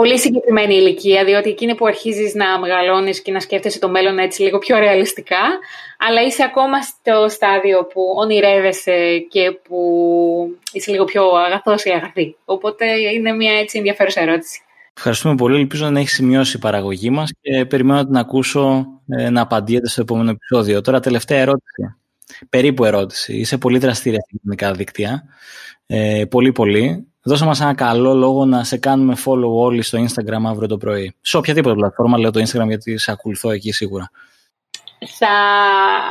πολύ 0.00 0.18
συγκεκριμένη 0.18 0.74
ηλικία, 0.74 1.24
διότι 1.24 1.50
εκείνη 1.50 1.74
που 1.74 1.86
αρχίζεις 1.86 2.34
να 2.34 2.58
μεγαλώνεις 2.58 3.22
και 3.22 3.32
να 3.32 3.40
σκέφτεσαι 3.40 3.78
το 3.78 3.88
μέλλον 3.88 4.18
έτσι 4.18 4.42
λίγο 4.42 4.58
πιο 4.58 4.78
ρεαλιστικά, 4.78 5.58
αλλά 5.98 6.22
είσαι 6.22 6.42
ακόμα 6.42 6.80
στο 6.80 7.28
στάδιο 7.28 7.84
που 7.84 8.14
ονειρεύεσαι 8.16 9.18
και 9.30 9.50
που 9.50 9.78
είσαι 10.72 10.90
λίγο 10.90 11.04
πιο 11.04 11.30
αγαθός 11.30 11.84
ή 11.84 11.90
αγαθή. 11.90 12.36
Οπότε 12.44 12.86
είναι 12.96 13.32
μια 13.32 13.58
έτσι 13.58 13.78
ενδιαφέρουσα 13.78 14.20
ερώτηση. 14.20 14.62
Ευχαριστούμε 15.00 15.34
πολύ. 15.34 15.58
Ελπίζω 15.60 15.90
να 15.90 16.00
έχει 16.00 16.08
σημειώσει 16.08 16.56
η 16.56 16.60
παραγωγή 16.60 17.10
μας 17.10 17.30
και 17.40 17.64
περιμένω 17.64 17.98
να 17.98 18.06
την 18.06 18.16
ακούσω 18.16 18.86
ε, 19.08 19.30
να 19.30 19.40
απαντήσετε 19.40 19.88
στο 19.88 20.00
επόμενο 20.00 20.30
επεισόδιο. 20.30 20.80
Τώρα, 20.80 21.00
τελευταία 21.00 21.38
ερώτηση. 21.38 21.96
Περίπου 22.48 22.84
ερώτηση. 22.84 23.36
Είσαι 23.36 23.58
πολύ 23.58 23.78
δραστήρια 23.78 24.20
στα 24.20 24.38
κοινωνικά 24.38 24.72
δίκτυα. 24.72 25.24
Ε, 25.86 26.24
πολύ, 26.30 26.52
πολύ. 26.52 27.06
Δώσε 27.22 27.44
μας 27.44 27.60
ένα 27.60 27.74
καλό 27.74 28.14
λόγο 28.14 28.44
να 28.44 28.64
σε 28.64 28.76
κάνουμε 28.76 29.16
follow 29.24 29.52
όλοι 29.52 29.82
στο 29.82 29.98
Instagram 29.98 30.42
αύριο 30.46 30.68
το 30.68 30.76
πρωί. 30.76 31.14
Σε 31.20 31.36
οποιαδήποτε 31.36 31.74
πλατφόρμα, 31.74 32.18
λέω 32.18 32.30
το 32.30 32.40
Instagram 32.40 32.66
γιατί 32.66 32.98
σε 32.98 33.10
ακολουθώ 33.10 33.50
εκεί 33.50 33.72
σίγουρα. 33.72 34.10
Θα 35.18 35.32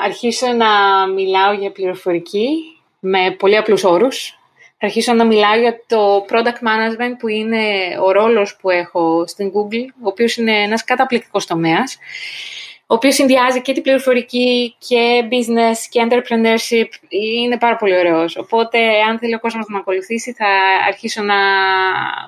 αρχίσω 0.05 0.47
να 0.47 0.67
μιλάω 1.13 1.53
για 1.53 1.71
πληροφορική 1.71 2.47
με 2.99 3.35
πολύ 3.37 3.57
απλούς 3.57 3.83
όρους. 3.83 4.38
Θα 4.81 4.85
αρχίσω 4.85 5.13
να 5.13 5.25
μιλάω 5.25 5.59
για 5.59 5.83
το 5.87 6.25
product 6.29 6.61
management 6.67 7.15
που 7.19 7.27
είναι 7.27 7.63
ο 8.03 8.11
ρόλος 8.11 8.57
που 8.61 8.69
έχω 8.69 9.27
στην 9.27 9.47
Google, 9.47 9.93
ο 10.01 10.07
οποίος 10.07 10.37
είναι 10.37 10.61
ένας 10.63 10.83
καταπληκτικός 10.83 11.45
τομέας 11.45 11.97
ο 12.91 12.95
οποίος 12.95 13.13
συνδυάζει 13.13 13.61
και 13.61 13.73
την 13.73 13.83
πληροφορική 13.83 14.75
και 14.87 15.27
business 15.31 15.77
και 15.89 16.07
entrepreneurship. 16.09 16.87
Είναι 17.09 17.57
πάρα 17.57 17.75
πολύ 17.75 17.97
ωραίος. 17.97 18.37
Οπότε, 18.37 18.79
αν 19.09 19.19
θέλει 19.19 19.35
ο 19.35 19.39
κόσμος 19.39 19.65
να 19.67 19.73
με 19.73 19.79
ακολουθήσει, 19.79 20.33
θα 20.33 20.47
αρχίσω 20.87 21.23
να 21.23 21.35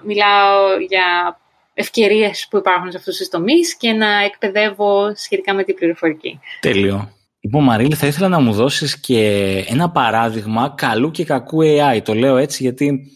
μιλάω 0.03 0.79
για 0.89 1.39
ευκαιρίες 1.73 2.47
που 2.49 2.57
υπάρχουν 2.57 2.91
σε 2.91 2.97
αυτούς 2.97 3.17
τους 3.17 3.27
τομείς 3.27 3.75
και 3.75 3.91
να 3.91 4.23
εκπαιδεύω 4.23 5.15
σχετικά 5.15 5.53
με 5.53 5.63
την 5.63 5.75
πληροφορική. 5.75 6.39
Τέλειο. 6.59 7.13
Λοιπόν, 7.43 7.63
Μαρίλη, 7.63 7.95
θα 7.95 8.07
ήθελα 8.07 8.27
να 8.27 8.39
μου 8.39 8.53
δώσεις 8.53 8.99
και 8.99 9.19
ένα 9.67 9.89
παράδειγμα 9.89 10.73
καλού 10.77 11.11
και 11.11 11.23
κακού 11.23 11.59
AI. 11.61 12.01
Το 12.03 12.13
λέω 12.13 12.37
έτσι 12.37 12.63
γιατί 12.63 13.11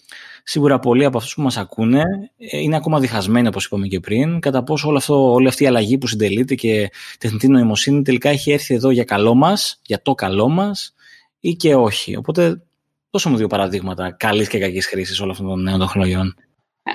Σίγουρα 0.47 0.79
πολλοί 0.79 1.05
από 1.05 1.17
αυτούς 1.17 1.33
που 1.33 1.41
μας 1.41 1.57
ακούνε 1.57 2.03
ε, 2.37 2.59
είναι 2.59 2.75
ακόμα 2.75 2.99
διχασμένοι, 2.99 3.47
όπως 3.47 3.65
είπαμε 3.65 3.87
και 3.87 3.99
πριν, 3.99 4.39
κατά 4.39 4.63
πόσο 4.63 4.87
όλο 4.87 4.97
αυτό, 4.97 5.31
όλη 5.33 5.47
αυτή 5.47 5.63
η 5.63 5.67
αλλαγή 5.67 5.97
που 5.97 6.07
συντελείται 6.07 6.55
και 6.55 6.91
τεχνητή 7.19 7.47
νοημοσύνη 7.47 8.01
τελικά 8.01 8.29
έχει 8.29 8.51
έρθει 8.51 8.73
εδώ 8.73 8.89
για 8.89 9.03
καλό 9.03 9.35
μας, 9.35 9.79
για 9.85 10.01
το 10.01 10.13
καλό 10.13 10.47
μας 10.49 10.93
ή 11.39 11.53
και 11.53 11.75
όχι. 11.75 12.15
Οπότε, 12.15 12.61
δώσε 13.09 13.29
μου 13.29 13.37
δύο 13.37 13.47
παραδείγματα 13.47 14.11
καλής 14.11 14.47
και 14.47 14.59
κακής 14.59 14.87
χρήσης 14.87 15.19
όλων 15.19 15.31
αυτών 15.31 15.47
των 15.47 15.61
νέων 15.61 15.79
τεχνολογιών. 15.79 16.35
Ε, 16.83 16.91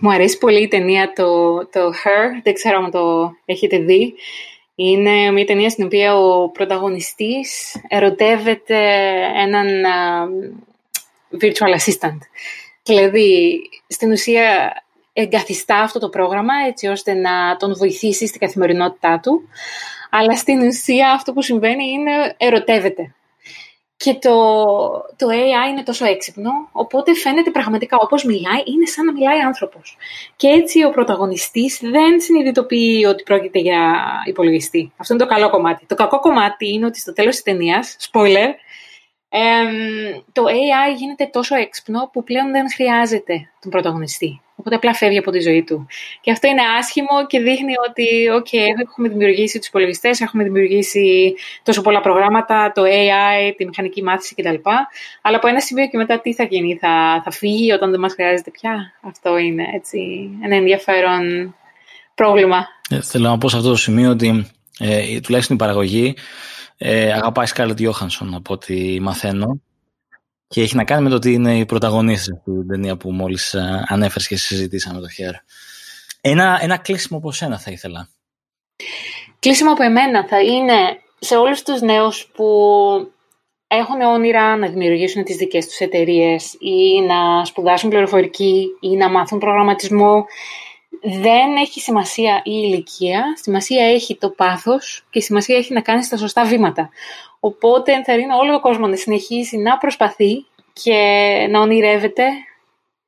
μου 0.00 0.12
αρέσει 0.12 0.38
πολύ 0.38 0.62
η 0.62 0.68
ταινία 0.68 1.12
το, 1.14 1.58
το 1.58 1.80
Her, 1.88 2.40
δεν 2.42 2.54
ξέρω 2.54 2.84
αν 2.84 2.90
το 2.90 3.30
έχετε 3.44 3.78
δει. 3.78 4.14
Είναι 4.74 5.30
μια 5.30 5.44
ταινία 5.44 5.70
στην 5.70 5.84
οποία 5.84 6.16
ο 6.16 6.48
πρωταγωνιστής 6.48 7.76
ερωτεύεται 7.88 8.78
έναν 9.36 9.66
virtual 11.40 11.78
assistant. 11.78 12.18
Δηλαδή, 12.82 13.60
στην 13.88 14.10
ουσία 14.10 14.72
εγκαθιστά 15.12 15.80
αυτό 15.80 15.98
το 15.98 16.08
πρόγραμμα 16.08 16.54
έτσι 16.66 16.86
ώστε 16.86 17.14
να 17.14 17.56
τον 17.56 17.74
βοηθήσει 17.76 18.26
στην 18.26 18.40
καθημερινότητά 18.40 19.20
του, 19.22 19.48
αλλά 20.10 20.36
στην 20.36 20.66
ουσία 20.66 21.12
αυτό 21.12 21.32
που 21.32 21.42
συμβαίνει 21.42 21.84
είναι 21.84 22.34
ερωτεύεται. 22.36 23.14
Και 24.02 24.14
το, 24.14 24.34
το 25.16 25.26
AI 25.30 25.70
είναι 25.70 25.82
τόσο 25.82 26.04
έξυπνο, 26.04 26.50
οπότε 26.72 27.14
φαίνεται 27.14 27.50
πραγματικά 27.50 27.96
όπως 28.00 28.24
μιλάει, 28.24 28.62
είναι 28.64 28.86
σαν 28.86 29.04
να 29.04 29.12
μιλάει 29.12 29.40
άνθρωπος. 29.40 29.96
Και 30.36 30.48
έτσι 30.48 30.84
ο 30.84 30.90
πρωταγωνιστής 30.90 31.78
δεν 31.82 32.20
συνειδητοποιεί 32.20 33.06
ότι 33.08 33.22
πρόκειται 33.22 33.58
για 33.58 34.02
υπολογιστή. 34.26 34.92
Αυτό 34.96 35.14
είναι 35.14 35.22
το 35.22 35.28
καλό 35.28 35.50
κομμάτι. 35.50 35.86
Το 35.86 35.94
κακό 35.94 36.20
κομμάτι 36.20 36.72
είναι 36.72 36.86
ότι 36.86 36.98
στο 36.98 37.12
τέλος 37.12 37.34
της 37.34 37.42
ταινίας, 37.42 37.96
spoiler, 38.12 38.48
το 40.32 40.44
AI 40.44 40.96
γίνεται 40.96 41.26
τόσο 41.32 41.56
έξυπνο 41.56 42.10
που 42.12 42.24
πλέον 42.24 42.50
δεν 42.50 42.70
χρειάζεται 42.72 43.50
τον 43.60 43.70
πρωταγωνιστή. 43.70 44.40
Οπότε 44.62 44.76
απλά 44.76 44.94
φεύγει 44.94 45.18
από 45.18 45.30
τη 45.30 45.40
ζωή 45.40 45.62
του. 45.62 45.86
Και 46.20 46.30
αυτό 46.30 46.48
είναι 46.48 46.60
άσχημο 46.78 47.26
και 47.26 47.40
δείχνει 47.40 47.72
ότι, 47.88 48.06
OK, 48.38 48.52
έχουμε 48.86 49.08
δημιουργήσει 49.08 49.58
τους 49.58 49.68
υπολογιστές, 49.68 50.20
έχουμε 50.20 50.44
δημιουργήσει 50.44 51.34
τόσο 51.62 51.80
πολλά 51.80 52.00
προγράμματα, 52.00 52.72
το 52.74 52.82
AI, 52.82 53.52
τη 53.56 53.64
μηχανική 53.64 54.02
μάθηση 54.02 54.34
κτλ. 54.34 54.54
Αλλά 55.22 55.36
από 55.36 55.48
ένα 55.48 55.60
σημείο 55.60 55.88
και 55.88 55.96
μετά 55.96 56.20
τι 56.20 56.34
θα 56.34 56.44
γίνει, 56.44 56.76
θα, 56.80 57.22
θα 57.24 57.30
φύγει 57.30 57.72
όταν 57.72 57.90
δεν 57.90 58.00
μας 58.00 58.12
χρειάζεται 58.12 58.50
πια. 58.50 58.92
Αυτό 59.00 59.38
είναι 59.38 59.64
έτσι 59.74 60.30
ένα 60.42 60.56
ενδιαφέρον 60.56 61.54
πρόβλημα. 62.14 62.66
Ε, 62.90 63.00
θέλω 63.00 63.28
να 63.28 63.38
πω 63.38 63.48
σε 63.48 63.56
αυτό 63.56 63.68
το 63.68 63.76
σημείο 63.76 64.10
ότι 64.10 64.46
ε, 64.78 65.20
τουλάχιστον 65.20 65.56
η 65.56 65.58
παραγωγή 65.58 66.14
Ε, 66.84 67.12
αγαπάει 67.12 67.46
Σκάλετ 67.46 67.78
Johansson 67.80 68.28
από 68.34 68.52
ό,τι 68.52 69.00
μαθαίνω. 69.00 69.60
Και 70.52 70.60
έχει 70.60 70.76
να 70.76 70.84
κάνει 70.84 71.02
με 71.02 71.08
το 71.08 71.14
ότι 71.14 71.32
είναι 71.32 71.58
η 71.58 71.66
πρωταγωνίστρια 71.66 72.40
στην 72.40 72.66
ταινία 72.66 72.96
που 72.96 73.12
μόλις 73.12 73.54
ε, 73.54 73.84
ανέφερες 73.88 74.28
και 74.28 74.36
συζητήσαμε 74.36 75.00
το 75.00 75.08
χέρι. 75.08 75.40
Ένα, 76.20 76.58
ένα 76.62 76.76
κλείσιμο 76.76 77.18
από 77.18 77.32
σένα 77.32 77.58
θα 77.58 77.70
ήθελα. 77.70 78.08
Κλείσιμο 79.38 79.72
από 79.72 79.82
εμένα 79.82 80.26
θα 80.26 80.40
είναι 80.40 80.74
σε 81.18 81.36
όλους 81.36 81.62
τους 81.62 81.80
νέους 81.80 82.30
που 82.34 82.46
έχουν 83.66 84.00
όνειρα 84.00 84.56
να 84.56 84.68
δημιουργήσουν 84.68 85.24
τις 85.24 85.36
δικές 85.36 85.66
τους 85.66 85.78
εταιρείες 85.78 86.56
ή 86.58 87.00
να 87.00 87.44
σπουδάσουν 87.44 87.90
πληροφορική 87.90 88.66
ή 88.80 88.96
να 88.96 89.10
μάθουν 89.10 89.38
προγραμματισμό. 89.38 90.24
Δεν 91.00 91.56
έχει 91.56 91.80
σημασία 91.80 92.36
η 92.44 92.50
ηλικία, 92.64 93.24
σημασία 93.42 93.86
έχει 93.86 94.16
το 94.16 94.30
πάθος 94.30 95.04
και 95.10 95.20
σημασία 95.20 95.56
έχει 95.56 95.72
να 95.72 95.80
κάνεις 95.80 96.08
τα 96.08 96.16
σωστά 96.16 96.44
βήματα. 96.44 96.90
Οπότε 97.40 97.92
ενθαρρύνω 97.92 98.36
όλο 98.36 98.54
ο 98.54 98.60
κόσμος 98.60 98.88
να 98.88 98.96
συνεχίσει 98.96 99.56
να 99.56 99.78
προσπαθεί 99.78 100.44
και 100.72 100.96
να 101.50 101.60
ονειρεύεται 101.60 102.24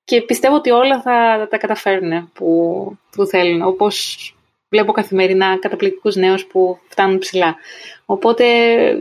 και 0.04 0.22
πιστεύω 0.22 0.54
ότι 0.54 0.70
όλα 0.70 1.02
θα 1.02 1.46
τα 1.50 1.56
καταφέρουν 1.56 2.30
που, 2.32 2.98
που 3.10 3.26
θέλουν. 3.26 3.62
Όπως 3.62 4.34
βλέπω 4.68 4.92
καθημερινά 4.92 5.58
καταπληκτικούς 5.58 6.16
νέους 6.16 6.46
που 6.46 6.78
φτάνουν 6.88 7.18
ψηλά. 7.18 7.56
Οπότε 8.04 8.44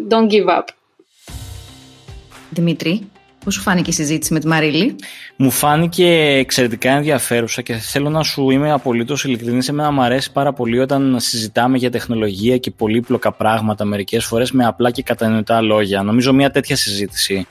don't 0.10 0.30
give 0.30 0.48
up. 0.48 0.64
Δημήτρη, 2.50 3.12
Πώς 3.44 3.54
σου 3.54 3.62
φάνηκε 3.62 3.90
η 3.90 3.94
συζήτηση 3.94 4.34
με 4.34 4.40
τη 4.40 4.48
Μαρίλη; 4.48 4.96
Μου 5.36 5.52
φάνηκε 5.52 6.08
εξαιρετικά 6.18 6.92
ενδιαφέρουσα 6.92 7.62
και 7.62 7.74
θέλω 7.74 8.10
να 8.10 8.24
σου 8.24 8.50
είμαι 8.50 8.72
απολύτως 8.72 9.24
ειλικρινής. 9.24 9.68
Εμένα 9.68 9.92
μου 9.92 10.02
αρέσει 10.02 10.32
πάρα 10.32 10.54
πολύ 10.54 10.80
όταν 10.80 11.20
συζητάμε 11.20 11.78
για 11.78 11.92
τεχνολογία 11.92 12.58
και 12.58 12.72
πολύπλοκα 12.72 13.32
πράγματα 13.32 13.86
μερικές 13.86 14.26
φορές 14.26 14.52
με 14.52 14.66
απλά 14.66 14.92
και 14.92 15.04
κατανοητά 15.04 15.62
λόγια. 15.62 16.04
Νομίζω 16.04 16.34
μια 16.34 16.52
τέτοια 16.52 16.76
συζήτηση 16.76 17.48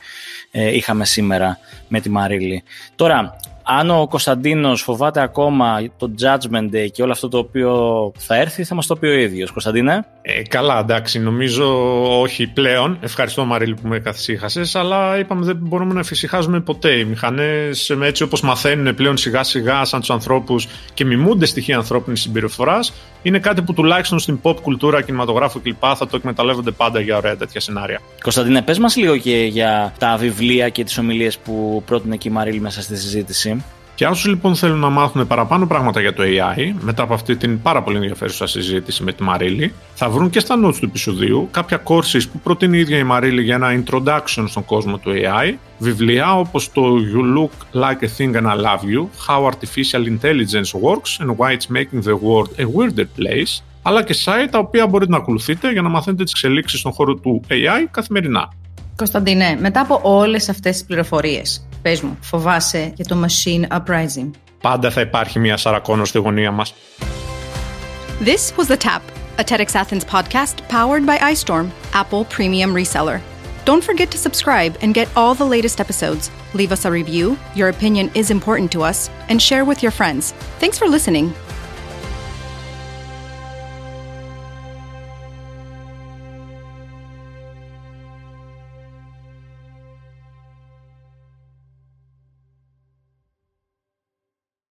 ε, 0.51 0.75
είχαμε 0.75 1.05
σήμερα 1.05 1.57
με 1.87 1.99
τη 1.99 2.09
Μαρίλη. 2.09 2.63
Τώρα, 2.95 3.35
αν 3.63 3.89
ο 3.89 4.07
Κωνσταντίνος 4.07 4.81
φοβάται 4.81 5.21
ακόμα 5.21 5.81
το 5.97 6.11
Judgment 6.21 6.75
Day 6.75 6.87
και 6.91 7.03
όλο 7.03 7.11
αυτό 7.11 7.29
το 7.29 7.37
οποίο 7.37 8.11
θα 8.17 8.35
έρθει, 8.35 8.63
θα 8.63 8.75
μας 8.75 8.87
το 8.87 8.95
πει 8.95 9.07
ο 9.07 9.13
ίδιος. 9.13 9.51
Κωνσταντίνε; 9.51 10.05
Ε, 10.21 10.41
καλά, 10.41 10.79
εντάξει, 10.79 11.19
νομίζω 11.19 11.65
όχι 12.19 12.47
πλέον. 12.47 12.97
Ευχαριστώ, 13.01 13.45
Μαρίλη, 13.45 13.73
που 13.73 13.87
με 13.87 13.99
καθησύχασε. 13.99 14.61
Αλλά 14.73 15.17
είπαμε 15.19 15.45
δεν 15.45 15.57
μπορούμε 15.59 15.93
να 15.93 15.99
εφησυχάζουμε 15.99 16.59
ποτέ. 16.59 16.91
Οι 16.91 17.05
μηχανές, 17.05 17.89
έτσι 18.01 18.23
όπως 18.23 18.41
μαθαίνουν 18.41 18.95
πλέον 18.95 19.17
σιγά-σιγά 19.17 19.85
σαν 19.85 19.99
τους 19.99 20.09
ανθρώπους 20.09 20.67
και 20.93 21.05
μιμούνται 21.05 21.45
στοιχεία 21.45 21.77
ανθρώπινης 21.77 22.21
συμπεριφοράς, 22.21 22.93
είναι 23.21 23.39
κάτι 23.39 23.61
που 23.61 23.73
τουλάχιστον 23.73 24.19
στην 24.19 24.39
pop 24.41 24.55
κουλτούρα, 24.61 25.01
κινηματογράφου 25.01 25.61
κλπ. 25.61 25.83
θα 25.95 26.07
το 26.07 26.15
εκμεταλλεύονται 26.15 26.71
πάντα 26.71 26.99
για 26.99 27.17
ωραία 27.17 27.35
τέτοια 27.35 27.59
σενάρια. 27.59 27.99
Κωνσταντίνε, 28.21 28.61
πες 28.61 28.79
μας 28.79 28.95
λίγο 28.95 29.17
και 29.17 29.35
για 29.37 29.93
τα 29.97 30.17
βιβλία 30.17 30.69
και 30.69 30.83
τις 30.83 30.97
ομιλίες 30.97 31.37
που 31.37 31.83
πρότεινε 31.85 32.15
και 32.15 32.29
η 32.29 32.31
Μαρίλη 32.31 32.59
μέσα 32.59 32.81
στη 32.81 32.97
συζήτηση. 32.97 33.52
Και 33.95 34.05
όσοι 34.05 34.29
λοιπόν 34.29 34.55
θέλουν 34.55 34.79
να 34.79 34.89
μάθουν 34.89 35.27
παραπάνω 35.27 35.67
πράγματα 35.67 36.01
για 36.01 36.13
το 36.13 36.23
AI, 36.23 36.73
μετά 36.79 37.03
από 37.03 37.13
αυτή 37.13 37.35
την 37.35 37.61
πάρα 37.61 37.83
πολύ 37.83 37.97
ενδιαφέρουσα 37.97 38.47
συζήτηση 38.47 39.03
με 39.03 39.13
τη 39.13 39.23
Μαρίλη, 39.23 39.73
θα 39.93 40.09
βρουν 40.09 40.29
και 40.29 40.39
στα 40.39 40.55
notes 40.65 40.75
του 40.79 40.85
επεισοδίου 40.85 41.47
κάποια 41.51 41.83
courses 41.83 42.21
που 42.31 42.39
προτείνει 42.39 42.77
η 42.77 42.79
ίδια 42.79 42.97
η 42.97 43.03
Μαρίλη 43.03 43.41
για 43.41 43.55
ένα 43.55 43.83
introduction 43.83 44.43
στον 44.47 44.65
κόσμο 44.65 44.97
του 44.97 45.11
AI, 45.11 45.53
βιβλία 45.77 46.37
όπως 46.37 46.71
το 46.71 46.81
You 46.95 47.37
Look 47.37 47.81
Like 47.81 48.03
a 48.03 48.09
Thing 48.17 48.35
and 48.35 48.45
I 48.45 48.55
Love 48.55 48.83
You, 48.93 49.07
How 49.27 49.51
Artificial 49.51 50.05
Intelligence 50.07 50.71
Works 50.81 51.25
and 51.25 51.35
Why 51.37 51.51
It's 51.51 51.67
Making 51.77 52.03
the 52.03 52.17
World 52.25 52.59
a 52.59 52.65
Weirder 52.75 53.07
Place, 53.19 53.63
αλλά 53.81 54.03
και 54.03 54.15
site 54.25 54.47
τα 54.51 54.59
οποία 54.59 54.87
μπορείτε 54.87 55.11
να 55.11 55.17
ακολουθείτε 55.17 55.71
για 55.71 55.81
να 55.81 55.89
μαθαίνετε 55.89 56.23
τις 56.23 56.31
εξελίξεις 56.31 56.79
στον 56.79 56.91
χώρο 56.91 57.15
του 57.15 57.41
AI 57.49 57.87
καθημερινά. 57.91 58.53
Κωνσταντίνε, 58.95 59.57
μετά 59.59 59.81
από 59.81 59.99
όλες 60.03 60.49
αυτές 60.49 60.71
τις 60.71 60.85
πληροφορίες, 60.85 61.67
πες 61.82 62.00
μου, 62.00 62.18
φοβάσαι 62.20 62.92
για 62.94 63.04
το 63.04 63.16
Machine 63.24 63.78
Uprising. 63.78 64.30
Πάντα 64.60 64.90
θα 64.90 65.00
υπάρχει 65.00 65.38
μια 65.38 65.56
σαρακόνο 65.56 66.04
στη 66.04 66.18
γωνία 66.18 66.50
μας. 66.50 66.74
This 68.24 68.52
was 68.56 68.66
The 68.66 68.76
Tap, 68.76 69.02
a 69.38 69.44
TEDx 69.44 69.74
Athens 69.74 70.04
podcast 70.04 70.56
powered 70.68 71.06
by 71.06 71.16
iStorm, 71.32 71.66
Apple 71.92 72.24
Premium 72.24 72.74
Reseller. 72.74 73.20
Don't 73.64 73.84
forget 73.84 74.10
to 74.10 74.18
subscribe 74.18 74.72
and 74.82 74.94
get 74.94 75.08
all 75.14 75.34
the 75.34 75.44
latest 75.44 75.78
episodes. 75.84 76.30
Leave 76.54 76.72
us 76.72 76.84
a 76.84 76.90
review, 76.90 77.36
your 77.54 77.68
opinion 77.68 78.10
is 78.14 78.30
important 78.30 78.72
to 78.72 78.80
us, 78.82 78.98
and 79.28 79.38
share 79.40 79.64
with 79.70 79.82
your 79.82 79.92
friends. 79.92 80.32
Thanks 80.58 80.78
for 80.78 80.88
listening. 80.88 81.26